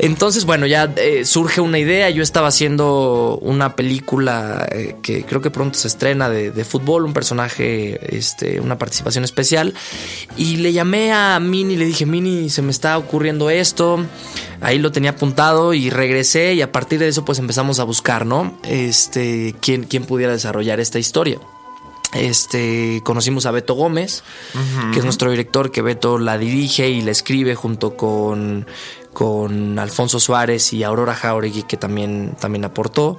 Entonces, 0.00 0.44
bueno, 0.44 0.66
ya 0.66 0.92
eh, 0.96 1.24
surge 1.24 1.60
una 1.60 1.78
idea, 1.78 2.10
yo 2.10 2.20
estaba 2.20 2.48
haciendo 2.48 3.38
una 3.42 3.76
película 3.76 4.66
eh, 4.72 4.96
que 5.00 5.24
creo 5.24 5.40
que 5.40 5.52
pronto 5.52 5.78
se 5.78 5.86
estrena 5.86 6.28
de, 6.28 6.64
fútbol, 6.64 7.04
un 7.04 7.12
personaje, 7.12 8.16
este, 8.16 8.58
una 8.58 8.76
participación 8.76 9.22
especial 9.22 9.74
y 10.36 10.56
le 10.56 10.72
llamé 10.72 11.12
a 11.12 11.38
Mini 11.38 11.76
le 11.76 11.84
dije, 11.84 12.06
Mini, 12.06 12.50
se 12.50 12.60
me 12.62 12.72
está 12.72 12.98
ocurriendo 12.98 13.50
esto, 13.50 14.04
ahí 14.60 14.80
lo 14.80 14.90
tenía 14.90 15.10
apuntado 15.10 15.74
y 15.74 15.90
regresé 15.90 16.54
y 16.54 16.62
a 16.62 16.72
partir 16.72 16.98
de 16.98 17.06
eso 17.06 17.24
pues 17.24 17.38
empezamos 17.38 17.78
a 17.78 17.84
buscar, 17.84 18.26
¿no? 18.26 18.58
Este, 18.64 19.54
quién, 19.60 19.84
quién 19.84 20.04
pudiera 20.04 20.32
desarrollar 20.32 20.80
esta 20.88 20.98
historia. 20.98 21.38
Este, 22.14 23.02
conocimos 23.04 23.44
a 23.44 23.50
Beto 23.50 23.74
Gómez, 23.74 24.24
que 24.92 24.98
es 24.98 25.04
nuestro 25.04 25.30
director, 25.30 25.70
que 25.70 25.82
Beto 25.82 26.18
la 26.18 26.38
dirige 26.38 26.88
y 26.88 27.02
la 27.02 27.10
escribe 27.10 27.54
junto 27.54 27.96
con 27.96 28.66
con 29.18 29.80
Alfonso 29.80 30.20
Suárez 30.20 30.72
y 30.72 30.84
Aurora 30.84 31.12
Jauregui 31.12 31.64
que 31.64 31.76
también, 31.76 32.36
también 32.38 32.64
aportó. 32.64 33.16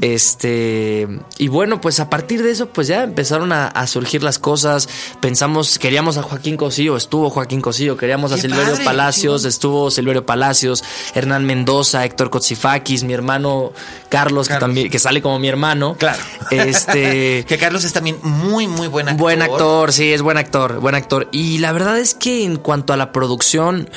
Este, 0.00 1.06
y 1.38 1.46
bueno, 1.46 1.80
pues 1.80 2.00
a 2.00 2.10
partir 2.10 2.42
de 2.42 2.50
eso, 2.50 2.70
pues 2.70 2.88
ya 2.88 3.04
empezaron 3.04 3.52
a, 3.52 3.86
surgir 3.86 4.24
las 4.24 4.40
cosas. 4.40 4.88
Pensamos, 5.20 5.78
queríamos 5.78 6.16
a 6.16 6.24
Joaquín 6.24 6.56
Cosillo, 6.56 6.96
estuvo 6.96 7.30
Joaquín 7.30 7.60
Cosillo, 7.60 7.96
queríamos 7.96 8.32
a 8.32 8.38
Silverio 8.38 8.82
Palacios, 8.84 9.44
estuvo 9.44 9.92
Silverio 9.92 10.26
Palacios, 10.26 10.82
Hernán 11.14 11.44
Mendoza, 11.44 12.04
Héctor 12.04 12.30
Kotsifakis, 12.30 13.04
mi 13.04 13.12
hermano 13.12 13.72
Carlos, 14.08 14.48
que 14.48 14.56
también, 14.56 14.90
que 14.90 14.98
sale 14.98 15.22
como 15.22 15.38
mi 15.38 15.46
hermano. 15.46 15.94
Claro. 16.00 16.20
Este. 16.50 17.44
que 17.48 17.58
Carlos 17.58 17.84
es 17.84 17.92
también 17.92 18.18
muy, 18.22 18.66
muy 18.66 18.88
buen 18.88 19.08
actor. 19.08 19.20
Buen 19.20 19.42
actor, 19.42 19.92
sí, 19.92 20.12
es 20.12 20.20
buen 20.20 20.36
actor, 20.36 20.80
buen 20.80 20.96
actor. 20.96 21.28
Y 21.30 21.58
la 21.58 21.70
verdad 21.70 21.96
es 21.96 22.14
que 22.14 22.42
en 22.42 22.56
cuanto 22.56 22.92
a 22.92 22.96
la 22.96 23.12
producción, 23.12 23.88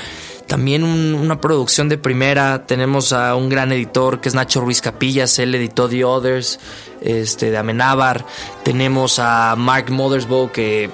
también 0.51 0.83
una 0.83 1.39
producción 1.39 1.87
de 1.87 1.97
primera. 1.97 2.65
Tenemos 2.65 3.13
a 3.13 3.35
un 3.35 3.47
gran 3.47 3.71
editor 3.71 4.19
que 4.19 4.27
es 4.27 4.35
Nacho 4.35 4.59
Ruiz 4.59 4.81
Capillas. 4.81 5.39
Él 5.39 5.55
editó 5.55 5.87
The 5.87 6.03
Others 6.03 6.59
este, 7.01 7.51
de 7.51 7.57
Amenábar. 7.57 8.25
Tenemos 8.63 9.19
a 9.19 9.55
Mark 9.57 9.89
Mothersbaugh, 9.89 10.51
que 10.51 10.85
eh, 10.85 10.89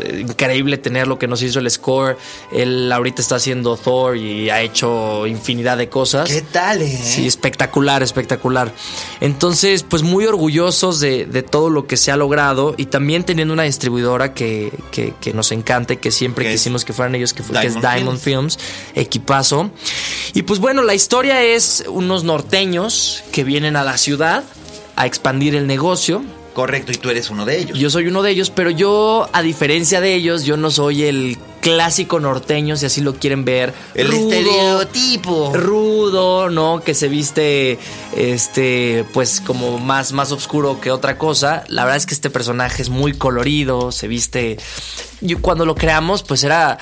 eh, 0.00 0.20
increíble 0.20 0.78
tener 0.78 1.06
lo 1.06 1.18
que 1.18 1.26
nos 1.26 1.42
hizo 1.42 1.58
el 1.58 1.70
score. 1.70 2.16
Él 2.52 2.90
ahorita 2.92 3.20
está 3.20 3.36
haciendo 3.36 3.76
Thor 3.76 4.16
y 4.16 4.50
ha 4.50 4.60
hecho 4.60 5.26
infinidad 5.26 5.76
de 5.76 5.88
cosas. 5.88 6.28
¿Qué 6.28 6.42
tal, 6.42 6.82
eh? 6.82 6.96
Sí, 7.02 7.26
espectacular, 7.26 8.02
espectacular. 8.02 8.72
Entonces, 9.20 9.82
pues 9.82 10.02
muy 10.02 10.26
orgullosos 10.26 11.00
de, 11.00 11.26
todo 11.50 11.70
lo 11.70 11.86
que 11.86 11.96
se 11.96 12.10
ha 12.10 12.16
logrado 12.16 12.74
y 12.76 12.86
también 12.86 13.24
teniendo 13.24 13.54
una 13.54 13.64
distribuidora 13.64 14.32
que, 14.34 14.72
que, 14.90 15.32
nos 15.32 15.52
encante, 15.52 15.98
que 15.98 16.10
siempre 16.10 16.50
quisimos 16.50 16.84
que 16.84 16.92
fueran 16.92 17.14
ellos, 17.14 17.34
que, 17.34 17.42
es 17.42 17.80
Diamond 17.80 18.18
Films, 18.18 18.58
equipazo. 18.94 19.70
Y 20.34 20.42
pues 20.42 20.60
bueno, 20.60 20.82
la 20.82 20.94
historia 20.94 21.42
es 21.42 21.84
unos 21.88 22.24
norteños 22.24 23.22
que 23.32 23.44
vienen 23.44 23.76
a 23.76 23.84
la 23.84 23.98
ciudad 23.98 24.44
a 24.96 25.06
expandir 25.06 25.54
el 25.54 25.66
negocio. 25.66 26.24
Correcto, 26.54 26.90
y 26.90 26.94
tú 26.94 27.10
eres 27.10 27.28
uno 27.28 27.44
de 27.44 27.58
ellos. 27.58 27.78
Yo 27.78 27.90
soy 27.90 28.06
uno 28.06 28.22
de 28.22 28.30
ellos, 28.30 28.50
pero 28.50 28.70
yo, 28.70 29.28
a 29.32 29.42
diferencia 29.42 30.00
de 30.00 30.14
ellos, 30.14 30.44
yo 30.44 30.56
no 30.56 30.70
soy 30.70 31.04
el 31.04 31.36
clásico 31.66 32.20
norteño, 32.20 32.76
si 32.76 32.86
así 32.86 33.00
lo 33.00 33.16
quieren 33.16 33.44
ver. 33.44 33.74
El 33.96 34.12
estereotipo. 34.12 35.52
Rudo, 35.52 36.48
¿no? 36.48 36.80
Que 36.80 36.94
se 36.94 37.08
viste, 37.08 37.80
este, 38.16 39.04
pues 39.12 39.40
como 39.40 39.76
más, 39.78 40.12
más 40.12 40.30
oscuro 40.30 40.80
que 40.80 40.92
otra 40.92 41.18
cosa. 41.18 41.64
La 41.66 41.82
verdad 41.82 41.96
es 41.96 42.06
que 42.06 42.14
este 42.14 42.30
personaje 42.30 42.82
es 42.82 42.88
muy 42.88 43.14
colorido, 43.14 43.90
se 43.90 44.06
viste 44.06 44.58
yo 45.20 45.40
cuando 45.40 45.64
lo 45.64 45.74
creamos, 45.74 46.22
pues 46.22 46.44
era. 46.44 46.78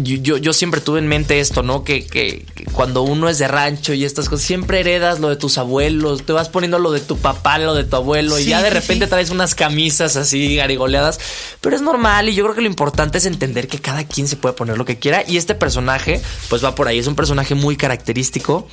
Yo, 0.00 0.36
yo, 0.36 0.52
siempre 0.52 0.80
tuve 0.80 0.98
en 0.98 1.08
mente 1.08 1.40
esto, 1.40 1.62
¿no? 1.62 1.82
Que, 1.82 2.06
que, 2.06 2.44
cuando 2.72 3.02
uno 3.02 3.28
es 3.28 3.38
de 3.38 3.48
rancho 3.48 3.94
y 3.94 4.04
estas 4.04 4.28
cosas, 4.28 4.44
siempre 4.44 4.80
heredas 4.80 5.20
lo 5.20 5.28
de 5.28 5.36
tus 5.36 5.56
abuelos, 5.56 6.24
te 6.24 6.32
vas 6.32 6.48
poniendo 6.48 6.78
lo 6.78 6.92
de 6.92 7.00
tu 7.00 7.16
papá, 7.16 7.58
lo 7.58 7.74
de 7.74 7.84
tu 7.84 7.96
abuelo, 7.96 8.38
y 8.38 8.44
ya 8.44 8.62
de 8.62 8.70
repente 8.70 9.06
traes 9.06 9.30
unas 9.30 9.54
camisas 9.54 10.16
así 10.16 10.56
garigoleadas. 10.56 11.20
Pero 11.60 11.74
es 11.74 11.82
normal, 11.82 12.28
y 12.28 12.34
yo 12.34 12.44
creo 12.44 12.54
que 12.54 12.60
lo 12.60 12.66
importante 12.66 13.18
es 13.18 13.26
entender 13.26 13.66
que 13.66 13.78
cada 13.78 14.04
quien 14.04 14.19
se 14.28 14.36
puede 14.36 14.54
poner 14.54 14.78
lo 14.78 14.84
que 14.84 14.98
quiera. 14.98 15.24
Y 15.26 15.36
este 15.36 15.54
personaje, 15.54 16.20
pues 16.48 16.64
va 16.64 16.74
por 16.74 16.88
ahí. 16.88 16.98
Es 16.98 17.06
un 17.06 17.16
personaje 17.16 17.54
muy 17.54 17.76
característico. 17.76 18.68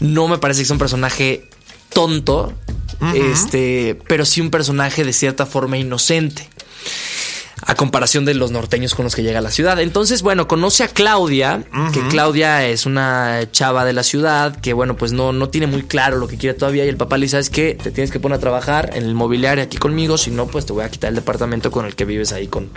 No 0.00 0.28
me 0.28 0.38
parece 0.38 0.62
que 0.62 0.66
sea 0.66 0.74
un 0.74 0.78
personaje 0.80 1.48
tonto. 1.92 2.52
Este, 3.14 3.98
pero 4.08 4.26
sí 4.26 4.42
un 4.42 4.50
personaje 4.50 5.04
de 5.04 5.14
cierta 5.14 5.46
forma 5.46 5.78
inocente 5.78 6.46
a 7.62 7.74
comparación 7.74 8.24
de 8.24 8.34
los 8.34 8.50
norteños 8.50 8.94
con 8.94 9.04
los 9.04 9.14
que 9.14 9.22
llega 9.22 9.38
a 9.38 9.42
la 9.42 9.50
ciudad. 9.50 9.80
Entonces, 9.80 10.22
bueno, 10.22 10.48
conoce 10.48 10.84
a 10.84 10.88
Claudia, 10.88 11.64
que 11.92 12.00
Claudia 12.08 12.66
es 12.66 12.86
una 12.86 13.50
chava 13.50 13.84
de 13.84 13.92
la 13.92 14.02
ciudad 14.02 14.56
que, 14.56 14.72
bueno, 14.72 14.96
pues 14.96 15.12
no, 15.12 15.32
no 15.32 15.48
tiene 15.48 15.66
muy 15.66 15.82
claro 15.82 16.18
lo 16.18 16.28
que 16.28 16.36
quiere 16.36 16.58
todavía 16.58 16.84
y 16.84 16.88
el 16.88 16.96
papá 16.96 17.18
le 17.18 17.24
dice, 17.24 17.32
¿sabes 17.32 17.50
qué? 17.50 17.78
Te 17.80 17.90
tienes 17.90 18.10
que 18.10 18.20
poner 18.20 18.38
a 18.38 18.40
trabajar 18.40 18.90
en 18.94 19.04
el 19.04 19.14
mobiliario 19.14 19.62
aquí 19.62 19.76
conmigo, 19.76 20.18
si 20.18 20.30
no, 20.30 20.46
pues 20.46 20.66
te 20.66 20.72
voy 20.72 20.84
a 20.84 20.90
quitar 20.90 21.10
el 21.10 21.16
departamento 21.16 21.70
con 21.70 21.86
el 21.86 21.94
que 21.94 22.04
vives 22.04 22.32
ahí 22.32 22.46
con, 22.46 22.70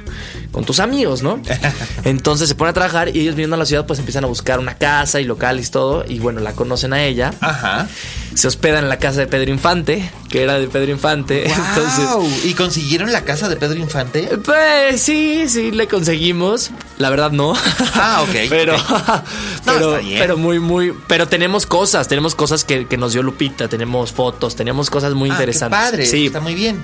con 0.52 0.66
tus 0.66 0.80
amigos, 0.80 1.24
¿no? 1.24 1.42
Entonces 2.04 2.50
se 2.50 2.56
pone 2.56 2.72
a 2.72 2.74
trabajar 2.74 3.16
y 3.16 3.22
ellos 3.22 3.36
viendo 3.36 3.56
a 3.56 3.60
la 3.60 3.66
ciudad 3.66 3.86
pues 3.86 4.00
empiezan 4.00 4.24
a 4.24 4.28
buscar 4.28 4.60
una 4.60 4.76
casa 4.76 5.22
y 5.22 5.26
locales 5.26 5.68
y 5.68 5.72
todo 5.72 6.06
y 6.08 6.20
bueno, 6.20 6.42
la 6.42 6.54
conocen 6.54 6.94
a 6.94 7.04
ella. 7.04 7.34
Ajá 7.42 7.88
se 8.36 8.48
hospedan 8.48 8.84
en 8.84 8.90
la 8.90 8.98
casa 8.98 9.20
de 9.20 9.28
Pedro 9.28 9.52
Infante, 9.52 10.10
que 10.30 10.44
era 10.44 10.60
de 10.60 10.68
Pedro 10.68 10.92
Infante. 10.92 11.44
Entonces, 11.48 12.46
¿Y 12.46 12.54
consiguieron 12.54 13.12
la 13.12 13.24
casa 13.24 13.50
de 13.50 13.56
Pedro 13.56 13.78
Infante? 13.78 14.38
Pues 14.44 15.02
sí, 15.02 15.46
sí, 15.48 15.72
le 15.72 15.88
conseguimos. 15.88 16.72
La 16.98 17.10
verdad 17.10 17.32
no. 17.32 17.54
Ah, 17.94 18.24
ok. 18.24 18.36
pero, 18.50 18.76
pero, 19.66 20.00
pero, 20.18 20.38
muy, 20.38 20.60
muy. 20.60 20.94
Pero 21.08 21.28
tenemos 21.28 21.66
cosas, 21.66 22.08
tenemos 22.08 22.36
cosas 22.36 22.64
que, 22.64 22.86
nos 22.98 23.14
dio 23.14 23.24
Lupita, 23.24 23.68
tenemos 23.68 24.12
fotos, 24.12 24.56
tenemos 24.56 24.90
cosas 24.90 25.14
muy 25.14 25.30
ah, 25.30 25.34
interesantes. 25.34 25.80
Qué 25.80 25.86
padre, 25.86 26.06
sí. 26.06 26.26
está 26.28 26.40
muy 26.40 26.56
bien. 26.56 26.82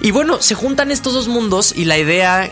Y 0.00 0.10
bueno, 0.10 0.40
se 0.40 0.54
juntan 0.54 0.90
estos 0.90 1.14
dos 1.14 1.28
mundos 1.28 1.72
y 1.76 1.84
la 1.84 1.98
idea, 1.98 2.46
eh, 2.46 2.50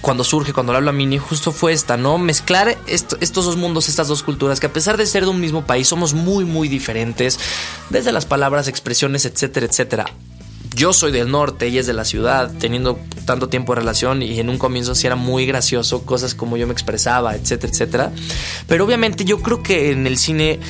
cuando 0.00 0.24
surge, 0.24 0.52
cuando 0.52 0.72
lo 0.72 0.78
hablo 0.78 0.90
a 0.90 0.92
Mini, 0.92 1.18
justo 1.18 1.52
fue 1.52 1.72
esta, 1.72 1.96
¿no? 1.96 2.18
Mezclar 2.18 2.78
estos 2.86 3.44
dos 3.44 3.56
mundos, 3.56 3.88
estas 3.88 4.08
dos 4.08 4.22
culturas, 4.22 4.60
que 4.60 4.66
a 4.66 4.72
pesar 4.72 4.96
de 4.96 5.06
ser 5.06 5.24
de 5.24 5.30
un 5.30 5.40
mismo 5.40 5.64
país, 5.64 5.88
somos 5.88 6.14
muy, 6.14 6.44
muy 6.44 6.68
diferentes, 6.68 7.38
desde 7.90 8.12
las 8.12 8.26
palabras, 8.26 8.68
expresiones, 8.68 9.24
etcétera, 9.24 9.66
etcétera 9.66 10.06
yo 10.74 10.92
soy 10.92 11.12
del 11.12 11.30
norte, 11.30 11.66
ella 11.66 11.80
es 11.80 11.86
de 11.86 11.92
la 11.92 12.04
ciudad, 12.04 12.50
teniendo 12.58 12.98
tanto 13.24 13.48
tiempo 13.48 13.74
de 13.74 13.80
relación 13.80 14.22
y 14.22 14.40
en 14.40 14.48
un 14.48 14.58
comienzo 14.58 14.94
sí 14.94 15.06
era 15.06 15.16
muy 15.16 15.46
gracioso, 15.46 16.04
cosas 16.04 16.34
como 16.34 16.56
yo 16.56 16.66
me 16.66 16.72
expresaba, 16.72 17.34
etcétera, 17.34 17.72
etcétera. 17.72 18.12
Pero 18.66 18.84
obviamente 18.84 19.24
yo 19.24 19.40
creo 19.42 19.62
que 19.62 19.92
en 19.92 20.06
el 20.06 20.16
cine 20.16 20.60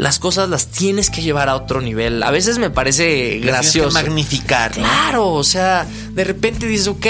las 0.00 0.18
cosas 0.18 0.48
las 0.48 0.68
tienes 0.68 1.10
que 1.10 1.20
llevar 1.20 1.50
a 1.50 1.56
otro 1.56 1.82
nivel. 1.82 2.22
A 2.22 2.30
veces 2.30 2.56
me 2.56 2.70
parece 2.70 3.38
gracioso. 3.38 3.90
magnificar. 3.90 4.72
Claro, 4.72 5.28
o 5.28 5.44
sea, 5.44 5.86
de 6.14 6.24
repente 6.24 6.66
dices, 6.66 6.88
ok, 6.88 7.06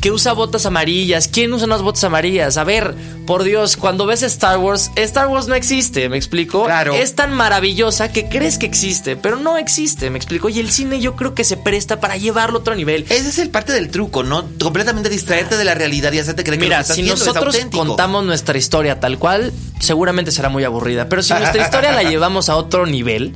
¿qué 0.00 0.10
usa 0.10 0.32
botas 0.32 0.66
amarillas? 0.66 1.28
¿Quién 1.28 1.52
usa 1.52 1.66
unas 1.66 1.82
botas 1.82 2.02
amarillas? 2.02 2.56
A 2.56 2.64
ver, 2.64 2.96
por 3.28 3.44
Dios, 3.44 3.76
cuando 3.76 4.06
ves 4.06 4.24
Star 4.24 4.58
Wars, 4.58 4.90
Star 4.96 5.28
Wars 5.28 5.46
no 5.46 5.54
existe, 5.54 6.08
¿me 6.08 6.16
explico? 6.16 6.64
Claro. 6.64 6.94
Es 6.94 7.14
tan 7.14 7.32
maravillosa 7.32 8.10
que 8.10 8.28
crees 8.28 8.58
que 8.58 8.66
existe, 8.66 9.14
pero 9.14 9.36
no 9.36 9.56
existe, 9.56 10.10
¿me 10.10 10.18
explico? 10.18 10.48
Y 10.48 10.58
el 10.58 10.72
cine 10.72 11.00
yo 11.00 11.14
creo 11.14 11.36
que 11.36 11.44
se 11.44 11.56
presta 11.56 12.00
para 12.00 12.16
llevarlo 12.16 12.58
a 12.58 12.60
otro 12.62 12.74
nivel. 12.74 13.04
Ese 13.08 13.28
es 13.28 13.38
el 13.38 13.50
parte 13.50 13.72
del 13.72 13.88
truco, 13.88 14.24
¿no? 14.24 14.48
Completamente 14.60 15.08
distraerte 15.08 15.56
de 15.56 15.64
la 15.64 15.74
realidad 15.74 16.12
y 16.12 16.18
hacerte 16.18 16.42
creer 16.42 16.60
Mira, 16.60 16.82
que 16.82 16.88
lo 16.88 16.94
si 16.96 17.02
nosotros 17.02 17.56
contamos 17.70 18.24
nuestra 18.24 18.58
historia 18.58 18.98
tal 18.98 19.20
cual, 19.20 19.52
seguramente 19.78 20.32
será 20.32 20.48
muy 20.48 20.64
aburrida, 20.64 21.08
pero 21.08 21.22
si 21.22 21.32
nuestra 21.34 21.62
historia 21.62 21.92
la 21.92 22.02
llevamos 22.10 22.31
a 22.48 22.56
otro 22.56 22.86
nivel, 22.86 23.34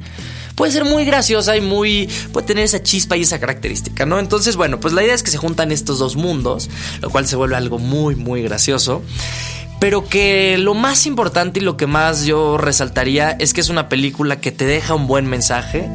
puede 0.54 0.72
ser 0.72 0.84
muy 0.84 1.04
graciosa 1.04 1.56
y 1.56 1.60
muy. 1.60 2.08
puede 2.32 2.46
tener 2.46 2.64
esa 2.64 2.82
chispa 2.82 3.16
y 3.16 3.22
esa 3.22 3.38
característica, 3.38 4.06
¿no? 4.06 4.18
Entonces, 4.18 4.56
bueno, 4.56 4.80
pues 4.80 4.94
la 4.94 5.04
idea 5.04 5.14
es 5.14 5.22
que 5.22 5.30
se 5.30 5.38
juntan 5.38 5.70
estos 5.70 5.98
dos 5.98 6.16
mundos, 6.16 6.68
lo 7.00 7.10
cual 7.10 7.26
se 7.26 7.36
vuelve 7.36 7.56
algo 7.56 7.78
muy, 7.78 8.16
muy 8.16 8.42
gracioso. 8.42 9.02
Pero 9.78 10.08
que 10.08 10.56
lo 10.56 10.72
más 10.72 11.04
importante 11.04 11.60
y 11.60 11.62
lo 11.62 11.76
que 11.76 11.86
más 11.86 12.24
yo 12.24 12.56
resaltaría 12.56 13.32
es 13.32 13.52
que 13.52 13.60
es 13.60 13.68
una 13.68 13.90
película 13.90 14.40
que 14.40 14.50
te 14.50 14.64
deja 14.64 14.94
un 14.94 15.06
buen 15.06 15.26
mensaje 15.26 15.86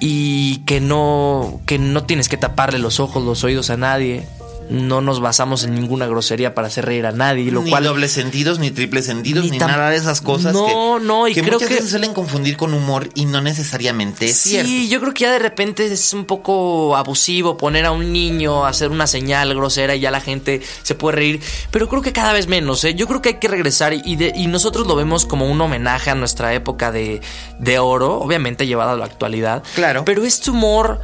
y 0.00 0.58
que 0.66 0.80
no, 0.80 1.60
que 1.66 1.78
no 1.78 2.02
tienes 2.02 2.28
que 2.28 2.36
taparle 2.36 2.80
los 2.80 2.98
ojos, 2.98 3.24
los 3.24 3.44
oídos 3.44 3.70
a 3.70 3.76
nadie 3.76 4.26
no 4.68 5.00
nos 5.00 5.20
basamos 5.20 5.64
en 5.64 5.74
ninguna 5.74 6.06
grosería 6.06 6.54
para 6.54 6.68
hacer 6.68 6.86
reír 6.86 7.06
a 7.06 7.12
nadie, 7.12 7.50
lo 7.50 7.62
ni 7.62 7.70
cual 7.70 7.84
dobles 7.84 8.12
sentidos, 8.12 8.58
ni 8.58 8.70
triples 8.70 9.06
sentidos, 9.06 9.50
ni, 9.50 9.58
nada 9.58 9.90
de 9.90 9.96
esas 9.96 10.20
cosas 10.20 10.52
no, 10.52 10.66
que, 10.66 11.04
no, 11.04 11.28
y 11.28 11.34
que 11.34 11.42
creo 11.42 11.54
muchas 11.54 11.68
que 11.68 11.74
veces 11.74 11.90
suelen 11.90 12.14
confundir 12.14 12.56
con 12.56 12.74
humor 12.74 13.08
y 13.14 13.26
no 13.26 13.40
necesariamente 13.40 14.26
es 14.26 14.38
cierto. 14.38 14.68
Sí, 14.68 14.88
yo 14.88 15.00
creo 15.00 15.14
que 15.14 15.22
ya 15.24 15.32
de 15.32 15.38
repente 15.38 15.86
es 15.86 16.12
un 16.12 16.24
poco 16.24 16.96
abusivo 16.96 17.56
poner 17.56 17.84
a 17.86 17.92
un 17.92 18.12
niño 18.12 18.64
a 18.64 18.70
hacer 18.70 18.90
una 18.90 19.06
señal 19.06 19.54
grosera 19.54 19.94
y 19.94 20.00
ya 20.00 20.10
la 20.10 20.20
gente 20.20 20.62
se 20.82 20.94
puede 20.94 21.16
reír, 21.16 21.40
pero 21.70 21.88
creo 21.88 22.02
que 22.02 22.12
cada 22.12 22.32
vez 22.32 22.48
menos, 22.48 22.84
¿eh? 22.84 22.94
Yo 22.94 23.06
creo 23.06 23.22
que 23.22 23.30
hay 23.30 23.38
que 23.38 23.48
regresar 23.48 23.92
y, 23.92 24.02
y 24.04 24.46
nosotros 24.46 24.86
lo 24.86 24.96
vemos 24.96 25.26
como 25.26 25.50
un 25.50 25.60
homenaje 25.60 26.10
a 26.10 26.14
nuestra 26.14 26.54
época 26.54 26.92
de, 26.92 27.20
de 27.58 27.78
oro, 27.78 28.20
obviamente 28.20 28.66
llevada 28.66 28.92
a 28.92 28.96
la 28.96 29.04
actualidad. 29.04 29.62
Claro. 29.74 30.04
Pero 30.04 30.24
este 30.24 30.50
humor 30.50 31.00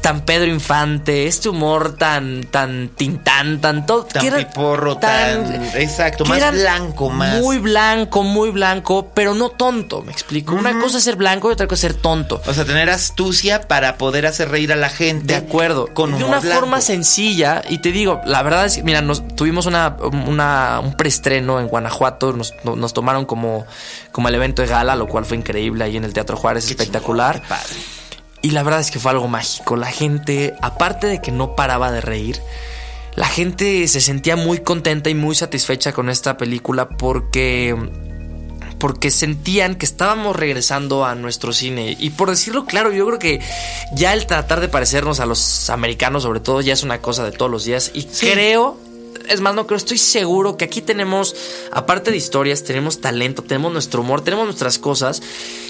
tan 0.00 0.20
Pedro 0.20 0.46
Infante, 0.46 1.26
este 1.26 1.48
humor 1.48 1.96
tan, 1.96 2.44
tan 2.44 2.90
tintán, 2.90 3.60
tan 3.60 3.86
todo. 3.86 4.04
Tan 4.04 4.36
piporro, 4.36 4.96
tan, 4.98 5.64
exacto, 5.74 6.24
más 6.24 6.52
blanco, 6.52 7.10
más. 7.10 7.40
Muy 7.40 7.58
blanco, 7.58 8.22
muy 8.22 8.50
blanco, 8.50 9.10
pero 9.14 9.34
no 9.34 9.50
tonto, 9.50 10.02
me 10.02 10.12
explico. 10.12 10.54
Una 10.54 10.78
cosa 10.78 10.98
es 10.98 11.04
ser 11.04 11.16
blanco 11.16 11.50
y 11.50 11.52
otra 11.52 11.66
cosa 11.66 11.86
es 11.86 11.92
ser 11.92 12.00
tonto. 12.00 12.40
O 12.46 12.54
sea, 12.54 12.64
tener 12.64 12.90
astucia 12.90 13.62
para 13.62 13.96
poder 13.98 14.26
hacer 14.26 14.50
reír 14.50 14.72
a 14.72 14.76
la 14.76 14.88
gente. 14.88 15.26
De 15.26 15.36
acuerdo. 15.36 15.88
Con 15.92 16.16
de 16.16 16.24
una 16.24 16.40
forma 16.40 16.80
sencilla. 16.80 17.62
Y 17.68 17.78
te 17.78 17.92
digo, 17.92 18.20
la 18.24 18.42
verdad 18.42 18.66
es 18.66 18.76
que, 18.76 18.82
mira, 18.82 19.02
nos, 19.02 19.26
tuvimos 19.34 19.66
una, 19.66 19.96
una, 20.00 20.80
un 20.82 20.96
preestreno 20.96 21.60
en 21.60 21.68
Guanajuato. 21.68 22.32
Nos, 22.32 22.54
nos, 22.64 22.92
tomaron 22.92 23.24
como, 23.24 23.66
como 24.12 24.28
el 24.28 24.34
evento 24.34 24.62
de 24.62 24.68
gala, 24.68 24.94
lo 24.96 25.06
cual 25.06 25.24
fue 25.24 25.36
increíble 25.36 25.84
ahí 25.84 25.96
en 25.96 26.04
el 26.04 26.12
Teatro 26.12 26.36
Juárez, 26.36 26.68
espectacular. 26.70 27.42
padre. 27.48 27.74
Y 28.46 28.50
la 28.50 28.62
verdad 28.62 28.78
es 28.78 28.92
que 28.92 29.00
fue 29.00 29.10
algo 29.10 29.26
mágico. 29.26 29.74
La 29.74 29.90
gente, 29.90 30.54
aparte 30.62 31.08
de 31.08 31.20
que 31.20 31.32
no 31.32 31.56
paraba 31.56 31.90
de 31.90 32.00
reír, 32.00 32.40
la 33.16 33.26
gente 33.26 33.88
se 33.88 34.00
sentía 34.00 34.36
muy 34.36 34.60
contenta 34.60 35.10
y 35.10 35.16
muy 35.16 35.34
satisfecha 35.34 35.92
con 35.92 36.08
esta 36.08 36.36
película 36.36 36.88
porque 36.90 37.74
porque 38.78 39.10
sentían 39.10 39.74
que 39.74 39.84
estábamos 39.84 40.36
regresando 40.36 41.04
a 41.04 41.16
nuestro 41.16 41.52
cine. 41.52 41.96
Y 41.98 42.10
por 42.10 42.30
decirlo 42.30 42.66
claro, 42.66 42.92
yo 42.92 43.04
creo 43.08 43.18
que 43.18 43.40
ya 43.96 44.12
el 44.12 44.26
tratar 44.26 44.60
de 44.60 44.68
parecernos 44.68 45.18
a 45.18 45.26
los 45.26 45.68
americanos, 45.68 46.22
sobre 46.22 46.38
todo, 46.38 46.60
ya 46.60 46.72
es 46.72 46.84
una 46.84 46.98
cosa 46.98 47.24
de 47.24 47.32
todos 47.32 47.50
los 47.50 47.64
días. 47.64 47.90
Y 47.94 48.04
creo 48.04 48.78
es 49.28 49.40
más, 49.40 49.54
no 49.54 49.66
creo, 49.66 49.76
estoy 49.76 49.98
seguro 49.98 50.56
que 50.56 50.64
aquí 50.64 50.82
tenemos, 50.82 51.34
aparte 51.72 52.10
de 52.10 52.16
historias, 52.16 52.64
tenemos 52.64 53.00
talento, 53.00 53.42
tenemos 53.42 53.72
nuestro 53.72 54.02
humor, 54.02 54.22
tenemos 54.22 54.46
nuestras 54.46 54.78
cosas 54.78 55.22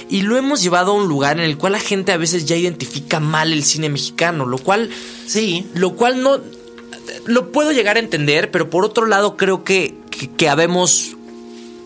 y 0.08 0.22
lo 0.22 0.36
hemos 0.36 0.62
llevado 0.62 0.92
a 0.92 0.94
un 0.94 1.08
lugar 1.08 1.38
en 1.38 1.44
el 1.44 1.58
cual 1.58 1.72
la 1.72 1.80
gente 1.80 2.12
a 2.12 2.16
veces 2.16 2.46
ya 2.46 2.56
identifica 2.56 3.20
mal 3.20 3.52
el 3.52 3.64
cine 3.64 3.88
mexicano, 3.88 4.46
lo 4.46 4.58
cual, 4.58 4.90
sí, 5.26 5.66
lo 5.74 5.96
cual 5.96 6.22
no, 6.22 6.40
lo 7.26 7.52
puedo 7.52 7.72
llegar 7.72 7.96
a 7.96 8.00
entender, 8.00 8.50
pero 8.50 8.70
por 8.70 8.84
otro 8.84 9.06
lado 9.06 9.36
creo 9.36 9.64
que, 9.64 9.94
que, 10.10 10.30
que 10.30 10.48
habemos 10.48 11.16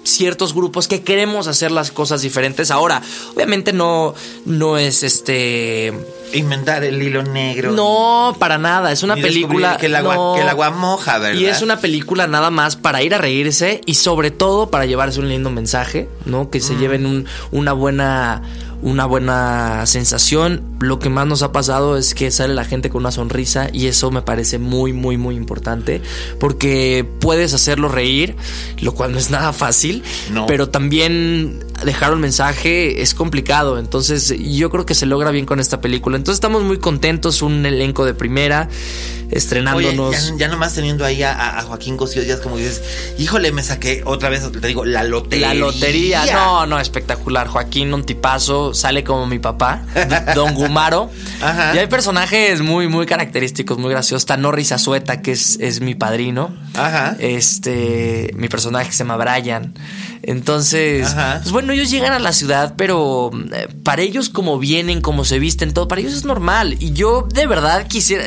ciertos 0.04 0.54
grupos 0.54 0.88
que 0.88 1.02
queremos 1.02 1.46
hacer 1.46 1.70
las 1.70 1.90
cosas 1.90 2.22
diferentes. 2.22 2.70
Ahora, 2.70 3.02
obviamente 3.34 3.72
no, 3.72 4.14
no 4.44 4.78
es 4.78 5.02
este 5.02 5.92
inventar 6.32 6.84
el 6.84 7.02
hilo 7.02 7.22
negro. 7.22 7.72
No, 7.72 8.36
para 8.38 8.58
nada. 8.58 8.92
Es 8.92 9.02
una 9.02 9.16
película. 9.16 9.76
Que 9.76 9.86
el, 9.86 9.96
agua, 9.96 10.36
que 10.36 10.42
el 10.42 10.48
agua 10.48 10.70
moja, 10.70 11.18
¿verdad? 11.18 11.40
Y 11.40 11.46
es 11.46 11.62
una 11.62 11.80
película 11.80 12.26
nada 12.26 12.50
más 12.50 12.76
para 12.76 13.02
ir 13.02 13.14
a 13.14 13.18
reírse 13.18 13.80
y 13.86 13.94
sobre 13.94 14.30
todo 14.30 14.70
para 14.70 14.86
llevarse 14.86 15.20
un 15.20 15.28
lindo 15.28 15.50
mensaje, 15.50 16.08
¿no? 16.24 16.50
Que 16.50 16.60
se 16.60 16.76
lleven 16.76 17.06
un, 17.06 17.26
una 17.50 17.72
buena 17.72 18.42
una 18.82 19.04
buena 19.06 19.84
sensación. 19.86 20.62
Lo 20.80 20.98
que 20.98 21.10
más 21.10 21.26
nos 21.26 21.42
ha 21.42 21.52
pasado 21.52 21.96
es 21.96 22.14
que 22.14 22.30
sale 22.30 22.54
la 22.54 22.64
gente 22.64 22.90
con 22.90 23.00
una 23.00 23.10
sonrisa 23.10 23.68
y 23.72 23.86
eso 23.86 24.10
me 24.10 24.22
parece 24.22 24.58
muy, 24.58 24.92
muy, 24.92 25.16
muy 25.16 25.36
importante 25.36 26.00
porque 26.38 27.06
puedes 27.20 27.52
hacerlo 27.52 27.88
reír, 27.88 28.36
lo 28.80 28.94
cual 28.94 29.12
no 29.12 29.18
es 29.18 29.30
nada 29.30 29.52
fácil, 29.52 30.02
pero 30.46 30.68
también 30.68 31.60
dejar 31.84 32.12
un 32.12 32.20
mensaje 32.20 33.02
es 33.02 33.14
complicado. 33.14 33.78
Entonces 33.78 34.34
yo 34.38 34.70
creo 34.70 34.86
que 34.86 34.94
se 34.94 35.06
logra 35.06 35.30
bien 35.30 35.46
con 35.46 35.60
esta 35.60 35.80
película. 35.80 36.16
Entonces 36.16 36.36
estamos 36.36 36.62
muy 36.62 36.78
contentos, 36.78 37.42
un 37.42 37.64
elenco 37.64 38.04
de 38.04 38.14
primera, 38.14 38.68
estrenándonos. 39.30 40.30
Oye, 40.30 40.38
ya, 40.38 40.48
nomás 40.48 40.74
teniendo 40.74 41.04
ahí 41.04 41.22
a, 41.22 41.62
Joaquín 41.66 41.96
Cosío 41.96 42.22
Díaz, 42.22 42.40
como 42.40 42.56
dices, 42.56 42.82
híjole, 43.18 43.52
me 43.52 43.62
saqué 43.62 44.02
otra 44.04 44.28
vez, 44.28 44.50
te 44.50 44.66
digo, 44.66 44.84
la 44.84 45.04
lotería. 45.04 45.48
La 45.48 45.54
lotería, 45.54 46.26
no, 46.32 46.66
no, 46.66 46.78
espectacular. 46.78 47.48
Joaquín, 47.48 47.94
un 47.94 48.04
tipazo, 48.04 48.74
sale 48.74 49.04
como 49.04 49.26
mi 49.26 49.38
papá, 49.38 49.82
Don 50.34 50.54
Gumaro. 50.54 51.10
Y 51.74 51.78
hay 51.78 51.86
personajes 51.86 52.60
muy, 52.60 52.88
muy 52.88 53.06
característicos, 53.06 53.78
muy 53.78 53.90
graciosos. 53.90 54.22
Está 54.22 54.36
Norris 54.36 54.72
Azueta, 54.72 55.22
que 55.22 55.32
es, 55.32 55.58
es 55.60 55.80
mi 55.80 55.94
padrino. 55.94 56.54
Ajá. 56.74 57.16
Este, 57.18 58.30
mi 58.36 58.48
personaje 58.48 58.92
se 58.92 58.98
llama 58.98 59.16
Brian. 59.16 59.74
Entonces, 60.22 61.14
pues 61.42 61.50
bueno, 61.50 61.69
ellos 61.72 61.90
llegan 61.90 62.12
a 62.12 62.18
la 62.18 62.32
ciudad, 62.32 62.74
pero 62.76 63.30
eh, 63.52 63.68
para 63.82 64.02
ellos 64.02 64.28
como 64.28 64.58
vienen, 64.58 65.00
como 65.00 65.24
se 65.24 65.38
visten, 65.38 65.72
todo, 65.72 65.88
para 65.88 66.00
ellos 66.00 66.14
es 66.14 66.24
normal. 66.24 66.76
Y 66.78 66.92
yo 66.92 67.26
de 67.32 67.46
verdad 67.46 67.86
quisiera... 67.86 68.24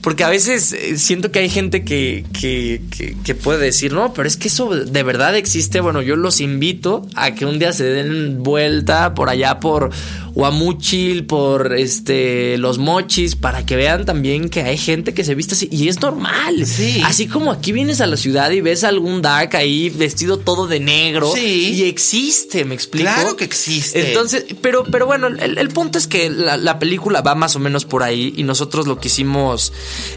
Porque 0.00 0.22
a 0.22 0.28
veces 0.28 0.72
eh, 0.72 0.96
siento 0.96 1.32
que 1.32 1.40
hay 1.40 1.48
gente 1.48 1.84
que, 1.84 2.24
que, 2.32 2.80
que, 3.24 3.34
puede 3.34 3.58
decir, 3.58 3.92
no, 3.92 4.14
pero 4.14 4.28
es 4.28 4.36
que 4.36 4.48
eso 4.48 4.70
de 4.70 5.02
verdad 5.02 5.36
existe. 5.36 5.80
Bueno, 5.80 6.02
yo 6.02 6.16
los 6.16 6.40
invito 6.40 7.02
a 7.14 7.32
que 7.32 7.44
un 7.44 7.58
día 7.58 7.72
se 7.72 7.84
den 7.84 8.42
vuelta 8.42 9.14
por 9.14 9.28
allá 9.28 9.58
por 9.58 9.90
Guamuchil, 10.38 11.26
por 11.26 11.74
este 11.76 12.58
los 12.58 12.78
mochis, 12.78 13.34
para 13.34 13.66
que 13.66 13.74
vean 13.74 14.04
también 14.04 14.50
que 14.50 14.62
hay 14.62 14.78
gente 14.78 15.12
que 15.12 15.24
se 15.24 15.34
viste 15.34 15.54
así. 15.54 15.68
Y 15.72 15.88
es 15.88 16.00
normal. 16.00 16.64
Sí. 16.64 17.02
Así 17.04 17.26
como 17.26 17.50
aquí 17.50 17.72
vienes 17.72 18.00
a 18.00 18.06
la 18.06 18.16
ciudad 18.16 18.52
y 18.52 18.60
ves 18.60 18.84
algún 18.84 19.20
dark 19.20 19.56
ahí 19.56 19.90
vestido 19.90 20.38
todo 20.38 20.68
de 20.68 20.78
negro. 20.78 21.32
Sí. 21.34 21.72
Y 21.74 21.82
existe, 21.88 22.64
me 22.64 22.76
explico. 22.76 23.10
Claro 23.12 23.34
que 23.34 23.44
existe. 23.44 24.10
Entonces, 24.10 24.44
pero, 24.62 24.84
pero 24.84 25.06
bueno, 25.06 25.26
el, 25.26 25.68
punto 25.70 25.98
es 25.98 26.06
que 26.06 26.30
la, 26.30 26.56
la 26.56 26.78
película 26.78 27.20
va 27.20 27.34
más 27.34 27.56
o 27.56 27.58
menos 27.58 27.84
por 27.84 28.04
ahí. 28.04 28.32
Y 28.36 28.44
nosotros 28.44 28.86
lo 28.86 29.00
quisimos 29.00 29.72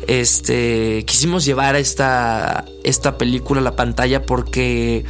este, 0.07 1.03
quisimos 1.05 1.45
llevar 1.45 1.76
esta, 1.76 2.65
esta 2.84 3.17
película 3.17 3.61
a 3.61 3.63
la 3.63 3.76
pantalla 3.76 4.24
porque 4.26 5.03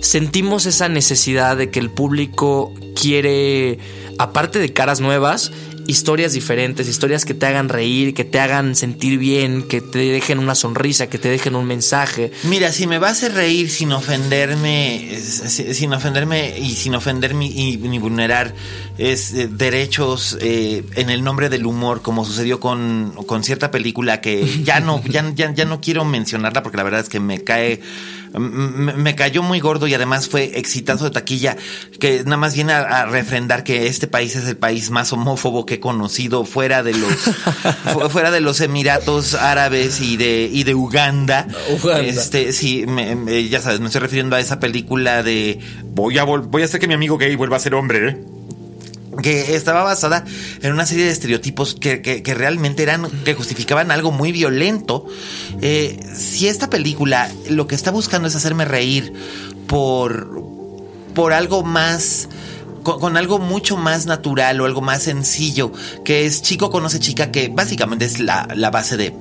sentimos 0.00 0.66
esa 0.66 0.88
necesidad 0.88 1.56
de 1.56 1.70
que 1.70 1.80
el 1.80 1.90
público 1.90 2.72
quiere, 2.94 3.78
aparte 4.18 4.58
de 4.58 4.72
caras 4.72 5.00
nuevas, 5.00 5.52
historias 5.88 6.34
diferentes, 6.34 6.86
historias 6.86 7.24
que 7.24 7.32
te 7.32 7.46
hagan 7.46 7.70
reír, 7.70 8.12
que 8.12 8.24
te 8.24 8.38
hagan 8.38 8.76
sentir 8.76 9.18
bien, 9.18 9.62
que 9.62 9.80
te 9.80 9.98
dejen 9.98 10.38
una 10.38 10.54
sonrisa, 10.54 11.08
que 11.08 11.18
te 11.18 11.30
dejen 11.30 11.56
un 11.56 11.64
mensaje. 11.64 12.30
Mira, 12.44 12.72
si 12.72 12.86
me 12.86 12.98
vas 12.98 13.24
a 13.24 13.30
reír 13.30 13.70
sin 13.70 13.92
ofenderme, 13.92 15.18
sin 15.18 15.94
ofenderme 15.94 16.58
y 16.58 16.74
sin 16.74 16.94
ofenderme 16.94 17.46
y 17.46 17.78
ni 17.78 17.98
vulnerar 17.98 18.54
eh, 18.98 19.16
derechos 19.50 20.36
eh, 20.42 20.84
en 20.94 21.08
el 21.08 21.24
nombre 21.24 21.48
del 21.48 21.64
humor, 21.64 22.02
como 22.02 22.26
sucedió 22.26 22.60
con, 22.60 23.14
con 23.26 23.42
cierta 23.42 23.70
película 23.70 24.20
que 24.20 24.46
ya 24.62 24.80
no, 24.80 25.02
ya, 25.06 25.32
ya 25.32 25.64
no 25.64 25.80
quiero 25.80 26.04
mencionarla 26.04 26.62
porque 26.62 26.76
la 26.76 26.82
verdad 26.82 27.00
es 27.00 27.08
que 27.08 27.18
me 27.18 27.42
cae 27.42 27.80
me, 28.34 29.14
cayó 29.14 29.42
muy 29.42 29.60
gordo 29.60 29.86
y 29.86 29.94
además 29.94 30.28
fue 30.28 30.58
exitazo 30.58 31.04
de 31.04 31.10
taquilla, 31.10 31.56
que 31.98 32.24
nada 32.24 32.36
más 32.36 32.54
viene 32.54 32.72
a, 32.72 33.06
refrendar 33.06 33.64
que 33.64 33.86
este 33.86 34.06
país 34.06 34.36
es 34.36 34.46
el 34.48 34.56
país 34.56 34.90
más 34.90 35.12
homófobo 35.12 35.66
que 35.66 35.74
he 35.74 35.80
conocido 35.80 36.44
fuera 36.44 36.82
de 36.82 36.94
los 36.94 37.12
fuera 38.10 38.30
de 38.30 38.40
los 38.40 38.60
Emiratos 38.60 39.34
Árabes 39.34 40.00
y 40.00 40.16
de 40.16 40.48
y 40.52 40.64
de 40.64 40.74
Uganda. 40.74 41.46
Este, 42.02 42.52
sí, 42.52 42.84
ya 43.50 43.60
sabes, 43.60 43.80
me 43.80 43.86
estoy 43.86 44.00
refiriendo 44.00 44.36
a 44.36 44.40
esa 44.40 44.60
película 44.60 45.22
de 45.22 45.58
voy 45.84 46.18
a 46.18 46.24
voy 46.24 46.62
a 46.62 46.64
hacer 46.64 46.80
que 46.80 46.88
mi 46.88 46.94
amigo 46.94 47.18
gay 47.18 47.34
vuelva 47.36 47.56
a 47.56 47.60
ser 47.60 47.74
hombre. 47.74 48.08
¿eh? 48.08 48.37
Que 49.22 49.54
estaba 49.54 49.82
basada 49.82 50.24
en 50.62 50.72
una 50.72 50.86
serie 50.86 51.04
de 51.04 51.10
estereotipos 51.10 51.74
que, 51.74 52.02
que, 52.02 52.34
realmente 52.34 52.82
eran, 52.82 53.10
que 53.24 53.34
justificaban 53.34 53.90
algo 53.90 54.12
muy 54.12 54.32
violento. 54.32 55.06
Eh, 55.60 55.98
si 56.14 56.48
esta 56.48 56.70
película 56.70 57.30
lo 57.48 57.66
que 57.66 57.74
está 57.74 57.90
buscando 57.90 58.28
es 58.28 58.36
hacerme 58.36 58.64
reír 58.64 59.12
por, 59.66 60.42
por 61.14 61.32
algo 61.32 61.62
más... 61.62 62.28
Con, 62.82 63.18
algo 63.18 63.38
mucho 63.38 63.76
más 63.76 64.06
natural 64.06 64.62
o 64.62 64.64
algo 64.64 64.80
más 64.80 65.02
sencillo, 65.02 65.72
que 66.06 66.24
es 66.24 66.40
chico 66.40 66.70
conoce 66.70 66.98
chica, 66.98 67.30
que 67.30 67.48
básicamente 67.48 68.06
es 68.06 68.18
la, 68.18 68.48
la 68.54 68.70
base 68.70 68.96
de, 68.96 69.12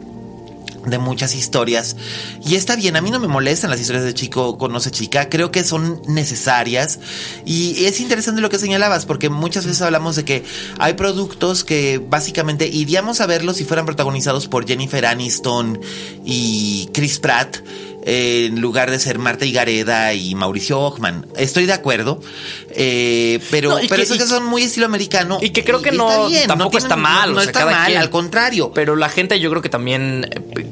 de 0.89 0.97
muchas 0.97 1.35
historias. 1.35 1.95
Y 2.45 2.55
está 2.55 2.75
bien, 2.75 2.95
a 2.95 3.01
mí 3.01 3.11
no 3.11 3.19
me 3.19 3.27
molestan 3.27 3.69
las 3.69 3.79
historias 3.79 4.05
de 4.05 4.13
chico 4.13 4.57
conoce 4.57 4.91
chica, 4.91 5.29
creo 5.29 5.51
que 5.51 5.63
son 5.63 6.01
necesarias. 6.07 6.99
Y 7.45 7.85
es 7.85 7.99
interesante 7.99 8.41
lo 8.41 8.49
que 8.49 8.59
señalabas, 8.59 9.05
porque 9.05 9.29
muchas 9.29 9.65
veces 9.65 9.81
hablamos 9.81 10.15
de 10.15 10.25
que 10.25 10.43
hay 10.79 10.93
productos 10.93 11.63
que 11.63 11.99
básicamente 11.99 12.67
iríamos 12.67 13.21
a 13.21 13.25
verlos 13.25 13.57
si 13.57 13.65
fueran 13.65 13.85
protagonizados 13.85 14.47
por 14.47 14.67
Jennifer 14.67 15.05
Aniston 15.05 15.79
y 16.25 16.89
Chris 16.93 17.19
Pratt. 17.19 17.57
Eh, 18.09 18.45
en 18.45 18.61
lugar 18.61 18.89
de 18.89 18.99
ser 18.99 19.19
Marta 19.19 19.43
Higareda 19.43 20.13
y 20.13 20.33
Mauricio 20.33 20.79
Ockman. 20.79 21.27
Estoy 21.35 21.65
de 21.65 21.73
acuerdo, 21.73 22.21
eh, 22.71 23.41
pero, 23.51 23.77
pero 23.89 24.03
que, 24.07 24.17
que 24.17 24.25
son 24.25 24.45
muy 24.45 24.63
estilo 24.63 24.85
americano. 24.85 25.39
Y 25.41 25.49
que 25.49 25.65
creo 25.65 25.81
que 25.81 25.91
no, 25.91 26.29
tampoco 26.47 26.77
está 26.77 26.95
mal. 26.95 27.33
No, 27.33 27.41
está 27.41 27.65
mal, 27.65 27.97
al 27.97 28.09
contrario. 28.09 28.71
Pero 28.73 28.95
la 28.95 29.09
gente 29.09 29.37
yo 29.41 29.49
creo 29.49 29.61
que 29.61 29.67
también 29.67 30.25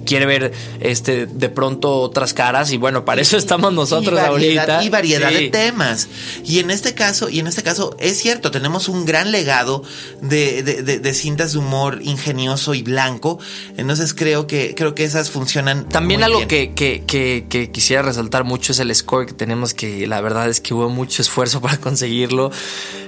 quiere 0.06 0.26
ver 0.26 0.54
este 0.80 1.26
de 1.26 1.50
pronto 1.50 2.00
otras 2.00 2.34
caras 2.34 2.72
y 2.72 2.78
bueno, 2.78 3.04
para 3.04 3.22
eso 3.22 3.36
estamos 3.36 3.74
nosotros 3.74 4.18
ahorita. 4.18 4.82
Y 4.82 4.90
variedad 4.90 5.30
de 5.30 5.50
temas. 5.50 6.08
Y 6.46 6.60
en 6.60 6.72
este 6.72 6.94
caso, 6.94 7.28
y 7.30 7.40
en 7.40 7.48
este 7.48 7.64
caso 7.64 7.98
es 8.00 8.18
cierto, 8.18 8.50
tenemos 8.50 8.88
un 8.88 9.04
gran 9.04 9.34
legado 9.34 9.84
de, 10.22 10.64
de, 10.64 11.14
cintas 11.14 11.52
de 11.52 11.60
humor 11.60 12.00
ingenioso 12.02 12.74
y 12.76 12.82
blanco. 12.82 13.40
Entonces 13.76 14.14
creo 14.14 14.48
que, 14.48 14.74
creo 14.74 14.96
que 14.96 15.04
esas 15.04 15.32
funcionan. 15.32 15.90
También 15.90 16.24
algo 16.24 16.48
Que, 16.48 16.74
que, 16.74 17.04
que, 17.06 17.25
quisiera 17.72 18.02
resaltar 18.02 18.44
mucho 18.44 18.72
es 18.72 18.80
el 18.80 18.94
score 18.94 19.26
que 19.26 19.34
tenemos, 19.34 19.74
que 19.74 20.08
la 20.08 20.22
verdad 20.22 20.50
es 20.50 20.62
que 20.62 20.74
hubo 20.74 20.90
mucho 20.90 21.22
esfuerzo 21.22 21.62
para 21.66 21.78
conseguirlo. 21.78 22.52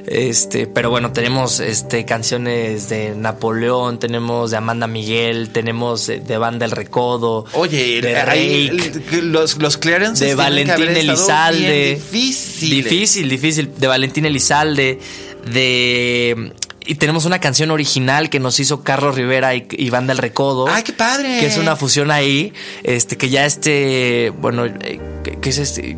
Este, 0.07 0.67
pero 0.67 0.89
bueno, 0.89 1.11
tenemos 1.11 1.59
este 1.59 2.05
canciones 2.05 2.87
de 2.87 3.13
Napoleón, 3.13 3.99
tenemos 3.99 4.51
de 4.51 4.57
Amanda 4.57 4.87
Miguel, 4.87 5.49
tenemos 5.49 6.07
de 6.07 6.37
Banda 6.37 6.65
El 6.65 6.71
Recodo. 6.71 7.45
Oye, 7.53 8.01
de 8.01 9.21
los, 9.23 9.57
los 9.57 9.77
clearances 9.77 10.29
de 10.29 10.35
Valentín 10.35 10.89
Elizalde. 10.89 11.95
Difícil. 11.95 12.69
Difícil, 12.69 13.29
difícil. 13.29 13.71
De 13.77 13.87
Valentín 13.87 14.25
Elizalde, 14.25 14.99
de 15.51 16.53
y 16.87 16.95
tenemos 16.95 17.25
una 17.25 17.39
canción 17.39 17.69
original 17.71 18.29
que 18.29 18.39
nos 18.39 18.59
hizo 18.59 18.83
Carlos 18.83 19.15
Rivera 19.15 19.53
y, 19.55 19.67
y 19.71 19.89
Banda 19.89 20.13
El 20.13 20.19
Recodo. 20.19 20.67
¡Ay, 20.67 20.83
qué 20.83 20.93
padre! 20.93 21.39
Que 21.39 21.47
es 21.47 21.57
una 21.57 21.75
fusión 21.75 22.09
ahí. 22.11 22.53
Este, 22.83 23.17
que 23.17 23.29
ya 23.29 23.45
este. 23.45 24.33
Bueno, 24.39 24.65
eh, 24.65 24.99
que 25.41 25.49
es 25.49 25.57
este 25.57 25.97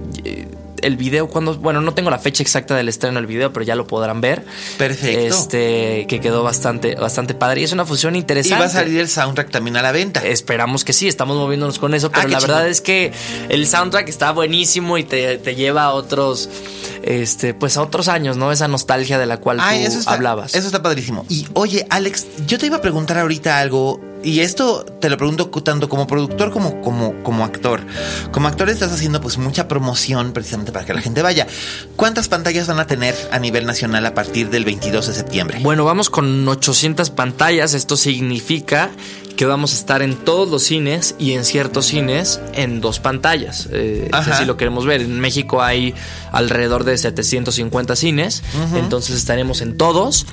el 0.81 0.97
video 0.97 1.27
cuando, 1.27 1.55
bueno, 1.57 1.81
no 1.81 1.93
tengo 1.93 2.09
la 2.09 2.19
fecha 2.19 2.43
exacta 2.43 2.75
del 2.75 2.89
estreno 2.89 3.15
del 3.15 3.27
video, 3.27 3.51
pero 3.53 3.65
ya 3.65 3.75
lo 3.75 3.87
podrán 3.87 4.21
ver. 4.21 4.45
Perfecto. 4.77 5.35
Este, 5.35 6.05
que 6.07 6.19
quedó 6.19 6.43
bastante, 6.43 6.95
bastante 6.95 7.33
padre 7.33 7.61
y 7.61 7.63
es 7.63 7.71
una 7.71 7.85
fusión 7.85 8.15
interesante. 8.15 8.55
Y 8.55 8.59
va 8.59 8.65
a 8.65 8.69
salir 8.69 8.99
el 8.99 9.09
soundtrack 9.09 9.49
también 9.51 9.77
a 9.77 9.81
la 9.81 9.91
venta. 9.91 10.25
Esperamos 10.25 10.83
que 10.83 10.93
sí, 10.93 11.07
estamos 11.07 11.37
moviéndonos 11.37 11.79
con 11.79 11.93
eso, 11.93 12.11
pero 12.11 12.27
ah, 12.27 12.31
la 12.31 12.39
verdad 12.39 12.67
es 12.67 12.81
que 12.81 13.11
el 13.49 13.67
soundtrack 13.67 14.07
está 14.09 14.31
buenísimo 14.31 14.97
y 14.97 15.03
te, 15.03 15.37
te, 15.37 15.55
lleva 15.55 15.83
a 15.83 15.91
otros, 15.91 16.49
este, 17.09 17.55
pues 17.55 17.75
a 17.75 17.81
otros 17.81 18.07
años, 18.07 18.37
¿no? 18.37 18.51
Esa 18.51 18.67
nostalgia 18.67 19.17
de 19.17 19.25
la 19.25 19.37
cual 19.37 19.57
tú 19.57 19.63
hablabas. 20.05 20.53
Eso 20.53 20.67
está 20.67 20.83
padrísimo. 20.83 21.25
Y 21.27 21.47
oye, 21.53 21.87
Alex, 21.89 22.27
yo 22.45 22.59
te 22.59 22.67
iba 22.67 22.77
a 22.77 22.81
preguntar 22.81 23.17
ahorita 23.17 23.57
algo 23.57 23.99
y 24.23 24.41
esto 24.41 24.85
te 24.99 25.09
lo 25.09 25.17
pregunto 25.17 25.49
tanto 25.49 25.89
como 25.89 26.05
productor 26.05 26.51
como, 26.51 26.81
como, 26.81 27.15
como 27.23 27.45
actor. 27.45 27.81
Como 28.31 28.47
actor 28.47 28.69
estás 28.69 28.91
haciendo 28.91 29.21
pues 29.21 29.39
mucha 29.39 29.67
promoción 29.67 30.33
precisamente 30.33 30.71
para 30.71 30.85
que 30.85 30.93
la 30.93 31.01
gente 31.01 31.23
vaya. 31.23 31.47
¿Cuántas 31.95 32.27
pantallas 32.27 32.67
van 32.67 32.79
a 32.79 32.85
tener 32.85 33.15
a 33.31 33.39
nivel 33.39 33.65
nacional 33.65 34.05
a 34.05 34.13
partir 34.13 34.51
del 34.51 34.63
22 34.63 35.07
de 35.07 35.13
septiembre? 35.15 35.59
Bueno, 35.63 35.85
vamos 35.85 36.11
con 36.11 36.47
800 36.47 37.09
pantallas. 37.09 37.73
Esto 37.73 37.97
significa 37.97 38.91
que 39.39 39.45
vamos 39.45 39.71
a 39.71 39.75
estar 39.77 40.01
en 40.01 40.17
todos 40.17 40.49
los 40.49 40.63
cines 40.63 41.15
y 41.17 41.31
en 41.31 41.45
ciertos 41.45 41.85
cines 41.85 42.41
en 42.55 42.81
dos 42.81 42.99
pantallas. 42.99 43.69
Eh, 43.71 44.09
así 44.11 44.43
lo 44.43 44.57
queremos 44.57 44.85
ver. 44.85 44.99
En 44.99 45.17
México 45.21 45.61
hay 45.61 45.95
alrededor 46.33 46.83
de 46.83 46.97
750 46.97 47.95
cines, 47.95 48.43
entonces 48.75 49.15
estaremos 49.15 49.61
en 49.61 49.77
todos. 49.77 50.25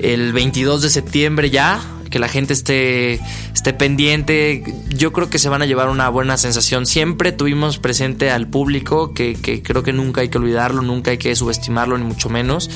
El 0.00 0.32
22 0.32 0.82
de 0.82 0.90
septiembre 0.90 1.50
ya 1.50 1.80
que 2.10 2.18
la 2.18 2.28
gente 2.28 2.52
esté, 2.52 3.20
esté 3.54 3.72
pendiente. 3.72 4.62
Yo 4.88 5.12
creo 5.12 5.30
que 5.30 5.38
se 5.38 5.48
van 5.48 5.62
a 5.62 5.66
llevar 5.66 5.88
una 5.88 6.08
buena 6.08 6.36
sensación. 6.36 6.86
Siempre 6.86 7.32
tuvimos 7.32 7.78
presente 7.78 8.30
al 8.30 8.46
público, 8.46 9.12
que, 9.12 9.36
creo 9.64 9.82
que 9.82 9.92
nunca 9.92 10.20
hay 10.20 10.28
que 10.28 10.38
olvidarlo, 10.38 10.82
nunca 10.82 11.10
hay 11.10 11.18
que 11.18 11.34
subestimarlo, 11.34 11.98
ni 11.98 12.04
mucho 12.04 12.28
menos. 12.28 12.70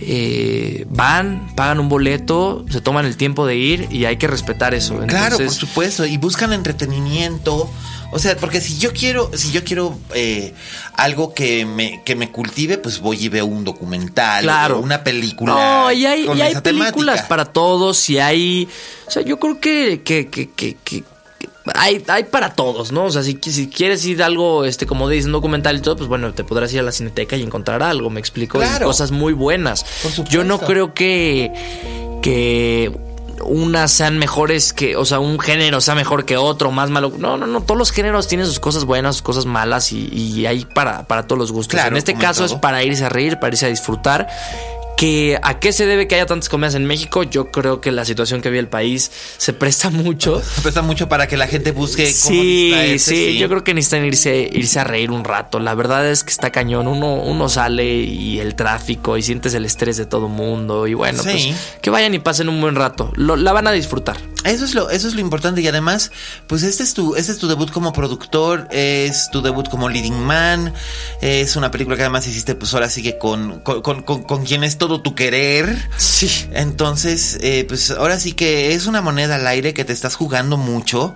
Eh, 0.00 0.86
van, 0.90 1.52
pagan 1.56 1.80
un 1.80 1.88
boleto, 1.88 2.64
se 2.70 2.80
toman 2.80 3.06
el 3.06 3.16
tiempo 3.16 3.46
de 3.46 3.56
ir 3.56 3.88
y 3.90 4.04
hay 4.04 4.16
que 4.16 4.26
respetar 4.26 4.74
eso. 4.74 4.98
claro, 5.06 5.36
por 5.36 5.50
supuesto, 5.50 6.04
y 6.06 6.16
buscan 6.16 6.52
entretenimiento. 6.52 7.70
O 8.12 8.18
sea, 8.18 8.36
porque 8.36 8.60
si 8.60 8.78
yo 8.78 8.92
quiero, 8.92 9.30
si 9.34 9.50
yo 9.50 9.64
quiero 9.64 9.98
eh, 10.14 10.54
algo 10.94 11.34
que 11.34 11.66
me, 11.66 12.02
que 12.04 12.14
me 12.14 12.30
cultive, 12.30 12.78
pues 12.78 13.00
voy 13.00 13.24
y 13.24 13.28
veo 13.28 13.46
un 13.46 13.64
documental 13.64 14.48
o 14.72 14.78
una 14.78 15.02
película. 15.02 15.54
No, 15.54 15.92
y 15.92 16.06
hay, 16.06 16.26
y 16.34 16.40
hay 16.40 16.54
películas 16.56 17.22
para 17.22 17.44
todos 17.44 18.08
y 18.10 18.18
hay. 18.18 18.68
O 19.06 19.10
sea, 19.10 19.22
yo 19.22 19.38
creo 19.38 19.60
que, 19.60 20.02
que, 20.02 20.28
que, 20.28 20.48
que, 20.50 21.04
hay, 21.74 22.02
hay 22.08 22.24
para 22.24 22.54
todos, 22.54 22.92
¿no? 22.92 23.04
O 23.04 23.10
sea, 23.10 23.22
si, 23.22 23.38
si 23.42 23.68
quieres 23.68 24.04
ir 24.04 24.22
a 24.22 24.26
algo, 24.26 24.64
este, 24.64 24.86
como 24.86 25.08
dices, 25.08 25.26
un 25.26 25.32
documental 25.32 25.76
y 25.76 25.80
todo, 25.80 25.96
pues 25.96 26.08
bueno, 26.08 26.32
te 26.32 26.44
podrás 26.44 26.72
ir 26.72 26.80
a 26.80 26.82
la 26.82 26.92
cineteca 26.92 27.36
y 27.36 27.42
encontrar 27.42 27.82
algo, 27.82 28.10
me 28.10 28.20
explico. 28.20 28.60
cosas 28.82 29.10
muy 29.10 29.32
buenas. 29.32 29.84
Yo 30.28 30.44
no 30.44 30.60
creo 30.60 30.94
que, 30.94 31.50
que 32.22 33.05
unas 33.44 33.92
sean 33.92 34.18
mejores 34.18 34.72
que, 34.72 34.96
o 34.96 35.04
sea, 35.04 35.20
un 35.20 35.38
género 35.38 35.80
sea 35.80 35.94
mejor 35.94 36.24
que 36.24 36.36
otro, 36.36 36.70
más 36.70 36.90
malo. 36.90 37.12
No, 37.18 37.36
no, 37.36 37.46
no, 37.46 37.60
todos 37.62 37.78
los 37.78 37.92
géneros 37.92 38.28
tienen 38.28 38.46
sus 38.46 38.60
cosas 38.60 38.84
buenas, 38.84 39.16
sus 39.16 39.22
cosas 39.22 39.46
malas 39.46 39.92
y, 39.92 40.08
y 40.12 40.46
hay 40.46 40.64
para, 40.64 41.06
para 41.06 41.26
todos 41.26 41.38
los 41.38 41.52
gustos. 41.52 41.80
en 41.80 41.96
este 41.96 42.14
caso 42.14 42.44
es 42.44 42.54
para 42.54 42.82
irse 42.82 43.04
a 43.04 43.08
reír, 43.08 43.38
para 43.38 43.52
irse 43.52 43.66
a 43.66 43.68
disfrutar 43.68 44.28
que 44.96 45.38
a 45.42 45.60
qué 45.60 45.72
se 45.72 45.86
debe 45.86 46.08
que 46.08 46.14
haya 46.14 46.26
tantas 46.26 46.48
comidas 46.48 46.74
en 46.74 46.86
México, 46.86 47.22
yo 47.22 47.50
creo 47.50 47.80
que 47.80 47.92
la 47.92 48.04
situación 48.04 48.40
que 48.40 48.48
vive 48.48 48.60
el 48.60 48.68
país 48.68 49.10
se 49.36 49.52
presta 49.52 49.90
mucho. 49.90 50.42
Se 50.56 50.62
presta 50.62 50.82
mucho 50.82 51.08
para 51.08 51.26
que 51.26 51.36
la 51.36 51.46
gente 51.46 51.72
busque 51.72 52.06
sí, 52.06 52.72
sí, 52.72 52.98
sí, 52.98 53.38
yo 53.38 53.48
creo 53.48 53.62
que 53.62 53.74
necesitan 53.74 54.04
irse, 54.06 54.48
irse 54.50 54.80
a 54.80 54.84
reír 54.84 55.10
un 55.10 55.24
rato. 55.24 55.60
La 55.60 55.74
verdad 55.74 56.08
es 56.08 56.24
que 56.24 56.30
está 56.30 56.50
cañón. 56.50 56.86
Uno, 56.86 57.14
uno 57.14 57.48
sale 57.48 57.84
y 57.84 58.38
el 58.38 58.54
tráfico 58.54 59.16
y 59.18 59.22
sientes 59.22 59.52
el 59.54 59.64
estrés 59.64 59.96
de 59.96 60.06
todo 60.06 60.28
mundo. 60.28 60.86
Y 60.86 60.94
bueno, 60.94 61.22
pues 61.22 61.48
que 61.82 61.90
vayan 61.90 62.14
y 62.14 62.18
pasen 62.18 62.48
un 62.48 62.60
buen 62.60 62.74
rato. 62.74 63.12
la 63.16 63.52
van 63.52 63.66
a 63.66 63.72
disfrutar. 63.72 64.16
Eso 64.44 64.64
es 64.64 64.74
lo, 64.74 64.90
eso 64.90 65.08
es 65.08 65.14
lo 65.14 65.20
importante. 65.20 65.60
Y 65.60 65.68
además, 65.68 66.12
pues 66.46 66.62
este 66.62 66.84
es 66.84 66.94
tu, 66.94 67.16
este 67.16 67.32
es 67.32 67.38
tu 67.38 67.48
debut 67.48 67.70
como 67.70 67.92
productor, 67.92 68.68
es 68.70 69.28
tu 69.30 69.42
debut 69.42 69.68
como 69.68 69.88
leading 69.88 70.18
man. 70.24 70.72
Es 71.20 71.56
una 71.56 71.70
película 71.70 71.96
que 71.96 72.02
además 72.02 72.26
hiciste, 72.26 72.54
pues 72.54 72.72
ahora 72.72 72.88
sigue 72.88 73.18
con, 73.18 73.60
con, 73.60 73.82
con, 73.82 74.22
con 74.22 74.44
quien 74.44 74.62
es 74.62 74.78
todo 74.78 74.85
tu 74.88 75.14
querer. 75.14 75.76
Sí. 75.96 76.48
Entonces, 76.52 77.38
eh, 77.42 77.64
pues 77.68 77.90
ahora 77.90 78.18
sí 78.18 78.32
que 78.32 78.72
es 78.72 78.86
una 78.86 79.02
moneda 79.02 79.36
al 79.36 79.46
aire 79.46 79.74
que 79.74 79.84
te 79.84 79.92
estás 79.92 80.14
jugando 80.14 80.56
mucho. 80.56 81.14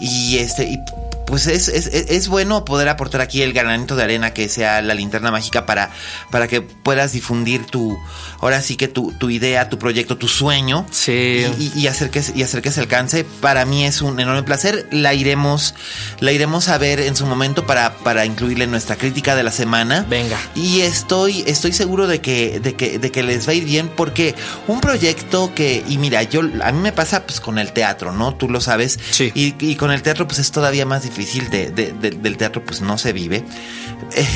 Y 0.00 0.38
este, 0.38 0.64
y 0.64 0.78
pues 1.26 1.46
es, 1.46 1.68
es, 1.68 1.86
es, 1.86 2.28
bueno 2.28 2.64
poder 2.64 2.88
aportar 2.88 3.20
aquí 3.20 3.42
el 3.42 3.52
granito 3.52 3.96
de 3.96 4.02
arena 4.02 4.34
que 4.34 4.48
sea 4.48 4.82
la 4.82 4.94
linterna 4.94 5.30
mágica 5.30 5.64
para, 5.64 5.90
para 6.30 6.48
que 6.48 6.60
puedas 6.60 7.12
difundir 7.12 7.64
tu, 7.64 7.98
ahora 8.40 8.60
sí 8.60 8.76
que 8.76 8.88
tu, 8.88 9.12
tu 9.12 9.30
idea, 9.30 9.68
tu 9.70 9.78
proyecto, 9.78 10.18
tu 10.18 10.28
sueño. 10.28 10.86
Sí. 10.90 11.46
Y, 11.74 11.86
hacer 11.86 12.10
que, 12.10 12.22
y 12.34 12.42
hacer 12.42 12.60
que 12.60 12.70
se 12.70 12.80
alcance. 12.80 13.24
Para 13.24 13.64
mí 13.64 13.84
es 13.84 14.02
un 14.02 14.20
enorme 14.20 14.42
placer. 14.42 14.86
La 14.90 15.14
iremos, 15.14 15.74
la 16.20 16.32
iremos 16.32 16.68
a 16.68 16.76
ver 16.76 17.00
en 17.00 17.16
su 17.16 17.24
momento 17.26 17.66
para, 17.66 17.94
para 17.98 18.26
incluirle 18.26 18.64
en 18.64 18.70
nuestra 18.70 18.96
crítica 18.96 19.34
de 19.34 19.44
la 19.44 19.52
semana. 19.52 20.04
Venga. 20.08 20.38
Y 20.54 20.82
estoy, 20.82 21.42
estoy 21.46 21.72
seguro 21.72 22.06
de 22.06 22.20
que, 22.20 22.60
de 22.60 22.74
que, 22.74 22.98
de 22.98 23.10
que 23.10 23.22
les 23.22 23.48
va 23.48 23.52
a 23.52 23.54
ir 23.54 23.64
bien 23.64 23.88
porque 23.88 24.34
un 24.68 24.80
proyecto 24.80 25.54
que, 25.54 25.82
y 25.88 25.96
mira, 25.96 26.22
yo, 26.22 26.42
a 26.62 26.72
mí 26.72 26.80
me 26.80 26.92
pasa 26.92 27.24
pues 27.24 27.40
con 27.40 27.58
el 27.58 27.72
teatro, 27.72 28.12
¿no? 28.12 28.34
Tú 28.34 28.50
lo 28.50 28.60
sabes. 28.60 28.98
Sí. 29.10 29.32
Y, 29.34 29.54
y 29.58 29.76
con 29.76 29.90
el 29.90 30.02
teatro 30.02 30.26
pues 30.26 30.38
es 30.38 30.50
todavía 30.50 30.84
más 30.84 31.02
difícil 31.02 31.13
difícil 31.14 31.50
de, 31.50 31.70
del 31.70 32.36
teatro 32.36 32.64
pues 32.64 32.80
no 32.80 32.98
se 32.98 33.12
vive. 33.12 33.44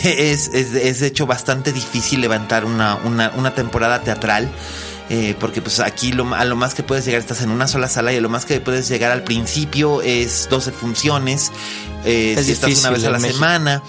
Es, 0.04 0.48
es, 0.48 1.00
de 1.00 1.06
hecho 1.06 1.26
bastante 1.26 1.72
difícil 1.72 2.20
levantar 2.20 2.64
una, 2.64 2.96
una, 2.96 3.54
temporada 3.54 4.02
teatral. 4.02 4.48
Eh, 5.10 5.34
porque 5.40 5.62
pues 5.62 5.80
aquí 5.80 6.12
lo, 6.12 6.34
a 6.34 6.44
lo 6.44 6.54
más 6.54 6.74
que 6.74 6.82
puedes 6.82 7.06
llegar 7.06 7.20
estás 7.20 7.40
en 7.40 7.50
una 7.50 7.66
sola 7.66 7.88
sala 7.88 8.12
y 8.12 8.16
a 8.16 8.20
lo 8.20 8.28
más 8.28 8.44
que 8.44 8.60
puedes 8.60 8.90
llegar 8.90 9.10
al 9.10 9.24
principio 9.24 10.02
es 10.02 10.48
12 10.50 10.70
funciones, 10.70 11.50
eh, 12.04 12.38
si 12.42 12.52
estás 12.52 12.78
una 12.80 12.90
vez 12.90 13.04
a 13.04 13.10
la 13.10 13.20
semana. 13.20 13.82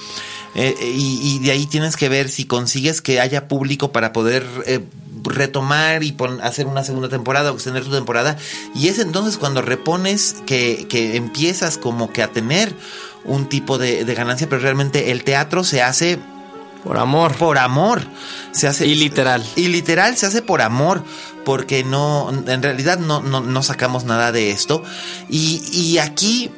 Eh, 0.55 0.75
y, 0.81 1.39
de 1.39 1.51
ahí 1.51 1.65
tienes 1.65 1.97
que 1.97 2.07
ver 2.07 2.29
si 2.29 2.45
consigues 2.45 3.01
que 3.01 3.19
haya 3.19 3.47
público 3.49 3.91
para 3.91 4.13
poder 4.13 4.45
retomar 5.23 6.03
y 6.03 6.15
hacer 6.41 6.67
una 6.67 6.83
segunda 6.83 7.09
temporada 7.09 7.51
o 7.51 7.55
extender 7.55 7.83
tu 7.83 7.91
temporada. 7.91 8.37
Y 8.75 8.87
es 8.87 8.99
entonces 8.99 9.37
cuando 9.37 9.61
repones 9.61 10.35
que, 10.45 10.87
que 10.89 11.15
empiezas 11.15 11.77
como 11.77 12.11
que 12.11 12.23
a 12.23 12.31
tener 12.31 12.73
un 13.25 13.47
tipo 13.47 13.77
de, 13.77 14.03
ganancia, 14.05 14.47
pero 14.49 14.61
realmente 14.61 15.11
el 15.11 15.23
teatro 15.23 15.63
se 15.63 15.81
hace 15.81 16.19
por 16.83 16.97
amor. 16.97 17.35
Por 17.35 17.57
amor. 17.57 18.01
Se 18.51 18.67
hace. 18.67 18.87
Y 18.87 18.95
literal. 18.95 19.45
Y 19.55 19.67
literal 19.67 20.17
se 20.17 20.25
hace 20.25 20.41
por 20.41 20.61
amor. 20.61 21.03
Porque 21.45 21.83
no. 21.83 22.29
En 22.47 22.63
realidad 22.63 22.99
no, 22.99 23.21
no, 23.21 23.41
no 23.41 23.63
sacamos 23.63 24.05
nada 24.05 24.31
de 24.31 24.51
esto. 24.51 24.83
Y, 25.29 25.61
y 25.71 25.97
aquí 25.97 26.51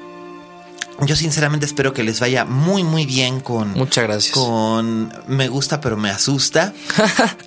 yo 1.05 1.15
sinceramente 1.15 1.65
espero 1.65 1.93
que 1.93 2.03
les 2.03 2.19
vaya 2.19 2.45
muy 2.45 2.83
muy 2.83 3.05
bien 3.05 3.39
con 3.39 3.73
Muchas 3.73 4.03
gracias. 4.03 4.33
con 4.33 5.11
me 5.27 5.47
gusta 5.47 5.81
pero 5.81 5.97
me 5.97 6.09
asusta. 6.09 6.73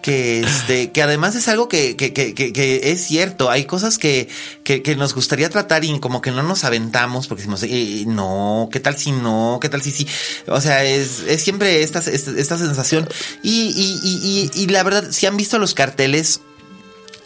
Que 0.03 0.41
este 0.41 0.93
que 0.93 1.03
además 1.03 1.35
es 1.35 1.49
algo 1.49 1.67
que, 1.67 1.97
que, 1.97 2.13
que, 2.13 2.35
que 2.35 2.91
es 2.91 3.05
cierto. 3.05 3.51
Hay 3.51 3.65
cosas 3.65 3.97
que, 3.97 4.29
que, 4.65 4.97
nos 4.97 5.15
gustaría 5.15 5.49
tratar 5.49 5.83
y 5.83 5.99
como 5.99 6.21
que 6.21 6.31
no 6.31 6.43
nos 6.43 6.65
aventamos 6.65 7.27
porque 7.27 7.41
decimos 7.41 7.63
eh, 7.63 8.05
no 8.07 8.69
qué 8.71 8.81
tal 8.81 8.97
si 8.97 9.13
no 9.13 9.59
qué 9.63 9.71
tal 9.71 9.81
si 9.81 9.93
sí 9.93 10.07
o 10.47 10.61
sea 10.61 10.85
es, 10.85 11.21
es 11.27 11.43
siempre 11.43 11.83
esta, 11.83 12.01
esta, 12.01 12.59
sensación. 12.59 13.09
Y, 13.43 13.73
y, 13.75 14.51
y, 14.55 14.63
y 14.63 14.67
la 14.67 14.83
verdad 14.83 15.11
si 15.11 15.25
han 15.27 15.39
visto 15.39 15.59
los 15.59 15.73
carteles 15.73 16.41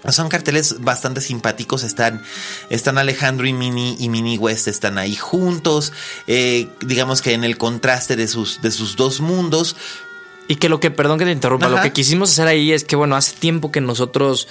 son 0.08 0.28
carteles 0.28 0.80
bastante 0.80 1.20
simpáticos. 1.20 1.82
Están, 1.82 2.22
están 2.70 2.98
Alejandro 2.98 3.46
y 3.46 3.52
Mini 3.52 3.96
y 3.98 4.08
Mini 4.08 4.38
West 4.38 4.68
están 4.68 4.98
ahí 4.98 5.16
juntos. 5.16 5.92
Eh, 6.26 6.68
digamos 6.80 7.22
que 7.22 7.34
en 7.34 7.44
el 7.44 7.58
contraste 7.58 8.16
de 8.16 8.28
sus, 8.28 8.62
de 8.62 8.70
sus 8.70 8.96
dos 8.96 9.20
mundos. 9.20 9.76
Y 10.46 10.56
que 10.56 10.68
lo 10.68 10.80
que, 10.80 10.90
perdón 10.90 11.18
que 11.18 11.26
te 11.26 11.32
interrumpa, 11.32 11.68
lo 11.68 11.82
que 11.82 11.92
quisimos 11.92 12.30
hacer 12.30 12.46
ahí 12.46 12.72
es 12.72 12.84
que, 12.84 12.96
bueno, 12.96 13.16
hace 13.16 13.36
tiempo 13.36 13.70
que 13.70 13.82
nosotros 13.82 14.48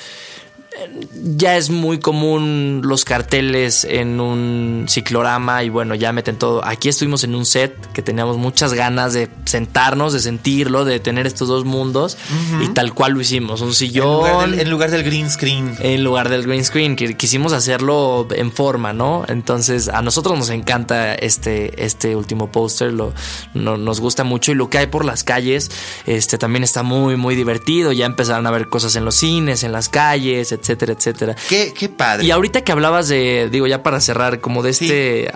ya 1.36 1.57
es 1.57 1.69
muy 1.69 1.99
común 1.99 2.82
los 2.84 3.03
carteles 3.03 3.84
en 3.84 4.19
un 4.19 4.86
ciclorama 4.88 5.63
y 5.63 5.69
bueno, 5.69 5.95
ya 5.95 6.11
meten 6.11 6.38
todo. 6.38 6.63
Aquí 6.65 6.89
estuvimos 6.89 7.23
en 7.23 7.36
un 7.36 7.45
set 7.45 7.73
que 7.93 8.01
teníamos 8.01 8.38
muchas 8.38 8.73
ganas 8.73 9.13
de 9.13 9.30
sentarnos, 9.45 10.13
de 10.13 10.19
sentirlo, 10.19 10.86
de 10.86 10.99
tener 10.99 11.28
estos 11.28 11.47
dos 11.47 11.65
mundos 11.65 12.17
y 12.61 12.67
tal 12.69 12.93
cual 12.93 13.13
lo 13.13 13.21
hicimos. 13.21 13.61
Un 13.61 13.73
sillón. 13.73 14.59
En 14.59 14.69
lugar, 14.69 14.91
del, 14.91 15.03
green 15.03 15.30
screen. 15.30 15.75
En 15.80 16.03
lugar 16.03 16.30
del 16.30 16.43
green 16.43 16.63
screen, 16.63 16.95
que 16.95 17.15
quisimos 17.17 17.53
hacerlo 17.53 18.28
en 18.32 18.51
forma, 18.51 18.93
¿no? 18.93 19.23
Entonces 19.28 19.89
a 19.89 20.01
nosotros 20.01 20.38
nos 20.38 20.49
encanta 20.49 21.15
este, 21.15 21.84
este 21.84 22.15
último 22.15 22.51
póster, 22.51 22.93
lo, 22.93 23.13
nos 23.53 23.99
gusta 23.99 24.23
mucho 24.23 24.51
y 24.51 24.55
lo 24.55 24.69
que 24.69 24.78
hay 24.78 24.88
por 24.88 25.05
las 25.05 25.23
calles 25.23 25.71
este, 26.05 26.38
también 26.38 26.63
está 26.63 26.84
muy, 26.84 27.15
muy 27.15 27.36
divertido. 27.36 27.91
Ya 27.91 28.05
empezaron 28.05 28.45
a 28.47 28.51
ver 28.51 28.69
cosas 28.69 28.95
en 28.95 29.05
los 29.05 29.15
cines, 29.15 29.63
en 29.63 29.71
las 29.71 29.89
calles, 29.89 30.51
etc 30.51 30.66
etcétera, 30.68 30.93
etcétera. 30.93 31.36
Qué, 31.47 31.74
qué 31.74 31.89
padre. 31.89 32.26
Y 32.26 32.32
ahorita 32.32 32.61
que 32.61 32.72
hablabas 32.72 33.07
de, 33.07 33.49
digo, 33.49 33.68
ya 33.68 33.84
para 33.84 34.01
cerrar, 34.01 34.41
como 34.41 34.63
de 34.63 34.72
este 34.72 35.32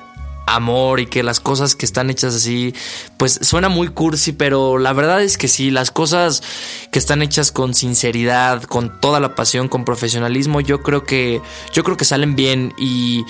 amor 0.47 0.99
y 0.99 1.05
que 1.05 1.23
las 1.23 1.39
cosas 1.39 1.75
que 1.75 1.85
están 1.85 2.09
hechas 2.09 2.35
así, 2.35 2.73
pues 3.17 3.39
suena 3.41 3.69
muy 3.69 3.87
cursi, 3.87 4.33
pero 4.33 4.77
la 4.77 4.93
verdad 4.93 5.21
es 5.21 5.37
que 5.37 5.47
sí, 5.47 5.71
las 5.71 5.91
cosas 5.91 6.43
que 6.91 6.99
están 6.99 7.21
hechas 7.21 7.51
con 7.51 7.73
sinceridad, 7.73 8.63
con 8.63 8.99
toda 8.99 9.19
la 9.19 9.35
pasión, 9.35 9.67
con 9.67 9.85
profesionalismo, 9.85 10.61
yo 10.61 10.81
creo 10.81 11.03
que 11.03 11.41
yo 11.73 11.83
creo 11.83 11.97
que 11.97 12.05
salen 12.05 12.35
bien 12.35 12.73
y, 12.77 13.23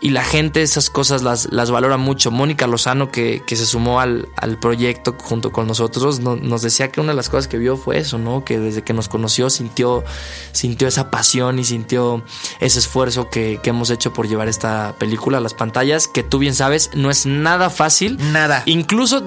y 0.00 0.10
la 0.10 0.24
gente 0.24 0.62
esas 0.62 0.90
cosas 0.90 1.22
las, 1.22 1.52
las 1.52 1.70
valora 1.70 1.96
mucho. 1.96 2.30
Mónica 2.30 2.66
Lozano 2.66 3.10
que, 3.10 3.42
que 3.46 3.56
se 3.56 3.66
sumó 3.66 4.00
al, 4.00 4.28
al, 4.36 4.58
proyecto 4.58 5.16
junto 5.18 5.52
con 5.52 5.66
nosotros 5.66 6.20
nos 6.20 6.62
decía 6.62 6.90
que 6.90 7.00
una 7.00 7.12
de 7.12 7.16
las 7.16 7.28
cosas 7.28 7.48
que 7.48 7.58
vio 7.58 7.76
fue 7.76 7.98
eso, 7.98 8.18
¿no? 8.18 8.44
Que 8.44 8.58
desde 8.58 8.82
que 8.82 8.92
nos 8.92 9.08
conoció 9.08 9.50
sintió 9.50 10.04
sintió 10.52 10.88
esa 10.88 11.10
pasión 11.10 11.58
y 11.58 11.64
sintió 11.64 12.24
ese 12.60 12.78
esfuerzo 12.78 13.30
que, 13.30 13.60
que 13.62 13.70
hemos 13.70 13.90
hecho 13.90 14.12
por 14.12 14.28
llevar 14.28 14.48
esta 14.48 14.94
película 14.98 15.38
a 15.38 15.40
las 15.40 15.54
pantallas, 15.54 16.08
que 16.08 16.22
tú 16.22 16.38
bien 16.38 16.54
sabes, 16.56 16.90
no 16.94 17.10
es 17.10 17.26
nada 17.26 17.70
fácil. 17.70 18.18
Nada. 18.32 18.62
Incluso 18.66 19.22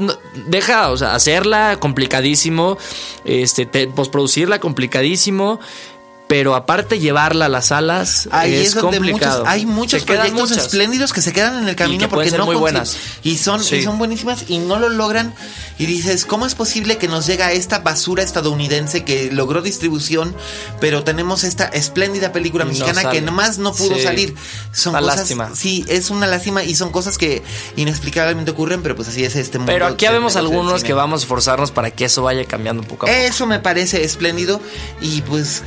deja, 0.48 0.90
o 0.92 0.98
sea, 0.98 1.16
hacerla 1.16 1.78
complicadísimo, 1.80 2.78
este, 3.24 3.66
postproducirla 3.88 4.60
complicadísimo 4.60 5.60
pero 6.30 6.54
aparte 6.54 7.00
llevarla 7.00 7.46
a 7.46 7.50
las 7.50 7.66
salas 7.66 8.30
Ahí 8.32 8.54
es, 8.54 8.76
complicado. 8.76 9.46
hay 9.48 9.66
muchos 9.66 10.04
proyectos 10.04 10.52
espléndidos 10.52 11.12
que 11.12 11.24
se 11.24 11.34
quedan 11.34 11.58
en 11.58 11.68
el 11.68 11.76
camino 11.76 12.08
porque 12.08 12.30
no 12.30 12.46
muy 12.46 12.56
buenas. 12.56 12.98
y 13.24 13.40
son 13.40 13.60
y 13.60 13.82
son 13.82 13.98
buenísimas 13.98 14.46
y 14.48 14.60
no 14.60 14.78
lo 14.78 14.90
logran. 14.90 15.34
Y 15.80 15.88
dices 15.88 16.26
cómo 16.26 16.46
es 16.46 16.54
posible 16.54 17.00
que 17.00 17.08
nos 17.08 17.26
llega 17.26 17.52
esta 17.52 17.80
basura 17.80 18.22
estadounidense 18.22 19.04
que 19.04 19.32
logró 19.32 19.64
distribución 19.64 20.36
pero 20.80 21.04
tenemos 21.04 21.44
esta 21.44 21.66
espléndida 21.66 22.32
película 22.32 22.64
mexicana 22.64 23.10
que 23.10 23.22
nomás 23.22 23.58
no 23.58 23.74
pudo 23.74 23.98
salir 23.98 24.36
son 24.72 24.92
una 24.92 25.02
lástima. 25.02 25.50
Sí 25.56 25.84
es 25.88 26.12
una 26.12 26.28
lástima 26.28 26.64
y 26.64 26.76
son 26.76 26.92
cosas 26.92 27.18
que 27.18 27.42
inexplicablemente 27.76 28.52
ocurren 28.52 28.84
pero 28.84 28.96
pues 28.96 29.08
así 29.08 29.24
es 29.24 29.36
este 29.36 29.58
mundo 29.58 29.74
pero 29.74 29.88
aquí 29.88 30.06
vemos 30.08 30.36
algunos 30.36 30.84
que 30.84 30.94
vamos 30.94 31.22
a 31.22 31.24
esforzarnos 31.24 31.72
para 31.72 31.90
que 31.90 32.06
eso 32.06 32.22
vaya 32.22 32.46
cambiando 32.46 32.84
un 32.84 32.88
poco 32.88 33.08
a 33.08 33.10
poco. 33.10 33.20
Eso 33.20 33.48
me 33.48 33.58
parece 33.58 34.04
espléndido 34.04 34.62
y 35.02 35.22
pues 35.24 35.64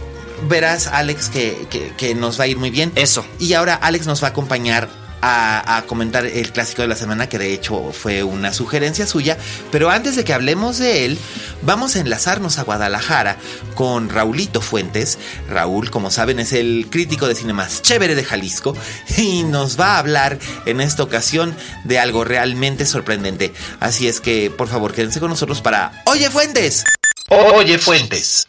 verás, 0.48 0.86
Alex, 0.86 1.30
que, 1.30 2.14
nos 2.16 2.38
va 2.38 2.44
a 2.44 2.46
ir 2.46 2.58
muy 2.58 2.70
bien. 2.70 2.92
Eso. 2.94 3.24
Y 3.38 3.54
ahora 3.54 3.74
Alex 3.74 4.06
nos 4.06 4.22
va 4.22 4.28
a 4.28 4.30
acompañar 4.30 4.88
a, 5.24 5.84
comentar 5.86 6.26
el 6.26 6.50
clásico 6.52 6.82
de 6.82 6.88
la 6.88 6.96
semana, 6.96 7.28
que 7.28 7.38
de 7.38 7.54
hecho 7.54 7.92
fue 7.92 8.24
una 8.24 8.52
sugerencia 8.52 9.06
suya. 9.06 9.38
Pero 9.70 9.90
antes 9.90 10.16
de 10.16 10.24
que 10.24 10.32
hablemos 10.32 10.78
de 10.78 11.06
él, 11.06 11.18
vamos 11.62 11.94
a 11.94 12.00
enlazarnos 12.00 12.58
a 12.58 12.64
Guadalajara 12.64 13.36
con 13.74 14.08
Raulito 14.08 14.60
Fuentes. 14.60 15.18
Raúl, 15.48 15.90
como 15.90 16.10
saben, 16.10 16.40
es 16.40 16.52
el 16.52 16.88
crítico 16.90 17.28
de 17.28 17.36
cine 17.36 17.52
más 17.52 17.82
chévere 17.82 18.14
de 18.14 18.24
Jalisco 18.24 18.76
y 19.16 19.44
nos 19.44 19.78
va 19.78 19.94
a 19.94 19.98
hablar 19.98 20.38
en 20.66 20.80
esta 20.80 21.04
ocasión 21.04 21.54
de 21.84 22.00
algo 22.00 22.24
realmente 22.24 22.84
sorprendente. 22.84 23.52
Así 23.78 24.08
es 24.08 24.20
que, 24.20 24.50
por 24.50 24.68
favor, 24.68 24.92
quédense 24.92 25.20
con 25.20 25.30
nosotros 25.30 25.60
para 25.60 26.02
Oye 26.06 26.30
Fuentes. 26.30 26.84
Oye 27.28 27.78
Fuentes. 27.78 28.48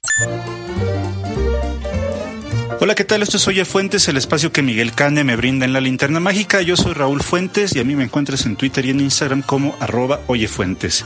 Hola, 2.84 2.96
¿qué 2.96 3.06
tal? 3.06 3.24
Esto 3.24 3.38
es 3.38 3.48
Oye 3.48 3.64
Fuentes, 3.64 4.10
el 4.10 4.18
espacio 4.18 4.52
que 4.52 4.62
Miguel 4.62 4.92
Cane 4.92 5.24
me 5.24 5.38
brinda 5.38 5.64
en 5.64 5.72
la 5.72 5.80
linterna 5.80 6.20
mágica. 6.20 6.62
Yo 6.62 6.76
soy 6.76 6.92
Raúl 6.92 7.24
Fuentes 7.24 7.74
y 7.74 7.80
a 7.80 7.86
mí 7.86 7.96
me 7.96 8.04
encuentras 8.04 8.46
en 8.46 8.58
Twitter 8.58 8.86
y 8.86 8.90
en 8.90 9.00
Instagram 9.00 9.42
como 9.42 9.78
arroba 9.80 10.20
Oye 10.28 10.50
Fuentes. 10.50 11.06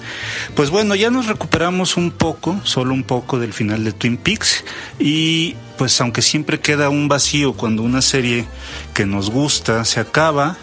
Pues 0.55 0.71
bueno, 0.71 0.95
ya 0.95 1.11
nos 1.11 1.27
recuperamos 1.27 1.95
un 1.95 2.09
poco, 2.09 2.59
solo 2.63 2.95
un 2.95 3.03
poco 3.03 3.37
del 3.37 3.53
final 3.53 3.83
de 3.83 3.91
Twin 3.91 4.17
Peaks 4.17 4.65
y 4.97 5.55
pues 5.77 6.01
aunque 6.01 6.23
siempre 6.23 6.59
queda 6.59 6.89
un 6.89 7.07
vacío 7.09 7.53
cuando 7.53 7.83
una 7.83 8.01
serie 8.01 8.47
que 8.95 9.05
nos 9.05 9.29
gusta 9.29 9.85
se 9.85 9.99
acaba, 9.99 10.57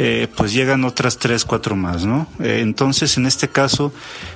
eh, 0.00 0.26
pues 0.36 0.52
llegan 0.52 0.84
otras 0.84 1.18
tres, 1.18 1.44
cuatro 1.44 1.74
más, 1.74 2.04
¿no? 2.04 2.28
Eh, 2.40 2.60
entonces, 2.62 3.16
en 3.16 3.26
este 3.26 3.48
caso, 3.48 3.92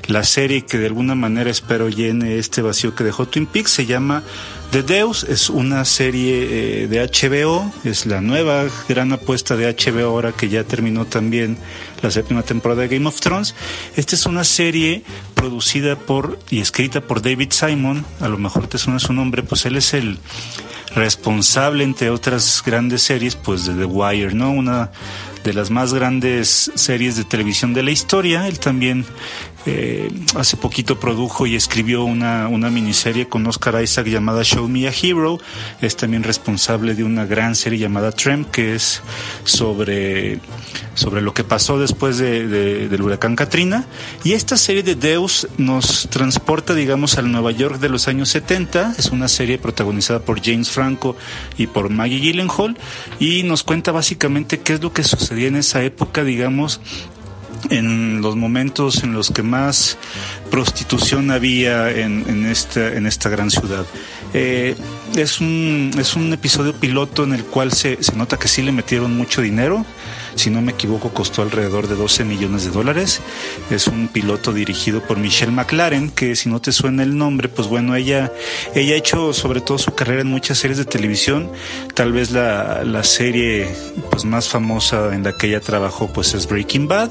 la 0.08 0.24
serie 0.24 0.64
que 0.64 0.78
de 0.78 0.86
alguna 0.86 1.14
manera 1.14 1.50
espero 1.50 1.88
llene 1.88 2.38
este 2.38 2.62
vacío 2.62 2.96
que 2.96 3.04
dejó 3.04 3.26
Twin 3.26 3.46
Peaks 3.46 3.70
se 3.70 3.86
llama 3.86 4.24
The 4.72 4.82
Deus 4.82 5.24
es 5.24 5.50
una 5.50 5.84
serie 5.84 6.84
eh, 6.84 6.86
de 6.88 7.06
HBO, 7.06 7.70
es 7.84 8.06
la 8.06 8.22
nueva 8.22 8.64
gran 8.88 9.12
apuesta 9.12 9.54
de 9.54 9.70
HBO 9.70 10.06
ahora 10.06 10.32
que 10.32 10.48
ya 10.48 10.64
terminó 10.64 11.04
también 11.04 11.58
la 12.00 12.10
séptima 12.10 12.42
temporada 12.42 12.80
de 12.80 12.88
Game 12.88 13.06
of 13.06 13.20
Thrones. 13.20 13.54
Esta 13.96 14.14
es 14.14 14.24
una 14.24 14.44
serie 14.44 15.04
producida 15.34 15.96
por 15.96 16.38
y 16.48 16.60
escrita 16.60 17.02
por 17.02 17.20
David 17.20 17.52
Simon, 17.52 18.06
a 18.18 18.28
lo 18.28 18.38
mejor 18.38 18.66
te 18.66 18.78
suena 18.78 18.98
su 18.98 19.12
nombre, 19.12 19.42
pues 19.42 19.66
él 19.66 19.76
es 19.76 19.92
el 19.92 20.18
responsable 20.94 21.84
entre 21.84 22.08
otras 22.08 22.62
grandes 22.64 23.02
series 23.02 23.36
pues 23.36 23.66
de 23.66 23.74
The 23.74 23.84
Wire, 23.84 24.32
¿no? 24.32 24.52
Una 24.52 24.90
de 25.44 25.52
las 25.52 25.70
más 25.70 25.92
grandes 25.92 26.70
series 26.74 27.16
de 27.16 27.24
televisión 27.24 27.74
de 27.74 27.82
la 27.82 27.90
historia. 27.90 28.46
Él 28.48 28.58
también 28.58 29.04
eh, 29.64 30.10
hace 30.34 30.56
poquito 30.56 30.98
produjo 30.98 31.46
y 31.46 31.54
escribió 31.54 32.04
una, 32.04 32.48
una 32.48 32.70
miniserie 32.70 33.28
con 33.28 33.46
Oscar 33.46 33.82
Isaac 33.82 34.06
llamada 34.06 34.42
Show 34.42 34.68
Me 34.68 34.88
a 34.88 34.92
Hero. 34.92 35.38
Es 35.80 35.96
también 35.96 36.24
responsable 36.24 36.94
de 36.94 37.04
una 37.04 37.26
gran 37.26 37.54
serie 37.54 37.78
llamada 37.78 38.12
Trem, 38.12 38.44
que 38.44 38.74
es 38.74 39.02
sobre, 39.44 40.40
sobre 40.94 41.22
lo 41.22 41.32
que 41.32 41.44
pasó 41.44 41.78
después 41.78 42.18
de, 42.18 42.48
del 42.88 43.02
huracán 43.02 43.36
Katrina. 43.36 43.86
Y 44.24 44.32
esta 44.32 44.56
serie 44.56 44.82
de 44.82 44.96
Deus 44.96 45.46
nos 45.58 46.08
transporta, 46.10 46.74
digamos, 46.74 47.18
al 47.18 47.30
Nueva 47.30 47.52
York 47.52 47.78
de 47.78 47.88
los 47.88 48.08
años 48.08 48.30
70. 48.30 48.94
Es 48.98 49.10
una 49.10 49.28
serie 49.28 49.58
protagonizada 49.58 50.20
por 50.20 50.42
James 50.42 50.70
Franco 50.70 51.16
y 51.56 51.68
por 51.68 51.88
Maggie 51.88 52.18
Gyllenhaal. 52.20 52.76
Y 53.20 53.44
nos 53.44 53.62
cuenta 53.62 53.92
básicamente 53.92 54.60
qué 54.60 54.74
es 54.74 54.82
lo 54.82 54.92
que 54.92 55.04
sucedía 55.04 55.48
en 55.48 55.56
esa 55.56 55.82
época, 55.82 56.24
digamos, 56.24 56.80
en 57.70 58.20
los 58.20 58.36
momentos 58.36 59.02
en 59.02 59.12
los 59.12 59.30
que 59.30 59.42
más 59.42 59.98
prostitución 60.50 61.30
había 61.30 61.90
en, 61.90 62.24
en, 62.28 62.46
esta, 62.46 62.88
en 62.94 63.06
esta 63.06 63.28
gran 63.28 63.50
ciudad. 63.50 63.86
Eh, 64.34 64.74
es, 65.16 65.40
un, 65.40 65.90
es 65.98 66.16
un 66.16 66.32
episodio 66.32 66.74
piloto 66.74 67.24
en 67.24 67.32
el 67.32 67.44
cual 67.44 67.72
se, 67.72 68.02
se 68.02 68.16
nota 68.16 68.38
que 68.38 68.48
sí 68.48 68.62
le 68.62 68.72
metieron 68.72 69.16
mucho 69.16 69.42
dinero 69.42 69.84
si 70.34 70.50
no 70.50 70.62
me 70.62 70.72
equivoco, 70.72 71.10
costó 71.10 71.42
alrededor 71.42 71.88
de 71.88 71.94
12 71.94 72.24
millones 72.24 72.64
de 72.64 72.70
dólares. 72.70 73.20
Es 73.70 73.86
un 73.86 74.08
piloto 74.08 74.52
dirigido 74.52 75.02
por 75.02 75.18
Michelle 75.18 75.52
McLaren, 75.52 76.10
que 76.10 76.36
si 76.36 76.48
no 76.48 76.60
te 76.60 76.72
suena 76.72 77.02
el 77.02 77.16
nombre, 77.16 77.48
pues 77.48 77.68
bueno, 77.68 77.94
ella, 77.94 78.32
ella 78.74 78.94
ha 78.94 78.98
hecho 78.98 79.32
sobre 79.32 79.60
todo 79.60 79.78
su 79.78 79.94
carrera 79.94 80.22
en 80.22 80.28
muchas 80.28 80.58
series 80.58 80.78
de 80.78 80.84
televisión. 80.84 81.50
Tal 81.94 82.12
vez 82.12 82.30
la, 82.30 82.82
la 82.84 83.04
serie 83.04 83.74
pues 84.10 84.24
más 84.24 84.48
famosa 84.48 85.14
en 85.14 85.22
la 85.22 85.36
que 85.36 85.48
ella 85.48 85.60
trabajó 85.60 86.12
pues 86.12 86.34
es 86.34 86.48
Breaking 86.48 86.88
Bad, 86.88 87.10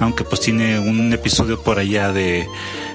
aunque 0.00 0.24
pues 0.24 0.40
tiene 0.40 0.78
un 0.78 1.12
episodio 1.12 1.62
por 1.62 1.78
allá 1.78 2.12
de 2.12 2.46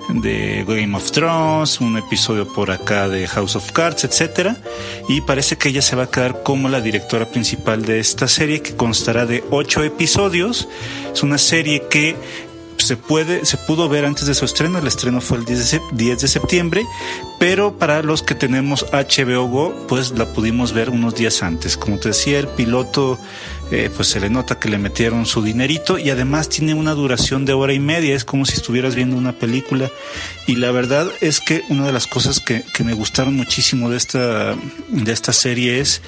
de 0.09 0.65
Game 0.67 0.95
of 0.95 1.11
Thrones, 1.11 1.79
un 1.79 1.97
episodio 1.97 2.47
por 2.51 2.71
acá 2.71 3.07
de 3.07 3.27
House 3.27 3.55
of 3.55 3.71
Cards, 3.71 4.03
etcétera, 4.03 4.57
y 5.07 5.21
parece 5.21 5.57
que 5.57 5.69
ella 5.69 5.81
se 5.81 5.95
va 5.95 6.03
a 6.03 6.09
quedar 6.09 6.43
como 6.43 6.69
la 6.69 6.81
directora 6.81 7.29
principal 7.29 7.83
de 7.85 7.99
esta 7.99 8.27
serie 8.27 8.61
que 8.61 8.75
constará 8.75 9.25
de 9.25 9.43
ocho 9.49 9.83
episodios. 9.83 10.67
Es 11.13 11.23
una 11.23 11.37
serie 11.37 11.83
que 11.89 12.15
se 12.77 12.97
puede, 12.97 13.45
se 13.45 13.57
pudo 13.57 13.87
ver 13.87 14.05
antes 14.05 14.25
de 14.25 14.33
su 14.33 14.45
estreno, 14.45 14.77
el 14.79 14.87
estreno 14.87 15.21
fue 15.21 15.37
el 15.37 15.45
10 15.45 16.21
de 16.21 16.27
septiembre, 16.27 16.83
pero 17.39 17.77
para 17.77 18.01
los 18.03 18.23
que 18.23 18.35
tenemos 18.35 18.85
HBO 18.91 19.47
Go, 19.47 19.85
pues 19.87 20.11
la 20.11 20.25
pudimos 20.33 20.73
ver 20.73 20.89
unos 20.89 21.15
días 21.15 21.43
antes. 21.43 21.77
Como 21.77 21.97
te 21.97 22.09
decía, 22.09 22.39
el 22.39 22.47
piloto, 22.47 23.19
eh, 23.71 23.89
pues 23.95 24.07
se 24.09 24.19
le 24.19 24.29
nota 24.29 24.59
que 24.59 24.69
le 24.69 24.77
metieron 24.77 25.25
su 25.25 25.41
dinerito 25.41 25.97
y 25.97 26.09
además 26.09 26.49
tiene 26.49 26.73
una 26.73 26.93
duración 26.93 27.45
de 27.45 27.53
hora 27.53 27.73
y 27.73 27.79
media, 27.79 28.15
es 28.15 28.25
como 28.25 28.45
si 28.45 28.53
estuvieras 28.53 28.95
viendo 28.95 29.15
una 29.15 29.33
película. 29.33 29.89
Y 30.47 30.55
la 30.55 30.71
verdad 30.71 31.07
es 31.21 31.39
que 31.39 31.63
una 31.69 31.85
de 31.85 31.93
las 31.93 32.07
cosas 32.07 32.39
que, 32.39 32.63
que 32.73 32.83
me 32.83 32.93
gustaron 32.93 33.35
muchísimo 33.35 33.89
de 33.89 33.97
esta, 33.97 34.55
de 34.89 35.11
esta 35.11 35.33
serie 35.33 35.79
es 35.79 36.01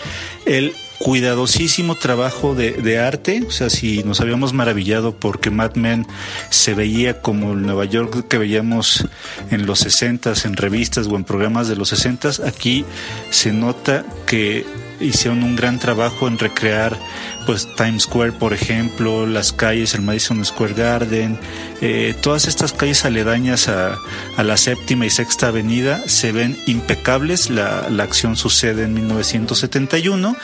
el 0.45 0.73
cuidadosísimo 0.97 1.95
trabajo 1.95 2.55
de, 2.55 2.99
arte. 2.99 3.43
O 3.47 3.51
sea, 3.51 3.69
si 3.69 4.03
nos 4.03 4.21
habíamos 4.21 4.53
maravillado 4.53 5.15
porque 5.15 5.51
Mad 5.51 5.75
Men 5.75 6.07
se 6.49 6.73
veía 6.73 7.21
como 7.21 7.53
el 7.53 7.61
Nueva 7.61 7.85
York 7.85 8.27
que 8.27 8.37
veíamos 8.37 9.07
en 9.51 9.65
los 9.65 9.79
60 9.79 10.33
en 10.45 10.55
revistas 10.55 11.07
o 11.07 11.15
en 11.15 11.23
programas 11.23 11.67
de 11.67 11.75
los 11.75 11.89
60 11.89 12.15
aquí 12.45 12.85
se 13.29 13.51
nota 13.51 14.05
que 14.25 14.65
hicieron 14.99 15.43
un 15.43 15.55
gran 15.55 15.79
trabajo 15.79 16.27
en 16.27 16.39
recrear 16.39 16.97
pues 17.45 17.67
Times 17.75 18.03
Square, 18.03 18.33
por 18.33 18.53
ejemplo, 18.53 19.25
las 19.25 19.53
calles, 19.53 19.93
el 19.93 20.01
Madison 20.01 20.43
Square 20.43 20.73
Garden, 20.73 21.39
eh, 21.81 22.15
todas 22.21 22.47
estas 22.47 22.73
calles 22.73 23.05
aledañas 23.05 23.67
a, 23.67 23.97
la 24.37 24.57
séptima 24.57 25.05
y 25.05 25.09
sexta 25.09 25.47
avenida 25.47 26.07
se 26.07 26.31
ven 26.31 26.57
impecables. 26.67 27.49
La, 27.49 27.89
la, 27.89 28.03
acción 28.03 28.35
sucede 28.35 28.83
en 28.83 28.93
1971 28.93 30.37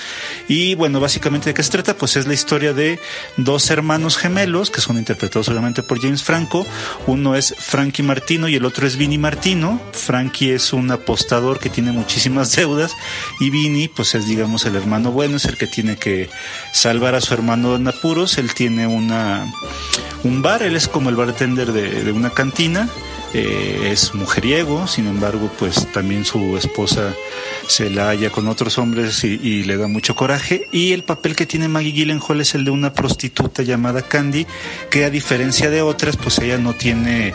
y 0.47 0.75
bueno, 0.75 0.99
básicamente 0.99 1.49
de 1.49 1.53
qué 1.53 1.63
se 1.63 1.71
trata, 1.71 1.95
pues 1.95 2.15
es 2.15 2.27
la 2.27 2.33
historia 2.33 2.73
de 2.73 2.99
dos 3.37 3.69
hermanos 3.69 4.17
gemelos 4.17 4.71
que 4.71 4.81
son 4.81 4.97
interpretados 4.97 5.45
solamente 5.45 5.83
por 5.83 6.01
James 6.01 6.23
Franco. 6.23 6.65
Uno 7.07 7.35
es 7.35 7.55
Frankie 7.57 8.03
Martino 8.03 8.47
y 8.47 8.55
el 8.55 8.65
otro 8.65 8.87
es 8.87 8.97
Vinny 8.97 9.17
Martino. 9.17 9.81
Frankie 9.93 10.51
es 10.51 10.73
un 10.73 10.91
apostador 10.91 11.59
que 11.59 11.69
tiene 11.69 11.91
muchísimas 11.91 12.55
deudas 12.55 12.91
y 13.39 13.49
Vinny 13.49 13.87
pues 13.87 14.15
es 14.15 14.27
digamos 14.27 14.65
el 14.65 14.75
hermano 14.75 15.11
bueno, 15.11 15.37
es 15.37 15.45
el 15.45 15.57
que 15.57 15.67
tiene 15.67 15.97
que 15.97 16.29
salvar 16.91 17.15
a 17.15 17.21
su 17.21 17.33
hermano 17.33 17.77
en 17.77 17.87
apuros. 17.87 18.37
Él 18.37 18.53
tiene 18.53 18.85
una, 18.85 19.49
un 20.25 20.41
bar, 20.41 20.61
él 20.61 20.75
es 20.75 20.89
como 20.89 21.09
el 21.09 21.15
bartender 21.15 21.71
de, 21.71 22.03
de 22.03 22.11
una 22.11 22.31
cantina 22.31 22.89
eh, 23.34 23.89
es 23.91 24.13
mujeriego, 24.13 24.88
sin 24.88 25.07
embargo, 25.07 25.49
pues 25.57 25.88
también 25.93 26.25
su 26.25 26.57
esposa 26.57 27.13
se 27.67 27.89
la 27.89 28.09
halla 28.09 28.29
con 28.29 28.47
otros 28.47 28.77
hombres 28.77 29.23
y, 29.23 29.63
le 29.63 29.77
da 29.77 29.88
mucho 29.88 30.15
coraje. 30.15 30.67
Y 30.71 30.91
el 30.91 31.03
papel 31.03 31.36
que 31.36 31.45
tiene 31.45 31.67
Maggie 31.67 31.93
Gyllenhaal 31.93 32.41
es 32.41 32.55
el 32.55 32.65
de 32.65 32.71
una 32.71 32.93
prostituta 32.93 33.63
llamada 33.63 34.01
Candy, 34.01 34.45
que 34.89 35.05
a 35.05 35.09
diferencia 35.09 35.69
de 35.69 35.82
otras, 35.82 36.17
pues 36.17 36.39
ella 36.39 36.57
no 36.57 36.73
tiene, 36.73 37.34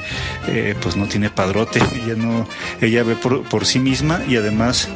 eh, 0.49 0.74
pues 0.80 0.97
no 0.97 1.07
tiene 1.07 1.30
padrote, 1.30 1.80
ella 2.05 2.14
no, 2.14 2.47
ella 2.80 3.03
ve 3.03 3.16
por, 3.16 3.66
sí 3.66 3.78
misma 3.78 4.20
y 4.28 4.36
además 4.36 4.88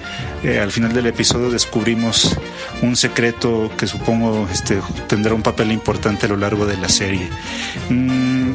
eh, 0.44 0.60
al 0.60 0.70
final 0.70 0.92
del 0.92 1.06
episodio 1.06 1.50
descubrimos 1.50 2.36
un 2.82 2.94
secreto 2.94 3.72
que 3.76 3.86
supongo 3.86 4.46
este, 4.52 4.80
tendrá 5.08 5.34
un 5.34 5.42
papel 5.42 5.72
importante 5.72 6.26
a 6.26 6.28
lo 6.28 6.36
largo 6.36 6.66
de 6.66 6.76
la 6.76 6.88
serie. 6.88 7.28
Mm, 7.88 8.52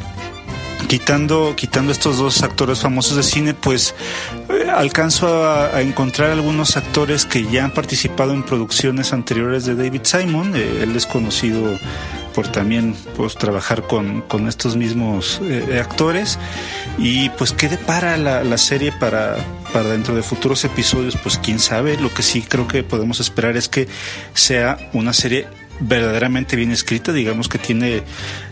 quitando, 0.87 1.53
quitando 1.55 1.91
estos 1.91 2.17
dos 2.17 2.43
actores 2.43 2.79
famosos 2.79 3.17
de 3.17 3.23
cine, 3.23 3.53
pues 3.53 3.95
eh, 4.49 4.67
alcanzo 4.73 5.47
a, 5.47 5.81
encontrar 5.81 6.31
algunos 6.31 6.77
actores 6.77 7.25
que 7.25 7.45
ya 7.45 7.65
han 7.65 7.71
participado 7.71 8.33
en 8.33 8.43
producciones 8.43 9.13
anteriores 9.13 9.65
de 9.65 9.75
David 9.75 10.01
Simon. 10.03 10.55
Eh, 10.55 10.83
él 10.83 10.95
es 10.95 11.05
conocido 11.05 11.77
por 12.33 12.47
también 12.47 12.95
pues, 13.15 13.35
trabajar 13.35 13.83
con, 13.83 14.21
con 14.21 14.47
estos 14.47 14.75
mismos 14.75 15.39
eh, 15.43 15.79
actores. 15.79 16.37
Y 16.97 17.29
pues, 17.31 17.51
¿qué 17.51 17.69
depara 17.69 18.17
la, 18.17 18.43
la 18.43 18.57
serie 18.57 18.91
para, 18.91 19.37
para 19.73 19.89
dentro 19.89 20.15
de 20.15 20.23
futuros 20.23 20.63
episodios? 20.65 21.17
Pues 21.17 21.37
quién 21.37 21.59
sabe. 21.59 21.97
Lo 21.97 22.13
que 22.13 22.23
sí 22.23 22.41
creo 22.41 22.67
que 22.67 22.83
podemos 22.83 23.19
esperar 23.19 23.57
es 23.57 23.69
que 23.69 23.87
sea 24.33 24.89
una 24.93 25.13
serie 25.13 25.47
verdaderamente 25.79 26.55
bien 26.55 26.71
escrita, 26.71 27.11
digamos 27.11 27.49
que 27.49 27.57
tiene 27.57 28.03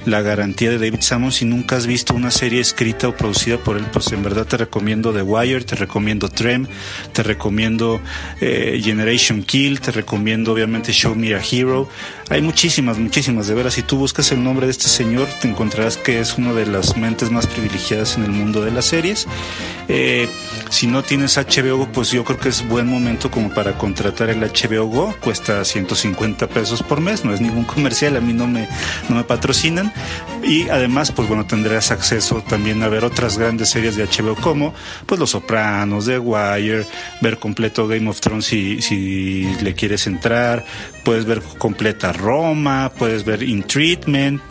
la 0.05 0.21
garantía 0.21 0.69
de 0.69 0.77
David 0.77 1.01
Salmon. 1.01 1.31
Si 1.31 1.45
nunca 1.45 1.75
has 1.75 1.87
visto 1.87 2.13
una 2.13 2.31
serie 2.31 2.61
escrita 2.61 3.07
o 3.07 3.15
producida 3.15 3.57
por 3.57 3.77
él, 3.77 3.85
pues 3.91 4.11
en 4.11 4.23
verdad 4.23 4.45
te 4.45 4.57
recomiendo 4.57 5.13
The 5.13 5.21
Wire, 5.21 5.63
te 5.63 5.75
recomiendo 5.75 6.29
Trem, 6.29 6.67
te 7.13 7.23
recomiendo 7.23 8.01
eh, 8.41 8.79
Generation 8.83 9.43
Kill, 9.43 9.79
te 9.79 9.91
recomiendo 9.91 10.53
obviamente 10.53 10.91
Show 10.91 11.15
Me 11.15 11.35
a 11.35 11.41
Hero. 11.41 11.89
Hay 12.29 12.41
muchísimas, 12.41 12.97
muchísimas, 12.97 13.47
de 13.47 13.53
veras. 13.53 13.73
Si 13.73 13.83
tú 13.83 13.97
buscas 13.97 14.31
el 14.31 14.43
nombre 14.43 14.65
de 14.65 14.71
este 14.71 14.87
señor, 14.87 15.27
te 15.41 15.47
encontrarás 15.47 15.97
que 15.97 16.19
es 16.19 16.37
una 16.37 16.53
de 16.53 16.65
las 16.65 16.97
mentes 16.97 17.29
más 17.31 17.47
privilegiadas 17.47 18.17
en 18.17 18.23
el 18.23 18.31
mundo 18.31 18.63
de 18.63 18.71
las 18.71 18.85
series. 18.85 19.27
Eh, 19.87 20.27
si 20.69 20.87
no 20.87 21.03
tienes 21.03 21.37
HBO, 21.37 21.87
pues 21.91 22.09
yo 22.11 22.23
creo 22.23 22.39
que 22.39 22.49
es 22.49 22.67
buen 22.67 22.87
momento 22.87 23.29
como 23.29 23.49
para 23.53 23.77
contratar 23.77 24.29
el 24.29 24.39
HBO 24.39 24.85
Go. 24.85 25.15
Cuesta 25.19 25.63
150 25.63 26.47
pesos 26.47 26.81
por 26.81 27.01
mes, 27.01 27.23
no 27.23 27.33
es 27.33 27.41
ningún 27.41 27.65
comercial, 27.65 28.15
a 28.17 28.21
mí 28.21 28.33
no 28.33 28.47
me, 28.47 28.67
no 29.09 29.15
me 29.17 29.23
patrocinan. 29.23 29.92
Y 30.43 30.67
además, 30.69 31.11
pues 31.11 31.27
bueno, 31.27 31.45
tendrás 31.45 31.91
acceso 31.91 32.43
también 32.47 32.83
a 32.83 32.89
ver 32.89 33.05
otras 33.05 33.37
grandes 33.37 33.69
series 33.69 33.95
de 33.95 34.05
HBO 34.05 34.35
como 34.35 34.73
pues 35.05 35.19
Los 35.19 35.31
Sopranos, 35.31 36.05
The 36.05 36.19
Wire, 36.19 36.85
ver 37.21 37.39
completo 37.39 37.87
Game 37.87 38.09
of 38.09 38.19
Thrones 38.19 38.45
si, 38.45 38.81
si 38.81 39.45
le 39.61 39.73
quieres 39.73 40.05
entrar, 40.05 40.65
puedes 41.03 41.25
ver 41.25 41.41
completa 41.57 42.11
Roma, 42.11 42.91
puedes 42.97 43.23
ver 43.23 43.43
In 43.43 43.63
Treatment, 43.63 44.41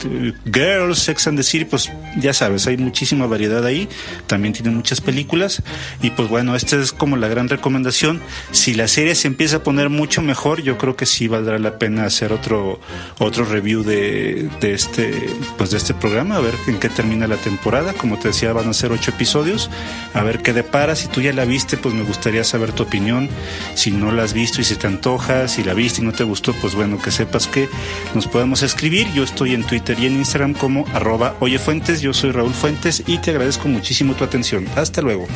Girls, 0.50 0.98
Sex 0.98 1.26
and 1.26 1.38
the 1.38 1.42
City, 1.42 1.64
pues 1.64 1.90
ya 2.18 2.32
sabes, 2.32 2.66
hay 2.66 2.76
muchísima 2.76 3.26
variedad 3.26 3.64
ahí, 3.64 3.88
también 4.26 4.54
tiene 4.54 4.70
muchas 4.70 5.00
películas 5.00 5.62
y 6.02 6.10
pues 6.10 6.28
bueno, 6.28 6.54
esta 6.56 6.76
es 6.76 6.92
como 6.92 7.16
la 7.16 7.28
gran 7.28 7.48
recomendación. 7.48 8.20
Si 8.50 8.74
la 8.74 8.88
serie 8.88 9.14
se 9.14 9.28
empieza 9.28 9.56
a 9.56 9.62
poner 9.62 9.88
mucho 9.88 10.22
mejor, 10.22 10.62
yo 10.62 10.78
creo 10.78 10.96
que 10.96 11.06
sí 11.06 11.28
valdrá 11.28 11.58
la 11.58 11.78
pena 11.78 12.04
hacer 12.04 12.32
otro 12.32 12.80
otro 13.18 13.44
review 13.44 13.82
de, 13.82 14.48
de 14.60 14.74
este 14.74 15.12
pues 15.56 15.70
de 15.70 15.78
este 15.78 15.94
programa, 15.94 16.36
a 16.36 16.40
ver 16.40 16.54
en 16.66 16.78
qué 16.78 16.88
termina 16.88 17.26
la 17.26 17.36
temporada. 17.36 17.92
Como 17.92 18.18
te 18.18 18.28
decía, 18.28 18.52
van 18.52 18.68
a 18.68 18.72
ser 18.72 18.92
ocho 18.92 19.10
episodios, 19.10 19.70
a 20.14 20.22
ver 20.22 20.42
qué 20.42 20.52
depara. 20.52 20.96
Si 20.96 21.08
tú 21.08 21.20
ya 21.20 21.32
la 21.32 21.44
viste, 21.44 21.76
pues 21.76 21.94
me 21.94 22.02
gustaría 22.02 22.44
saber 22.44 22.72
tu 22.72 22.82
opinión. 22.82 23.28
Si 23.74 23.90
no 23.90 24.12
la 24.12 24.22
has 24.24 24.32
visto 24.32 24.60
y 24.60 24.64
si 24.64 24.76
te 24.76 24.86
antoja, 24.86 25.48
si 25.48 25.64
la 25.64 25.74
viste 25.74 26.00
y 26.00 26.04
no 26.04 26.12
te 26.12 26.24
gustó, 26.24 26.52
pues 26.54 26.74
bueno, 26.74 27.00
que 27.00 27.10
sepas 27.10 27.46
que 27.46 27.68
nos 28.14 28.26
podemos 28.26 28.62
escribir. 28.62 29.12
Yo 29.12 29.24
estoy 29.24 29.54
en 29.54 29.64
Twitter 29.64 29.98
y 29.98 30.06
en 30.06 30.16
Instagram 30.16 30.54
como 30.54 30.86
arroba 30.94 31.34
oyefuentes. 31.40 32.00
Yo 32.00 32.14
soy 32.14 32.32
Raúl 32.32 32.54
Fuentes 32.54 33.02
y 33.06 33.18
te 33.18 33.30
agradezco 33.30 33.68
muchísimo 33.68 34.14
tu 34.14 34.24
atención. 34.24 34.66
Hasta 34.76 35.02
luego. 35.02 35.26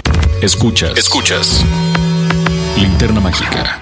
Escuchas. 0.42 0.96
Escuchas. 0.96 1.64
Linterna 2.76 3.20
Mágica. 3.20 3.80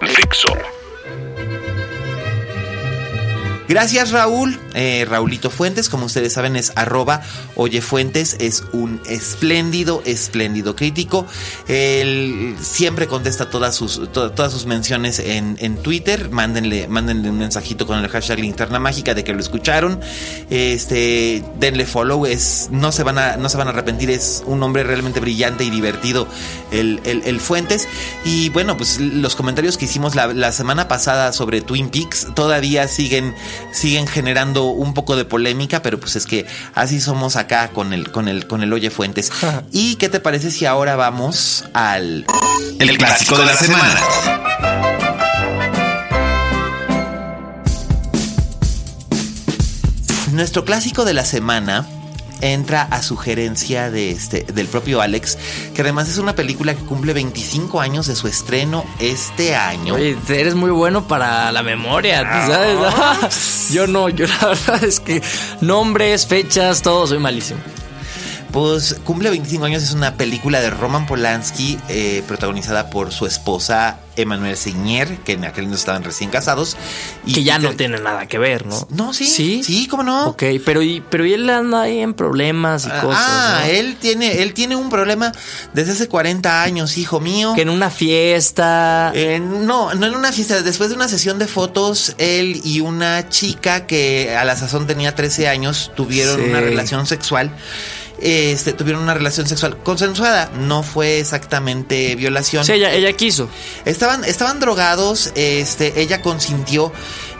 Fixo. 0.00 0.79
Gracias 3.70 4.10
Raúl, 4.10 4.58
eh, 4.74 5.06
Raulito 5.08 5.48
Fuentes, 5.48 5.88
como 5.88 6.06
ustedes 6.06 6.32
saben 6.32 6.56
es 6.56 6.72
arroba 6.74 7.22
Oye 7.54 7.80
Fuentes, 7.80 8.34
es 8.40 8.64
un 8.72 9.00
espléndido, 9.06 10.02
espléndido 10.04 10.74
crítico. 10.74 11.24
Él 11.68 12.56
siempre 12.60 13.06
contesta 13.06 13.48
todas 13.48 13.76
sus, 13.76 14.10
todas 14.10 14.52
sus 14.52 14.66
menciones 14.66 15.20
en, 15.20 15.56
en, 15.60 15.76
Twitter, 15.76 16.30
mándenle, 16.30 16.88
mándenle 16.88 17.30
un 17.30 17.38
mensajito 17.38 17.86
con 17.86 18.00
el 18.00 18.08
hashtag 18.08 18.40
linterna 18.40 18.80
mágica 18.80 19.14
de 19.14 19.22
que 19.22 19.32
lo 19.32 19.38
escucharon. 19.38 20.00
Este, 20.50 21.44
denle 21.60 21.86
follow, 21.86 22.26
es, 22.26 22.70
no 22.72 22.90
se 22.90 23.04
van 23.04 23.18
a, 23.18 23.36
no 23.36 23.48
se 23.48 23.56
van 23.56 23.68
a 23.68 23.70
arrepentir, 23.70 24.10
es 24.10 24.42
un 24.46 24.60
hombre 24.64 24.82
realmente 24.82 25.20
brillante 25.20 25.62
y 25.62 25.70
divertido 25.70 26.26
el, 26.72 27.00
el, 27.04 27.38
Fuentes. 27.38 27.86
Y 28.24 28.48
bueno, 28.48 28.76
pues 28.76 28.98
los 28.98 29.36
comentarios 29.36 29.78
que 29.78 29.84
hicimos 29.84 30.16
la 30.16 30.50
semana 30.50 30.88
pasada 30.88 31.32
sobre 31.32 31.60
Twin 31.60 31.88
Peaks 31.88 32.26
todavía 32.34 32.88
siguen 32.88 33.36
siguen 33.72 34.06
generando 34.06 34.64
un 34.66 34.94
poco 34.94 35.16
de 35.16 35.24
polémica, 35.24 35.82
pero 35.82 35.98
pues 36.00 36.16
es 36.16 36.26
que 36.26 36.46
así 36.74 37.00
somos 37.00 37.36
acá 37.36 37.68
con 37.68 37.92
el, 37.92 38.10
con 38.10 38.28
el, 38.28 38.46
con 38.46 38.62
el 38.62 38.72
Oye 38.72 38.90
Fuentes. 38.90 39.30
¿Y 39.72 39.96
qué 39.96 40.08
te 40.08 40.20
parece 40.20 40.50
si 40.50 40.66
ahora 40.66 40.96
vamos 40.96 41.64
al... 41.72 42.26
El, 42.78 42.96
clásico 42.96 43.36
de 43.36 43.46
la 43.46 43.54
semana. 43.54 44.00
Nuestro 50.32 50.64
clásico 50.64 51.04
de 51.04 51.12
la 51.12 51.24
semana 51.24 51.86
entra 52.40 52.82
a 52.82 53.02
sugerencia 53.02 53.90
de 53.90 54.10
este, 54.10 54.44
del 54.44 54.66
propio 54.66 55.00
Alex, 55.00 55.38
que 55.74 55.82
además 55.82 56.08
es 56.08 56.18
una 56.18 56.34
película 56.34 56.74
que 56.74 56.82
cumple 56.84 57.12
25 57.12 57.80
años 57.80 58.06
de 58.06 58.16
su 58.16 58.28
estreno 58.28 58.84
este 58.98 59.54
año. 59.56 59.94
Oye, 59.94 60.16
eres 60.28 60.54
muy 60.54 60.70
bueno 60.70 61.06
para 61.06 61.52
la 61.52 61.62
memoria, 61.62 62.22
¿sabes? 62.46 63.68
yo 63.72 63.86
no, 63.86 64.08
yo 64.08 64.26
la 64.26 64.46
verdad 64.48 64.84
es 64.84 65.00
que 65.00 65.22
nombres, 65.60 66.26
fechas, 66.26 66.82
todo 66.82 67.06
soy 67.06 67.18
malísimo. 67.18 67.60
Pues 68.52 68.96
cumple 69.04 69.30
25 69.30 69.64
años, 69.64 69.82
es 69.82 69.92
una 69.92 70.14
película 70.16 70.60
de 70.60 70.70
Roman 70.70 71.06
Polanski 71.06 71.78
eh, 71.88 72.22
protagonizada 72.26 72.90
por 72.90 73.12
su 73.12 73.26
esposa 73.26 73.98
Emanuel 74.16 74.56
Seigner, 74.56 75.18
que 75.18 75.32
en 75.32 75.44
aquel 75.44 75.64
entonces 75.64 75.82
estaban 75.82 76.02
recién 76.04 76.30
casados. 76.30 76.76
Y 77.24 77.32
que 77.32 77.44
ya 77.44 77.58
no 77.58 77.74
tiene 77.74 78.00
nada 78.00 78.26
que 78.26 78.38
ver, 78.38 78.66
¿no? 78.66 78.86
No, 78.90 79.12
sí. 79.12 79.26
Sí, 79.26 79.62
sí, 79.62 79.86
¿cómo 79.86 80.02
no? 80.02 80.28
Ok, 80.28 80.42
pero, 80.64 80.82
y, 80.82 81.00
pero 81.00 81.24
él 81.24 81.48
anda 81.48 81.82
ahí 81.82 82.00
en 82.00 82.14
problemas 82.14 82.86
y 82.86 82.90
ah, 82.90 83.00
cosas. 83.00 83.22
Ah, 83.24 83.62
él 83.68 83.96
tiene, 84.00 84.42
él 84.42 84.52
tiene 84.52 84.76
un 84.76 84.90
problema 84.90 85.32
desde 85.72 85.92
hace 85.92 86.08
40 86.08 86.62
años, 86.62 86.98
hijo 86.98 87.20
mío. 87.20 87.52
Que 87.54 87.62
en 87.62 87.70
una 87.70 87.90
fiesta. 87.90 89.12
no, 89.40 89.94
no 89.94 90.06
en 90.06 90.14
una 90.14 90.32
fiesta. 90.32 90.62
Después 90.62 90.90
de 90.90 90.96
una 90.96 91.08
sesión 91.08 91.38
de 91.38 91.46
fotos, 91.46 92.14
él 92.18 92.60
y 92.64 92.80
una 92.80 93.28
chica 93.28 93.86
que 93.86 94.36
a 94.36 94.44
la 94.44 94.56
sazón 94.56 94.86
tenía 94.86 95.14
13 95.14 95.48
años 95.48 95.92
tuvieron 95.94 96.40
una 96.40 96.60
relación 96.60 97.06
sexual 97.06 97.52
este, 98.20 98.72
tuvieron 98.72 99.02
una 99.02 99.14
relación 99.14 99.46
sexual 99.46 99.78
consensuada. 99.78 100.50
No 100.54 100.82
fue 100.82 101.20
exactamente 101.20 102.14
violación. 102.16 102.64
Sí, 102.64 102.72
ella, 102.72 102.92
ella 102.92 103.12
quiso. 103.14 103.48
Estaban, 103.84 104.24
estaban 104.24 104.60
drogados, 104.60 105.32
este, 105.34 106.00
ella 106.00 106.22
consintió. 106.22 106.92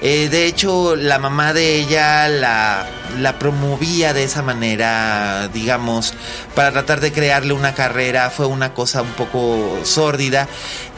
Eh, 0.02 0.28
de 0.30 0.46
hecho, 0.46 0.96
la 0.96 1.18
mamá 1.18 1.52
de 1.52 1.76
ella 1.76 2.26
la, 2.28 2.88
la 3.18 3.38
promovía 3.38 4.14
de 4.14 4.24
esa 4.24 4.42
manera, 4.42 5.48
digamos, 5.52 6.14
para 6.54 6.72
tratar 6.72 7.00
de 7.00 7.12
crearle 7.12 7.52
una 7.52 7.74
carrera. 7.74 8.30
Fue 8.30 8.46
una 8.46 8.72
cosa 8.72 9.02
un 9.02 9.12
poco 9.12 9.80
sórdida. 9.84 10.48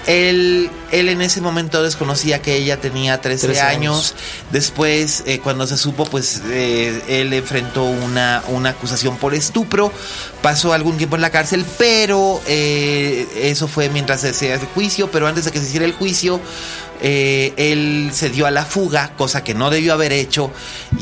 Él, 0.07 0.69
él 0.91 1.09
en 1.09 1.23
ese 1.23 1.41
momento 1.41 1.83
desconocía 1.83 2.43
que 2.43 2.57
ella 2.57 2.81
tenía 2.81 3.21
13, 3.21 3.61
años. 3.61 4.15
Después, 4.51 5.23
eh, 5.27 5.39
cuando 5.41 5.67
se 5.67 5.77
supo, 5.77 6.05
pues 6.05 6.43
eh, 6.51 7.03
él 7.09 7.33
enfrentó 7.33 7.85
una, 7.85 8.43
una 8.49 8.71
acusación 8.71 9.17
por 9.17 9.35
estupro. 9.35 9.93
Pasó 10.43 10.73
algún 10.73 10.97
tiempo 10.97 11.17
en 11.17 11.23
la 11.23 11.31
cárcel, 11.31 11.65
pero 11.79 12.41
eso 12.47 13.69
fue 13.69 13.89
mientras 13.89 14.21
se 14.21 14.31
hacía 14.31 14.55
el 14.55 14.61
juicio. 14.67 15.11
Pero 15.11 15.27
antes 15.27 15.45
de 15.45 15.53
que 15.53 15.59
se 15.61 15.67
hiciera 15.67 15.87
el 15.87 15.93
juicio, 15.93 16.41
él 17.01 18.11
se 18.13 18.31
dio 18.31 18.47
a 18.47 18.51
la 18.51 18.65
fuga, 18.65 18.92
cosa 19.17 19.43
que 19.43 19.55
no 19.55 19.71
debió 19.71 19.95
haber 19.95 20.13
hecho 20.13 20.51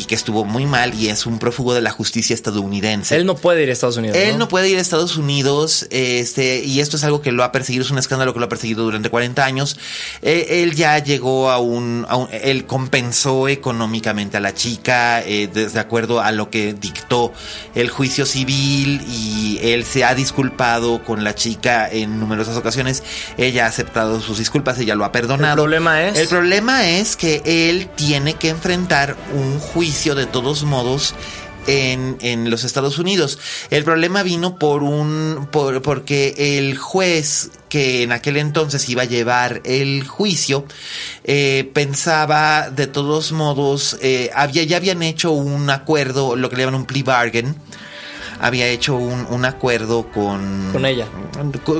y 0.01 0.05
que 0.05 0.14
estuvo 0.14 0.44
muy 0.44 0.66
mal 0.66 0.94
y 0.94 1.09
es 1.09 1.26
un 1.26 1.38
prófugo 1.38 1.74
de 1.74 1.82
la 1.82 1.90
justicia 1.90 2.34
estadounidense. 2.34 3.14
Él 3.16 3.26
no 3.26 3.36
puede 3.36 3.62
ir 3.62 3.68
a 3.68 3.72
Estados 3.72 3.96
Unidos. 3.96 4.16
Él 4.16 4.38
no, 4.38 4.48
puede 4.48 4.68
ir 4.68 4.78
a 4.78 4.80
Estados 4.80 5.16
Unidos 5.16 5.86
este, 5.90 6.64
y 6.64 6.80
esto 6.80 6.96
es 6.96 7.05
algo 7.05 7.20
que 7.20 7.32
lo 7.32 7.44
ha 7.44 7.53
perseguido, 7.53 7.84
es 7.84 7.90
un 7.90 7.98
escándalo 7.98 8.32
que 8.32 8.40
lo 8.40 8.46
ha 8.46 8.48
perseguido 8.48 8.84
durante 8.84 9.11
40 9.11 9.44
años. 9.44 9.78
Eh, 10.22 10.62
él 10.62 10.74
ya 10.74 10.98
llegó 10.98 11.51
a 11.51 11.59
un, 11.59 12.07
Él 12.32 12.64
compensó 12.66 13.48
económicamente 13.48 14.38
a 14.38 14.40
la 14.40 14.55
chica 14.55 15.22
eh, 15.22 15.48
de, 15.53 15.78
acuerdo 15.78 16.20
a 16.20 16.32
lo 16.32 16.51
que 16.51 16.72
dictó 16.72 17.32
el 17.74 17.90
juicio 17.90 18.26
civil 18.26 19.03
y 19.09 19.59
él 19.62 19.84
se 19.84 20.05
ha 20.05 20.14
disculpado 20.14 21.05
con 21.05 21.24
la 21.24 21.34
chica 21.34 21.88
en 21.90 22.18
numerosas 22.18 22.57
ocasiones. 22.57 23.03
Ella 23.36 23.66
ha 23.66 23.68
aceptado 23.68 24.20
sus 24.20 24.38
disculpas, 24.38 24.78
ella 24.78 24.94
lo 24.94 25.05
ha 25.05 25.12
perdonado. 25.12 25.64
El 25.64 25.68
problema 25.68 26.09
el 26.09 26.28
problema 26.28 26.88
es 26.88 27.16
que 27.16 27.42
él 27.44 27.88
tiene 27.96 28.34
que 28.34 28.48
enfrentar 28.48 29.16
un 29.34 29.59
juicio 29.59 29.89
de 29.91 30.26
todos 30.26 30.62
modos 30.62 31.14
en, 31.66 32.51
los 32.51 32.64
Estados 32.64 32.99
Unidos. 32.99 33.38
El 33.70 33.84
problema 33.84 34.22
vino 34.22 34.59
por 34.59 34.82
un 34.82 35.49
por, 35.51 35.82
porque 35.82 36.34
el 36.57 36.78
juez 36.78 37.51
que 37.68 38.03
en 38.03 38.12
aquel 38.12 38.36
entonces 38.36 38.88
iba 38.88 39.03
a 39.03 39.05
llevar 39.05 39.61
el 39.64 40.07
juicio 40.07 40.64
eh, 41.24 41.70
pensaba 41.72 42.70
de 42.70 42.86
todos 42.86 43.32
modos 43.32 43.97
eh, 44.01 44.30
había 44.34 44.64
ya 44.64 44.76
habían 44.78 45.03
hecho 45.03 45.30
un 45.30 45.70
acuerdo 45.70 46.34
lo 46.34 46.51
que 46.51 46.57
le 46.57 46.64
llaman 46.64 46.80
un 46.80 46.86
plea 46.86 47.05
bargain 47.05 47.55
había 48.41 48.66
hecho 48.66 48.97
un, 48.97 49.45
acuerdo 49.45 50.11
con... 50.11 50.70
Con 50.72 50.86
ella. 50.86 51.07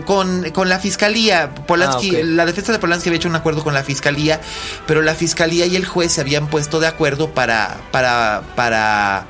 Con, 0.05 0.69
la 0.69 0.79
fiscalía. 0.79 1.55
Polanski, 1.55 2.17
ah, 2.17 2.21
La 2.23 2.47
defensa 2.47 2.73
de 2.73 2.79
Polanski 2.79 3.09
había 3.09 3.17
hecho 3.17 3.29
un 3.29 3.37
acuerdo 3.37 3.65
con 3.65 3.75
la 3.75 3.83
fiscalía, 3.83 4.41
pero 4.87 5.03
la 5.03 5.15
fiscalía 5.15 5.67
y 5.67 5.77
el 5.77 5.87
juez 5.87 6.13
se 6.13 6.21
habían 6.21 6.49
puesto 6.49 6.81
de 6.81 6.87
acuerdo 6.87 7.31
para... 7.31 7.81
para, 7.91 8.43
para 8.55 9.27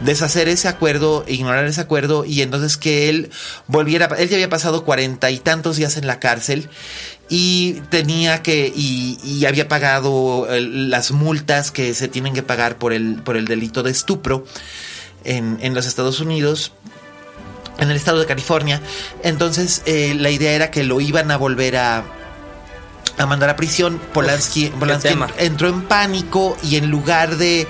deshacer 0.00 0.48
ese 0.48 0.66
acuerdo, 0.66 1.24
ignorar 1.28 1.66
ese 1.66 1.82
acuerdo 1.82 2.24
y 2.24 2.40
entonces 2.40 2.78
que 2.78 3.10
él 3.10 3.30
volviera, 3.66 4.06
él 4.18 4.30
ya 4.30 4.36
había 4.36 4.48
pasado 4.48 4.82
cuarenta 4.82 5.30
y 5.30 5.38
tantos 5.38 5.76
días 5.76 5.98
en 5.98 6.06
la 6.06 6.18
cárcel 6.18 6.70
y 7.28 7.82
tenía 7.90 8.42
que 8.42 8.72
y, 8.74 9.18
y 9.22 9.44
había 9.44 9.68
pagado 9.68 10.46
las 10.50 11.12
multas 11.12 11.70
que 11.70 11.92
se 11.92 12.08
tienen 12.08 12.32
que 12.32 12.42
pagar 12.42 12.78
por 12.78 12.94
el 12.94 13.16
por 13.22 13.36
el 13.36 13.44
delito 13.44 13.82
de 13.82 13.90
estupro 13.90 14.46
en, 15.24 15.74
los 15.74 15.86
Estados 15.86 16.20
Unidos 16.20 16.72
en 17.78 17.90
el 17.90 17.96
estado 17.96 18.18
de 18.20 18.26
California. 18.26 18.80
Entonces 19.22 19.82
eh, 19.86 20.14
la 20.16 20.30
idea 20.30 20.52
era 20.52 20.70
que 20.70 20.84
lo 20.84 21.00
iban 21.00 21.30
a 21.30 21.36
volver 21.36 21.76
a, 21.76 22.04
a 23.16 23.26
mandar 23.26 23.50
a 23.50 23.56
prisión. 23.56 24.00
Polanski, 24.12 24.72
entró 25.38 25.68
en 25.68 25.82
pánico 25.82 26.56
y 26.62 26.76
en 26.76 26.90
lugar 26.90 27.36
de 27.36 27.66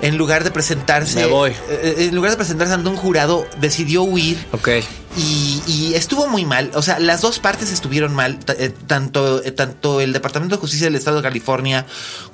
en 0.00 0.16
lugar 0.16 0.44
de 0.44 0.50
presentarse 0.50 1.26
voy. 1.26 1.52
Eh, 1.68 2.08
en 2.08 2.14
lugar 2.14 2.30
de 2.30 2.36
presentarse 2.36 2.72
ante 2.72 2.88
un 2.88 2.96
jurado 2.96 3.46
decidió 3.60 4.02
huir. 4.02 4.38
Ok. 4.52 4.68
Y, 5.16 5.94
estuvo 5.94 6.28
muy 6.28 6.44
mal. 6.44 6.70
O 6.74 6.82
sea, 6.82 7.00
las 7.00 7.22
dos 7.22 7.38
partes 7.40 7.72
estuvieron 7.72 8.14
mal. 8.14 8.38
Eh, 8.58 8.72
tanto, 8.86 9.40
tanto 9.52 10.00
el 10.00 10.12
Departamento 10.12 10.54
de 10.54 10.60
Justicia 10.60 10.86
del 10.86 10.94
Estado 10.94 11.16
de 11.16 11.22
California 11.22 11.86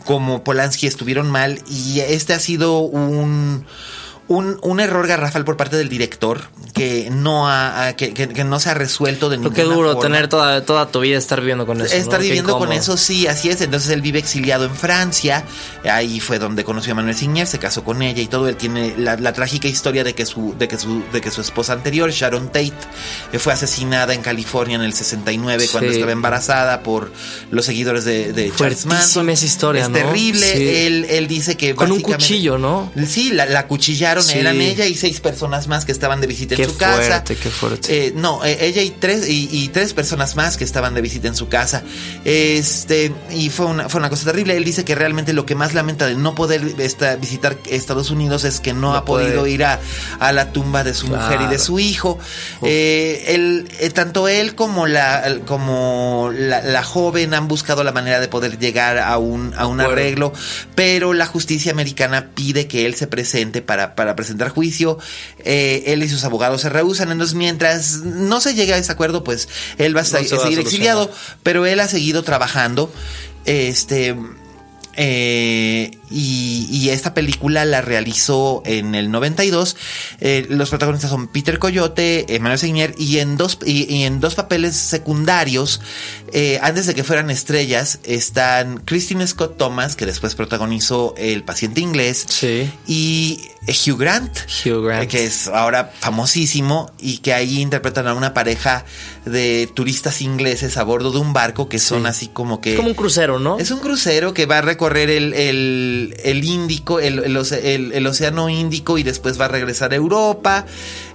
como 0.04 0.44
Polanski 0.44 0.86
estuvieron 0.86 1.30
mal. 1.30 1.62
Y 1.68 2.00
este 2.00 2.34
ha 2.34 2.40
sido 2.40 2.80
un 2.80 3.64
un, 4.26 4.58
un, 4.62 4.80
error 4.80 5.06
garrafal 5.06 5.44
por 5.44 5.56
parte 5.56 5.76
del 5.76 5.90
director 5.90 6.40
que 6.72 7.10
no 7.10 7.48
ha, 7.48 7.92
que, 7.92 8.14
que, 8.14 8.44
no 8.44 8.58
se 8.58 8.70
ha 8.70 8.74
resuelto 8.74 9.28
de 9.28 9.36
ninguna 9.36 9.54
Qué 9.54 9.62
duro 9.62 9.98
tener 9.98 10.28
toda, 10.28 10.64
toda 10.64 10.88
tu 10.88 11.00
vida 11.00 11.18
estar 11.18 11.40
viviendo 11.40 11.66
con 11.66 11.80
eso. 11.80 11.94
Estar 11.94 12.20
viviendo 12.20 12.58
con 12.58 12.72
eso, 12.72 12.96
sí, 12.96 13.26
así 13.26 13.50
es. 13.50 13.60
Entonces 13.60 13.90
él 13.90 14.00
vive 14.00 14.18
exiliado 14.18 14.64
en 14.64 14.74
Francia. 14.74 15.44
Ahí 15.84 16.20
fue 16.20 16.38
donde 16.38 16.64
conoció 16.64 16.92
a 16.92 16.96
Manuel 16.96 17.14
Signer, 17.14 17.46
se 17.46 17.58
casó 17.58 17.84
con 17.84 18.00
ella 18.02 18.22
y 18.22 18.26
todo. 18.26 18.48
Él 18.48 18.56
tiene 18.56 18.94
la, 18.96 19.16
la 19.16 19.32
trágica 19.34 19.68
historia 19.68 20.04
de 20.04 20.14
que 20.14 20.24
su, 20.24 20.54
de 20.58 20.68
que 20.68 20.78
su, 20.78 21.02
de 21.12 21.20
que 21.20 21.30
su 21.30 21.42
esposa 21.42 21.74
anterior, 21.74 22.10
Sharon 22.10 22.46
Tate, 22.46 22.72
eh, 23.32 23.38
fue 23.38 23.52
asesinada 23.52 24.14
en 24.14 24.22
California 24.22 24.76
en 24.76 24.82
el 24.82 24.94
69 24.94 25.68
cuando 25.70 25.90
estaba 25.90 26.12
embarazada 26.12 26.82
por 26.82 27.12
los 27.50 27.66
seguidores 27.66 28.04
de, 28.04 28.32
de 28.32 28.52
Charles 28.56 28.86
Manson. 28.86 29.28
esa 29.28 29.44
historia, 29.44 29.82
es 29.82 29.92
terrible. 29.92 30.86
Él, 30.86 31.06
él 31.10 31.28
dice 31.28 31.56
que 31.56 31.74
con 31.74 31.92
un 31.92 32.00
cuchillo, 32.00 32.56
¿no? 32.56 32.90
Sí, 33.06 33.30
la, 33.30 33.46
la 33.46 33.66
cuchillaron 33.66 34.13
eran 34.34 34.60
ella 34.60 34.86
y 34.86 34.94
seis 34.94 35.20
personas 35.20 35.68
más 35.68 35.84
que 35.84 35.92
estaban 35.92 36.20
de 36.20 36.26
visita 36.26 36.54
en 36.54 36.68
su 36.68 36.76
casa. 36.76 37.24
Qué 37.24 37.36
fuerte. 37.36 38.06
Eh, 38.06 38.12
no, 38.14 38.44
eh, 38.44 38.58
ella 38.60 38.82
y 38.82 38.90
tres, 38.90 39.28
y, 39.28 39.68
tres 39.68 39.92
personas 39.92 40.36
más 40.36 40.56
que 40.56 40.64
estaban 40.64 40.94
de 40.94 41.00
visita 41.00 41.28
en 41.28 41.36
su 41.36 41.48
casa. 41.48 41.82
Este, 42.24 43.12
y 43.30 43.50
fue 43.50 43.66
una, 43.66 43.88
fue 43.88 44.00
una 44.00 44.10
cosa 44.10 44.24
terrible. 44.26 44.56
Él 44.56 44.64
dice 44.64 44.84
que 44.84 44.94
realmente 44.94 45.32
lo 45.32 45.46
que 45.46 45.54
más 45.54 45.74
lamenta 45.74 46.06
de 46.06 46.14
no 46.14 46.34
poder 46.34 46.62
visitar 47.18 47.58
Estados 47.70 48.10
Unidos 48.10 48.44
es 48.44 48.60
que 48.60 48.72
no, 48.72 48.94
ha 48.94 49.04
podido 49.04 49.46
ir 49.46 49.64
a, 49.64 49.80
la 50.32 50.52
tumba 50.52 50.84
de 50.84 50.94
su 50.94 51.08
mujer 51.08 51.40
y 51.42 51.46
de 51.46 51.58
su 51.58 51.78
hijo. 51.78 52.18
Eh, 52.62 53.24
él, 53.28 53.68
tanto 53.92 54.28
él 54.28 54.54
como 54.54 54.86
la, 54.86 55.38
como 55.46 56.30
la, 56.32 56.82
joven 56.82 57.34
han 57.34 57.48
buscado 57.48 57.82
la 57.84 57.92
manera 57.92 58.20
de 58.20 58.28
poder 58.28 58.58
llegar 58.58 58.98
a 58.98 59.16
un, 59.18 59.54
a 59.56 59.66
un 59.66 59.80
arreglo, 59.80 60.32
pero 60.74 61.12
la 61.12 61.26
justicia 61.26 61.72
americana 61.72 62.30
pide 62.34 62.66
que 62.66 62.86
él 62.86 62.94
se 62.94 63.06
presente 63.06 63.62
para 63.62 63.94
para 63.94 64.03
presentar 64.16 64.50
juicio. 64.50 64.98
Eh, 65.38 65.84
él 65.86 66.02
y 66.02 66.08
sus 66.08 66.24
abogados 66.24 66.60
se 66.60 66.68
rehusan. 66.68 67.10
Entonces, 67.10 67.34
mientras 67.34 67.98
no 67.98 68.40
se 68.40 68.54
llegue 68.54 68.74
a 68.74 68.78
ese 68.78 68.92
acuerdo, 68.92 69.24
pues 69.24 69.48
él 69.78 69.96
va 69.96 70.02
a, 70.02 70.04
seguir 70.04 70.58
exiliado. 70.58 71.10
Pero 71.42 71.66
él 71.66 71.80
ha 71.80 71.88
seguido 71.88 72.22
trabajando. 72.22 72.92
Este. 73.44 74.16
Eh, 74.96 75.98
y, 76.14 76.88
esta 76.90 77.14
película 77.14 77.64
la 77.64 77.80
realizó 77.80 78.62
en 78.64 78.94
el 78.94 79.10
92. 79.10 79.76
Eh, 80.20 80.46
los 80.48 80.70
protagonistas 80.70 81.10
son 81.10 81.28
Peter 81.28 81.58
Coyote, 81.58 82.36
Emmanuel 82.36 82.58
Seigner 82.58 82.94
y 82.98 83.18
en 83.18 83.36
dos, 83.36 83.58
y, 83.64 84.04
en 84.04 84.20
dos 84.20 84.34
papeles 84.34 84.76
secundarios, 84.76 85.80
eh, 86.32 86.60
antes 86.62 86.86
de 86.86 86.94
que 86.94 87.02
fueran 87.02 87.30
estrellas, 87.30 87.98
están 88.04 88.78
Christine 88.84 89.26
Scott 89.26 89.56
Thomas, 89.56 89.96
que 89.96 90.06
después 90.06 90.34
protagonizó 90.34 91.14
El 91.16 91.42
paciente 91.42 91.80
inglés, 91.80 92.26
y 92.86 93.40
Hugh 93.66 93.98
Grant, 93.98 94.38
que 95.08 95.24
es 95.24 95.48
ahora 95.48 95.90
famosísimo 95.98 96.92
y 96.98 97.18
que 97.18 97.32
ahí 97.32 97.60
interpretan 97.60 98.06
a 98.06 98.14
una 98.14 98.34
pareja 98.34 98.84
de 99.24 99.68
turistas 99.72 100.20
ingleses 100.20 100.76
a 100.76 100.82
bordo 100.84 101.10
de 101.10 101.18
un 101.18 101.32
barco 101.32 101.68
que 101.68 101.78
son 101.78 102.06
así 102.06 102.28
como 102.28 102.60
que... 102.60 102.74
como 102.76 102.88
un 102.88 102.94
crucero, 102.94 103.38
¿no? 103.38 103.58
Es 103.58 103.70
un 103.70 103.80
crucero 103.80 104.34
que 104.34 104.44
va 104.44 104.58
a 104.58 104.62
recorrer 104.62 105.08
el 105.08 105.32
el, 105.32 106.03
Índico, 106.44 107.00
el, 107.00 107.18
el, 107.20 108.06
Océano 108.06 108.48
Índico 108.48 108.98
y 108.98 109.02
después 109.02 109.40
va 109.40 109.46
a 109.46 109.48
regresar 109.48 109.92
a 109.92 109.96
Europa. 109.96 110.66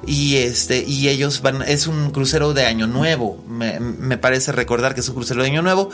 Y 0.05 0.37
este 0.37 0.83
y 0.87 1.09
ellos 1.09 1.41
van 1.41 1.61
es 1.61 1.87
un 1.87 2.11
crucero 2.11 2.53
de 2.53 2.65
año 2.65 2.87
nuevo 2.87 3.43
me, 3.47 4.17
parece 4.17 4.51
recordar 4.51 4.93
que 4.93 5.01
es 5.01 5.09
un 5.09 5.15
crucero 5.15 5.41
de 5.41 5.49
año 5.49 5.61
nuevo 5.61 5.89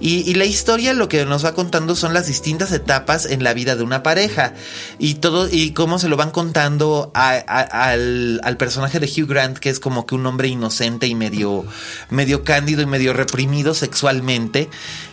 y, 0.00 0.34
la 0.34 0.44
historia 0.44 0.94
lo 0.94 1.08
que 1.08 1.24
nos 1.24 1.44
va 1.44 1.54
contando 1.54 1.96
son 1.96 2.14
las 2.14 2.28
distintas 2.28 2.70
etapas 2.70 3.26
en 3.26 3.42
la 3.42 3.54
vida 3.54 3.74
de 3.74 3.82
una 3.82 4.04
pareja 4.04 4.54
y 4.98 5.14
todo 5.14 5.48
y 5.50 5.72
cómo 5.72 5.98
se 5.98 6.08
lo 6.08 6.16
van 6.16 6.30
contando 6.30 7.10
al, 7.14 8.40
al, 8.44 8.56
personaje 8.56 9.00
de 9.00 9.06
Hugh 9.06 9.28
Grant 9.28 9.58
que 9.58 9.70
es 9.70 9.80
como 9.80 10.06
que 10.06 10.14
un 10.14 10.24
hombre 10.26 10.48
inocente 10.48 11.08
y 11.08 11.16
medio 11.16 11.64
medio 12.10 12.44
cándido 12.44 12.82
y 12.82 12.86
medio 12.86 13.12
reprimido 13.12 13.74
sexualmente 13.74 14.68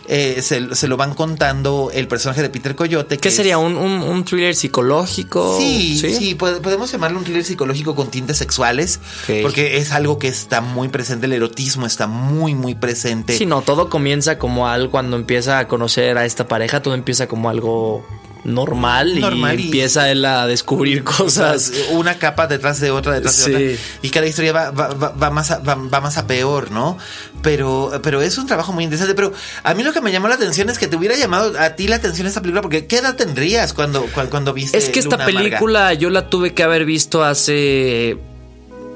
eh, 0.08 0.40
se, 0.42 0.88
lo 0.88 0.96
van 0.96 1.14
contando 1.14 1.90
el 1.92 2.06
personaje 2.06 2.40
de 2.42 2.48
Peter 2.48 2.76
Coyote. 2.76 3.18
¿Qué 3.18 3.30
sería? 3.30 3.58
Un, 3.58 4.24
thriller 4.24 4.54
psicológico? 4.54 5.58
Sí, 5.58 5.98
sí, 5.98 6.34
podemos 6.34 6.90
llamarlo 6.92 7.18
un 7.18 7.24
thriller 7.24 7.44
psicológico 7.44 7.94
con 7.94 8.10
tintes 8.10 8.35
sexuales, 8.36 9.00
porque 9.42 9.78
es 9.78 9.92
algo 9.92 10.18
que 10.18 10.28
está 10.28 10.60
muy 10.60 10.88
presente, 10.88 11.26
el 11.26 11.32
erotismo 11.32 11.86
está 11.86 12.06
muy, 12.06 12.54
muy 12.54 12.74
presente. 12.74 13.36
Sí, 13.36 13.46
no, 13.46 13.62
todo 13.62 13.88
comienza 13.88 14.38
como 14.38 14.68
algo 14.68 14.90
cuando 14.90 15.16
empieza 15.16 15.58
a 15.58 15.68
conocer 15.68 16.18
a 16.18 16.24
esta 16.24 16.48
pareja, 16.48 16.82
todo 16.82 16.94
empieza 16.94 17.26
como 17.26 17.50
algo 17.50 18.06
normal, 18.46 19.18
y, 19.18 19.24
empieza 19.24 20.10
él 20.10 20.24
a 20.24 20.46
descubrir 20.46 21.04
cosas. 21.04 21.72
Una 21.90 22.18
capa 22.18 22.46
detrás 22.46 22.80
de 22.80 22.90
otra, 22.90 23.14
detrás 23.14 23.44
de 23.44 23.54
otra. 23.54 23.84
Y 24.02 24.10
cada 24.10 24.26
historia 24.26 24.52
va, 24.52 24.70
va, 24.70 25.30
más 25.30 25.50
a, 25.50 25.58
va, 25.58 25.76
más 25.76 26.16
a 26.16 26.26
peor, 26.26 26.70
¿no? 26.70 26.96
Pero, 27.42 27.92
pero 28.02 28.22
es 28.22 28.38
un 28.38 28.46
trabajo 28.46 28.72
muy 28.72 28.84
interesante. 28.84 29.14
Pero 29.14 29.32
a 29.62 29.74
mí 29.74 29.82
lo 29.82 29.92
que 29.92 30.00
me 30.00 30.12
llamó 30.12 30.28
la 30.28 30.34
atención 30.36 30.70
es 30.70 30.78
que 30.78 30.86
te 30.86 30.96
hubiera 30.96 31.16
llamado 31.16 31.58
a 31.58 31.70
ti 31.70 31.88
la 31.88 31.96
atención 31.96 32.26
esta 32.26 32.40
película, 32.40 32.62
porque 32.62 32.86
¿qué 32.86 32.98
edad 32.98 33.16
tendrías 33.16 33.72
cuando, 33.72 34.06
cuando, 34.30 34.52
viste? 34.52 34.78
Es 34.78 34.88
que 34.88 35.00
esta 35.00 35.24
película 35.24 35.92
yo 35.94 36.10
la 36.10 36.28
tuve 36.28 36.54
que 36.54 36.62
haber 36.62 36.84
visto 36.84 37.24
hace 37.24 38.16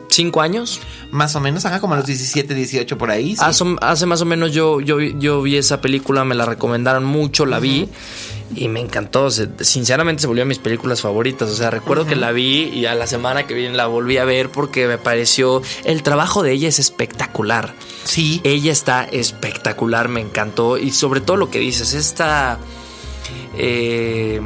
cinco 0.09 0.41
años. 0.41 0.81
Más 1.11 1.35
o 1.35 1.41
menos, 1.41 1.65
ajá, 1.65 1.81
como 1.81 1.95
a 1.95 1.97
los 1.97 2.07
17, 2.07 2.55
18 2.55 2.97
por 2.97 3.11
ahí. 3.11 3.35
Hace, 3.39 4.07
más 4.07 4.21
o 4.21 4.25
menos 4.25 4.53
yo, 4.53 4.81
yo, 4.81 5.01
yo 5.01 5.43
vi 5.43 5.57
esa 5.57 5.81
película, 5.81 6.25
me 6.25 6.37
la 6.37 6.47
recomendaron 6.47 7.05
mucho, 7.05 7.47
la 7.47 7.59
vi 7.59 7.89
y 8.55 8.69
me 8.69 8.81
encantó. 8.81 9.31
sinceramente 9.31 10.23
se 10.23 10.27
volvió 10.27 10.43
a 10.43 10.47
mis 10.47 10.59
películas 10.59 11.01
favoritas. 11.01 11.49
O 11.51 11.55
sea, 11.55 11.71
recuerdo 11.71 12.07
que 12.07 12.17
la 12.17 12.33
vi 12.33 12.65
y 12.65 12.87
a 12.87 12.95
la 12.95 13.07
semana 13.07 13.47
que 13.47 13.55
viene 13.55 13.77
la 13.77 13.87
volví 13.87 14.19
a 14.19 14.25
ver 14.25 14.51
porque 14.51 14.87
me 14.87 14.99
pareció. 14.99 15.63
El 15.85 16.03
trabajo 16.03 16.43
de 16.43 16.53
ella 16.53 16.69
es 16.69 16.79
espectacular. 16.79 17.75
Sí. 18.05 18.41
Ella 18.45 18.73
está 18.73 19.05
espectacular, 19.05 20.09
me 20.09 20.21
encantó. 20.21 20.79
Y 20.79 20.91
sobre 20.91 21.21
todo 21.21 21.37
lo 21.37 21.51
que 21.51 21.59
dices, 21.59 21.95
esta. 21.95 22.59
Eh, 23.57 24.41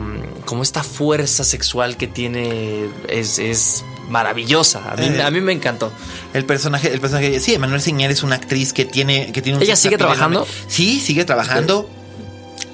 como 0.45 0.63
esta 0.63 0.83
fuerza 0.83 1.45
sexual 1.45 1.97
que 1.97 2.07
tiene 2.07 2.89
es, 3.09 3.85
maravillosa. 4.09 4.93
A 4.93 4.97
mí, 4.97 5.07
eh, 5.07 5.23
a 5.23 5.31
mí, 5.31 5.41
me 5.41 5.53
encantó. 5.53 5.91
El 6.35 6.45
personaje, 6.45 6.93
el 6.93 7.01
personaje, 7.01 7.41
sí, 7.41 7.55
Emanuel 7.55 7.81
Singer 7.81 8.11
es 8.11 8.23
una 8.23 8.35
actriz 8.35 8.75
que 8.75 8.85
tiene, 8.85 9.33
que 9.33 9.41
tiene 9.41 9.57
un 9.57 9.63
¿Ella 9.63 9.77
sigue 9.77 9.97
trabajando? 9.97 10.47
Sí, 10.69 11.01
sigue 11.01 11.25
trabajando. 11.25 11.89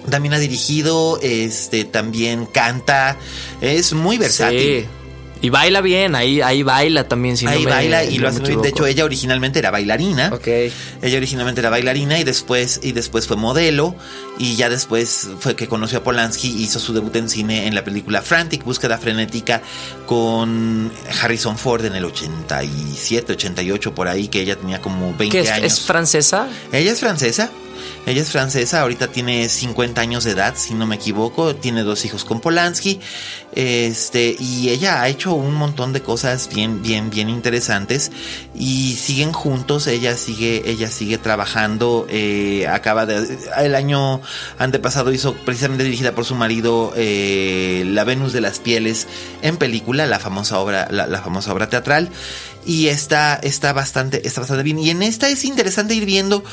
También 0.08 0.34
ha 0.34 0.38
dirigido, 0.38 1.18
este, 1.22 1.84
también 1.84 2.46
canta, 2.46 3.16
es 3.60 3.92
muy 3.92 4.18
versátil. 4.18 4.88
Y 5.42 5.48
baila 5.48 5.80
bien, 5.80 6.14
ahí, 6.14 6.42
ahí 6.42 6.62
baila 6.62 7.08
también. 7.08 7.36
Si 7.36 7.46
ahí 7.46 7.64
baila 7.64 8.04
y 8.04 8.18
lo 8.18 8.28
hace 8.28 8.40
bien. 8.40 8.60
De 8.60 8.68
hecho, 8.68 8.86
ella 8.86 9.04
originalmente 9.04 9.58
era 9.58 9.70
bailarina. 9.70 10.30
Ok. 10.34 10.46
Ella 11.00 11.16
originalmente 11.16 11.60
era 11.62 11.70
bailarina 11.70 12.18
y 12.18 12.24
después, 12.24 12.80
y 12.82 12.92
después 12.92 13.26
fue 13.26 13.36
modelo. 13.36 13.94
Y 14.38 14.56
ya 14.56 14.68
después 14.68 15.28
fue 15.38 15.56
que 15.56 15.66
conoció 15.66 15.98
a 16.00 16.02
Polanski 16.02 16.48
y 16.48 16.64
hizo 16.64 16.78
su 16.78 16.92
debut 16.92 17.14
en 17.16 17.30
cine 17.30 17.66
en 17.66 17.74
la 17.74 17.84
película 17.84 18.20
Frantic, 18.20 18.64
Búsqueda 18.64 18.98
Frenética, 18.98 19.62
con 20.06 20.92
Harrison 21.22 21.56
Ford 21.56 21.86
en 21.86 21.94
el 21.94 22.04
87, 22.04 23.32
88, 23.32 23.94
por 23.94 24.08
ahí, 24.08 24.28
que 24.28 24.42
ella 24.42 24.56
tenía 24.56 24.82
como 24.82 25.14
20 25.16 25.40
es, 25.40 25.50
años. 25.50 25.72
¿Es 25.72 25.80
francesa? 25.80 26.48
Ella 26.70 26.92
es 26.92 27.00
francesa. 27.00 27.50
Ella 28.06 28.22
es 28.22 28.30
francesa, 28.30 28.80
ahorita 28.80 29.08
tiene 29.08 29.48
50 29.48 30.00
años 30.00 30.24
de 30.24 30.32
edad, 30.32 30.54
si 30.56 30.74
no 30.74 30.86
me 30.86 30.96
equivoco, 30.96 31.54
tiene 31.54 31.82
dos 31.82 32.04
hijos 32.04 32.24
con 32.24 32.40
Polanski, 32.40 33.00
este, 33.52 34.36
y 34.38 34.70
ella 34.70 35.02
ha 35.02 35.08
hecho 35.08 35.32
un 35.34 35.54
montón 35.54 35.92
de 35.92 36.02
cosas 36.02 36.48
bien, 36.52 36.82
bien, 36.82 37.10
bien 37.10 37.28
interesantes 37.28 38.10
y 38.54 38.94
siguen 38.94 39.32
juntos, 39.32 39.86
ella 39.86 40.16
sigue, 40.16 40.62
ella 40.70 40.90
sigue 40.90 41.18
trabajando, 41.18 42.06
eh, 42.08 42.66
acaba 42.68 43.06
de, 43.06 43.38
el 43.58 43.74
año 43.74 44.20
antepasado 44.58 45.12
hizo 45.12 45.34
precisamente 45.34 45.84
dirigida 45.84 46.12
por 46.12 46.24
su 46.24 46.34
marido 46.34 46.92
eh, 46.96 47.84
La 47.86 48.04
Venus 48.04 48.32
de 48.32 48.40
las 48.40 48.58
Pieles 48.58 49.06
en 49.42 49.56
película, 49.56 50.06
la 50.06 50.18
famosa 50.18 50.58
obra, 50.58 50.88
la, 50.90 51.20
famosa 51.20 51.52
obra 51.52 51.68
teatral 51.68 52.10
y 52.64 52.88
está, 52.88 53.34
está 53.42 53.72
bastante, 53.72 54.26
está 54.26 54.40
bastante 54.40 54.62
bien. 54.62 54.78
Y 54.78 54.90
en 54.90 55.02
esta 55.02 55.28
es 55.28 55.44
interesante 55.44 55.94
ir 55.94 56.04
viendo 56.04 56.44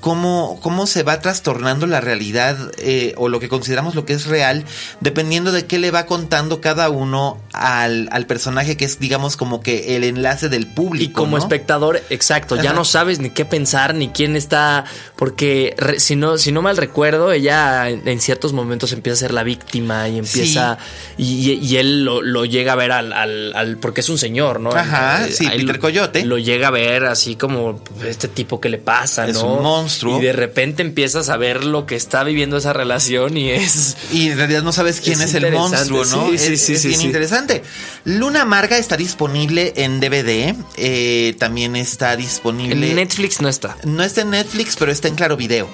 cómo, 0.00 0.58
cómo 0.62 0.86
se 0.86 1.02
va 1.02 1.20
trastornando 1.20 1.86
la 1.86 2.00
realidad 2.00 2.72
eh, 2.78 3.14
o 3.16 3.28
lo 3.28 3.38
que 3.38 3.48
consideramos 3.48 3.94
lo 3.94 4.04
que 4.04 4.14
es 4.14 4.26
real, 4.26 4.64
dependiendo 5.00 5.52
de 5.52 5.66
qué 5.66 5.78
le 5.78 5.90
va 5.90 6.06
contando 6.06 6.60
cada 6.60 6.88
uno 6.90 7.38
al, 7.52 8.08
al 8.10 8.26
personaje 8.26 8.76
que 8.76 8.86
es, 8.86 8.98
digamos, 8.98 9.36
como 9.36 9.60
que 9.60 9.96
el 9.96 10.04
enlace 10.04 10.48
del 10.48 10.66
público. 10.66 11.10
Y 11.10 11.12
como 11.12 11.36
espectador, 11.36 12.02
exacto, 12.10 12.56
ya 12.56 12.72
no 12.72 12.84
sabes 12.84 13.18
ni 13.18 13.30
qué 13.30 13.44
pensar, 13.44 13.94
ni 13.94 14.08
quién 14.08 14.36
está, 14.36 14.84
porque 15.16 15.76
si 15.98 16.16
no, 16.16 16.38
si 16.38 16.50
no 16.50 16.62
mal 16.62 16.76
recuerdo, 16.76 17.32
ella 17.32 17.88
en, 17.88 18.20
ciertos 18.20 18.52
momentos 18.52 18.92
empieza 18.92 19.14
a 19.14 19.28
ser 19.28 19.34
la 19.34 19.42
víctima 19.42 20.08
y 20.08 20.18
empieza, 20.18 20.78
y, 21.16 21.76
él 21.76 22.04
lo, 22.04 22.44
llega 22.44 22.72
a 22.72 22.76
ver 22.76 22.92
al, 22.92 23.12
al, 23.12 23.76
porque 23.78 24.00
es 24.00 24.08
un 24.08 24.18
señor, 24.18 24.60
¿no? 24.60 24.70
Ajá, 24.70 25.26
sí, 25.30 25.46
Peter 25.48 25.78
Coyote. 25.78 26.24
Lo 26.24 26.38
llega 26.38 26.68
a 26.68 26.70
ver 26.70 27.04
así 27.04 27.36
como 27.36 27.82
este 28.04 28.28
tipo 28.28 28.60
que 28.60 28.68
le 28.68 28.78
pasa, 28.78 29.24
¿no? 29.26 29.30
Es 29.30 29.42
un 29.42 29.62
monstruo 29.62 29.89
y 30.02 30.20
de 30.20 30.32
repente 30.32 30.82
empiezas 30.82 31.28
a 31.28 31.36
ver 31.36 31.64
lo 31.64 31.86
que 31.86 31.96
está 31.96 32.24
viviendo 32.24 32.56
esa 32.56 32.72
relación 32.72 33.36
y 33.36 33.50
es. 33.50 33.96
Y 34.12 34.30
en 34.30 34.38
realidad 34.38 34.62
no 34.62 34.72
sabes 34.72 35.00
quién 35.00 35.20
es, 35.20 35.34
el 35.34 35.52
monstruo, 35.52 36.04
¿no? 36.04 36.30
Sí, 36.30 36.38
sí, 36.56 36.72
es, 36.74 36.82
sí, 36.82 36.88
bien 36.88 37.00
interesante. 37.02 37.62
Luna 38.04 38.42
Amarga 38.42 38.78
está 38.78 38.96
disponible 38.96 39.72
en 39.76 40.00
DVD. 40.00 40.54
Eh, 40.76 41.34
también 41.38 41.76
está 41.76 42.16
disponible. 42.16 42.90
En 42.90 42.96
Netflix 42.96 43.40
no 43.40 43.48
está. 43.48 43.76
No 43.84 44.02
está 44.02 44.22
en 44.22 44.30
Netflix, 44.30 44.76
pero 44.76 44.92
está 44.92 45.08
en 45.08 45.14
Claro 45.14 45.36
Video. 45.36 45.68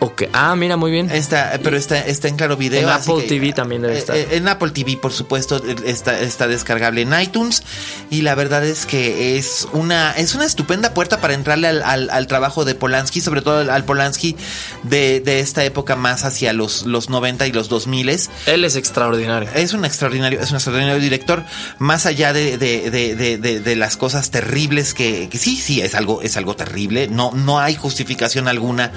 Ok, 0.00 0.24
ah, 0.32 0.54
mira, 0.54 0.76
muy 0.76 0.90
bien. 0.90 1.10
Está, 1.10 1.58
pero 1.62 1.76
está, 1.76 1.98
está 1.98 2.28
en 2.28 2.36
Claro 2.36 2.56
Video. 2.56 2.82
En 2.82 2.88
Apple 2.88 3.24
TV 3.26 3.52
también 3.52 3.82
debe 3.82 3.94
eh, 3.94 3.98
estar. 3.98 4.16
Eh, 4.16 4.28
en 4.32 4.46
Apple 4.46 4.70
TV, 4.70 4.96
por 4.96 5.12
supuesto, 5.12 5.60
está, 5.84 6.20
está 6.20 6.46
descargable 6.46 7.02
en 7.02 7.20
iTunes. 7.20 7.62
Y 8.10 8.22
la 8.22 8.34
verdad 8.36 8.64
es 8.64 8.86
que 8.86 9.36
es 9.36 9.66
una, 9.72 10.12
es 10.12 10.34
una 10.34 10.44
estupenda 10.44 10.94
puerta 10.94 11.20
para 11.20 11.34
entrarle 11.34 11.68
al, 11.68 12.10
al, 12.10 12.26
trabajo 12.28 12.64
de 12.64 12.76
Polanski, 12.76 13.20
sobre 13.20 13.42
todo 13.42 13.72
al, 13.72 13.84
Polanski 13.84 14.36
de, 14.84 15.20
de, 15.20 15.40
esta 15.40 15.64
época 15.64 15.96
más 15.96 16.24
hacia 16.24 16.52
los, 16.52 16.86
los 16.86 17.10
90 17.10 17.46
y 17.48 17.52
los 17.52 17.68
2000. 17.68 18.08
Él 18.46 18.64
es 18.64 18.76
extraordinario. 18.76 19.50
Es 19.54 19.72
un 19.72 19.84
extraordinario, 19.84 20.40
es 20.40 20.50
un 20.50 20.56
extraordinario 20.56 21.00
director, 21.00 21.44
más 21.78 22.06
allá 22.06 22.32
de, 22.32 22.56
de, 22.56 22.90
de, 22.90 23.60
de 23.60 23.76
las 23.76 23.96
cosas 23.96 24.30
terribles 24.30 24.94
que, 24.94 25.28
que, 25.28 25.38
sí, 25.38 25.56
sí, 25.56 25.80
es 25.80 25.94
algo, 25.94 26.22
es 26.22 26.36
algo 26.36 26.54
terrible. 26.54 27.08
No, 27.08 27.32
no 27.34 27.58
hay 27.58 27.74
justificación 27.74 28.48
alguna. 28.48 28.92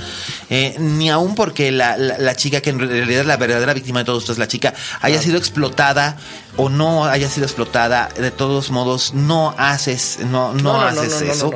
Eh, 0.50 0.76
ni 0.98 1.10
aún 1.10 1.36
porque 1.36 1.72
la, 1.72 1.98
la, 1.98 2.36
chica, 2.36 2.62
que 2.62 2.70
en 2.70 2.80
realidad 2.80 3.26
la 3.26 3.38
verdadera 3.38 3.74
víctima 3.74 4.00
de 4.00 4.06
todo 4.06 4.18
esto 4.18 4.32
es 4.32 4.38
la 4.38 4.48
chica, 4.48 4.74
haya 5.02 5.22
sido 5.22 5.38
explotada 5.38 6.18
o 6.58 6.70
no 6.70 7.06
haya 7.06 7.30
sido 7.30 7.46
explotada, 7.46 8.10
de 8.10 8.32
todos 8.32 8.72
modos 8.72 9.14
no 9.14 9.56
haces, 9.58 10.20
no, 10.30 10.54
no, 10.54 10.82
haces 10.82 11.22
eso. 11.22 11.52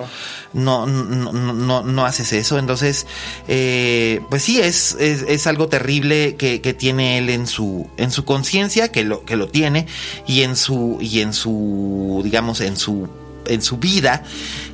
No, 0.53 0.87
no, 0.87 1.33
no, 1.33 1.83
no, 1.83 2.05
haces 2.05 2.31
eso. 2.31 2.57
Entonces, 2.57 3.07
eh, 3.49 4.21
pues 4.29 4.41
sí, 4.43 4.61
es, 4.61 4.95
es, 5.01 5.23
es, 5.27 5.47
algo 5.47 5.67
terrible 5.67 6.37
que, 6.37 6.61
que, 6.61 6.73
tiene 6.73 7.17
él 7.17 7.29
en 7.29 7.45
su, 7.45 7.89
en 7.97 8.09
su 8.09 8.23
conciencia, 8.23 8.89
que 8.89 9.03
lo, 9.03 9.25
que 9.25 9.35
lo 9.35 9.49
tiene, 9.49 9.85
y 10.25 10.43
en 10.43 10.55
su, 10.55 10.97
y 11.01 11.19
en 11.19 11.33
su, 11.33 12.21
digamos, 12.23 12.61
en 12.61 12.77
su 12.77 13.09
en 13.47 13.61
su 13.61 13.77
vida, 13.77 14.23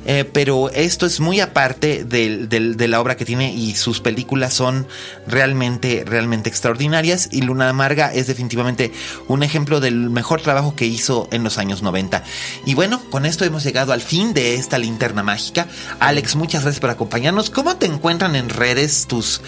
eh, 0.04 0.24
pero 0.30 0.70
esto 0.70 1.06
es 1.06 1.20
muy 1.20 1.40
aparte 1.40 2.04
de 2.04 2.88
la 2.88 3.00
obra 3.00 3.16
que 3.16 3.24
tiene 3.24 3.54
y 3.54 3.74
sus 3.74 4.00
películas 4.00 4.54
son 4.54 4.86
realmente, 5.26 6.04
realmente 6.06 6.48
extraordinarias 6.48 7.28
y 7.30 7.42
Luna 7.42 7.68
Amarga 7.68 8.12
es 8.12 8.26
definitivamente 8.26 8.92
un 9.28 9.42
ejemplo 9.42 9.80
del 9.80 10.10
mejor 10.10 10.40
trabajo 10.40 10.74
que 10.76 10.86
hizo 10.86 11.28
en 11.32 11.44
los 11.44 11.58
años 11.58 11.82
90. 11.82 12.22
Y 12.66 12.74
bueno, 12.74 13.02
con 13.10 13.26
esto 13.26 13.44
hemos 13.44 13.64
llegado 13.64 13.92
al 13.92 14.00
fin 14.00 14.34
de 14.34 14.54
esta 14.54 14.78
linterna 14.78 15.22
mágica. 15.22 15.66
Alex, 16.00 16.36
muchas 16.36 16.62
gracias 16.62 16.80
por 16.80 16.90
acompañarnos. 16.90 17.50
¿Cómo 17.50 17.76
te 17.76 17.86
encuentran 17.86 18.36
en 18.36 18.48
redes 18.48 19.06
tus, 19.06 19.40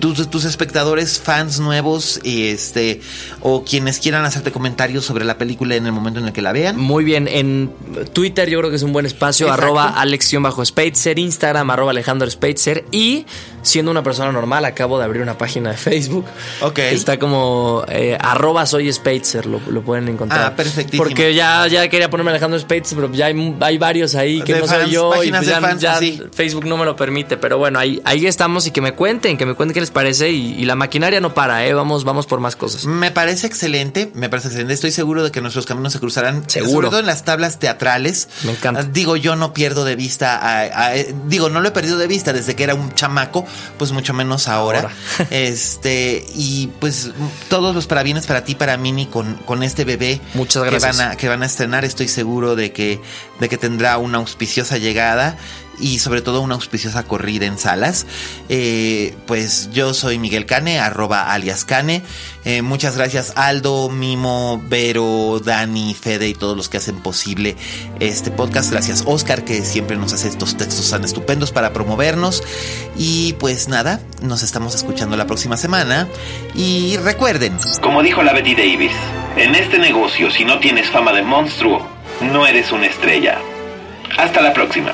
tus, 0.00 0.30
tus 0.30 0.44
espectadores, 0.44 1.18
fans 1.18 1.60
nuevos 1.60 2.20
este, 2.24 3.00
o 3.40 3.64
quienes 3.64 3.98
quieran 3.98 4.24
hacerte 4.24 4.52
comentarios 4.52 5.04
sobre 5.04 5.24
la 5.24 5.38
película 5.38 5.76
en 5.76 5.86
el 5.86 5.92
momento 5.92 6.20
en 6.20 6.26
el 6.26 6.32
que 6.32 6.42
la 6.42 6.52
vean? 6.52 6.76
Muy 6.76 7.04
bien, 7.04 7.28
en 7.28 7.70
Twitter 8.12 8.48
yo 8.48 8.58
creo 8.58 8.67
que 8.70 8.76
es 8.76 8.82
un 8.82 8.92
buen 8.92 9.06
espacio, 9.06 9.52
arroba 9.52 9.88
Alexión 9.88 10.42
bajo 10.42 10.64
Spaitzer, 10.64 11.18
Instagram 11.18 11.70
arroba 11.70 11.90
Alejandro 11.90 12.30
Spaitzer 12.30 12.84
y 12.90 13.26
siendo 13.62 13.90
una 13.90 14.02
persona 14.02 14.32
normal, 14.32 14.64
acabo 14.64 14.98
de 14.98 15.04
abrir 15.04 15.22
una 15.22 15.36
página 15.38 15.70
de 15.70 15.76
Facebook. 15.76 16.24
Ok. 16.60 16.78
Está 16.78 17.18
como 17.18 17.84
eh, 17.88 18.16
arroba 18.20 18.66
soy 18.66 18.92
Spatzer, 18.92 19.46
lo, 19.46 19.60
lo, 19.68 19.82
pueden 19.82 20.08
encontrar. 20.08 20.52
Ah, 20.52 20.56
perfectísimo. 20.56 21.02
Porque 21.02 21.34
ya, 21.34 21.66
ya 21.66 21.88
quería 21.88 22.10
ponerme 22.10 22.30
Alejandro 22.30 22.58
Spatzer, 22.58 22.96
pero 22.98 23.12
ya 23.12 23.26
hay, 23.26 23.56
hay 23.60 23.78
varios 23.78 24.14
ahí 24.14 24.42
que 24.42 24.54
De 24.54 24.60
no 24.60 24.66
fans, 24.66 24.82
soy 24.82 24.90
yo. 24.92 25.24
Y 25.24 25.30
pues 25.30 25.46
ya, 25.46 25.60
fans, 25.60 25.80
ya 25.80 25.98
sí. 25.98 26.20
Facebook 26.32 26.64
no 26.66 26.76
me 26.76 26.84
lo 26.84 26.96
permite. 26.96 27.36
Pero 27.36 27.58
bueno, 27.58 27.78
ahí, 27.78 28.00
ahí 28.04 28.26
estamos 28.26 28.66
y 28.66 28.70
que 28.70 28.80
me 28.80 28.92
cuenten, 28.92 29.36
que 29.36 29.46
me 29.46 29.54
cuenten 29.54 29.74
qué 29.74 29.80
les 29.80 29.90
parece. 29.90 30.30
Y, 30.30 30.54
y 30.54 30.64
la 30.64 30.74
maquinaria 30.74 31.20
no 31.20 31.34
para, 31.34 31.66
¿eh? 31.66 31.74
Vamos, 31.74 32.04
vamos 32.04 32.26
por 32.26 32.40
más 32.40 32.56
cosas. 32.56 32.86
Me 32.86 33.10
parece 33.10 33.46
excelente, 33.46 34.10
me 34.14 34.28
parece 34.28 34.48
excelente. 34.48 34.74
Estoy 34.74 34.90
seguro 34.92 35.22
de 35.24 35.30
que 35.30 35.40
nuestros 35.40 35.66
caminos 35.66 35.92
se 35.92 36.00
cruzarán. 36.00 36.48
Seguro. 36.48 36.72
Sobre 36.72 36.88
todo 36.88 37.00
en 37.00 37.06
las 37.06 37.24
tablas 37.24 37.58
teatrales. 37.58 38.28
Me 38.44 38.52
encanta. 38.52 38.82
Digo, 38.82 39.16
yo 39.16 39.36
no 39.36 39.52
pierdo 39.52 39.84
de 39.84 39.96
vista. 39.96 40.36
a- 40.36 40.60
a- 40.86 40.96
eh, 40.96 41.14
digo, 41.26 41.48
no 41.48 41.60
lo 41.60 41.68
he 41.68 41.70
perdido 41.72 41.98
de 41.98 42.06
vista 42.06 42.32
desde 42.32 42.54
que 42.56 42.64
era 42.64 42.74
un 42.74 42.92
chamaco, 42.94 43.46
pues 43.78 43.92
mucho 43.92 44.14
menos 44.14 44.48
ahora. 44.48 44.80
Ahora. 44.80 44.92
este, 45.30 46.24
y 46.34 46.68
pues 46.80 47.10
todos 47.48 47.74
los 47.74 47.86
parabienes 47.86 48.26
para 48.26 48.44
ti, 48.44 48.54
para 48.54 48.76
Mini, 48.76 49.06
con, 49.06 49.34
con 49.34 49.62
este 49.62 49.84
bebé. 49.84 50.20
Muchas 50.34 50.62
Que 50.62 50.70
gracias. 50.70 50.96
van, 50.98 51.10
a, 51.12 51.16
que 51.16 51.28
van 51.28 51.42
a 51.42 51.46
estrenar. 51.46 51.84
Estoy 51.84 52.08
seguro 52.08 52.56
de 52.56 52.72
que, 52.72 53.00
de 53.40 53.48
que 53.48 53.56
tendrá 53.56 53.98
una 53.98 54.18
auspiciosa 54.18 54.78
llegada. 54.78 55.36
Y 55.80 55.98
sobre 55.98 56.22
todo 56.22 56.40
una 56.40 56.54
auspiciosa 56.54 57.04
corrida 57.04 57.46
en 57.46 57.58
salas. 57.58 58.06
Eh, 58.48 59.14
pues 59.26 59.70
yo 59.72 59.94
soy 59.94 60.18
Miguel 60.18 60.46
Cane, 60.46 60.78
arroba 60.78 61.32
alias 61.32 61.64
Cane. 61.64 62.02
Eh, 62.44 62.62
muchas 62.62 62.96
gracias 62.96 63.32
Aldo, 63.36 63.90
Mimo, 63.90 64.62
Vero, 64.68 65.40
Dani, 65.44 65.94
Fede 65.94 66.28
y 66.28 66.34
todos 66.34 66.56
los 66.56 66.68
que 66.68 66.78
hacen 66.78 66.96
posible 66.96 67.56
este 68.00 68.30
podcast. 68.30 68.70
Gracias 68.70 69.02
Oscar 69.06 69.44
que 69.44 69.64
siempre 69.64 69.96
nos 69.96 70.12
hace 70.12 70.28
estos 70.28 70.56
textos 70.56 70.90
tan 70.90 71.04
estupendos 71.04 71.52
para 71.52 71.72
promovernos. 71.72 72.42
Y 72.96 73.34
pues 73.34 73.68
nada, 73.68 74.00
nos 74.22 74.42
estamos 74.42 74.74
escuchando 74.74 75.16
la 75.16 75.26
próxima 75.26 75.56
semana. 75.56 76.08
Y 76.54 76.96
recuerden, 76.98 77.56
Como 77.82 78.02
dijo 78.02 78.22
la 78.22 78.32
Betty 78.32 78.54
Davis, 78.54 78.92
en 79.36 79.54
este 79.54 79.78
negocio 79.78 80.30
si 80.30 80.44
no 80.44 80.58
tienes 80.58 80.88
fama 80.90 81.12
de 81.12 81.22
monstruo, 81.22 81.86
no 82.22 82.46
eres 82.46 82.72
una 82.72 82.86
estrella. 82.86 83.38
Hasta 84.16 84.40
la 84.40 84.52
próxima. 84.52 84.92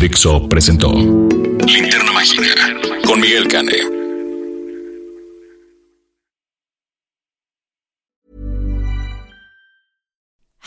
Dixo 0.00 0.48
presentó 0.48 0.92
Linterna 0.92 2.12
Mágica 2.12 2.44
con 3.04 3.20
Miguel 3.20 3.48
Cane. 3.48 3.97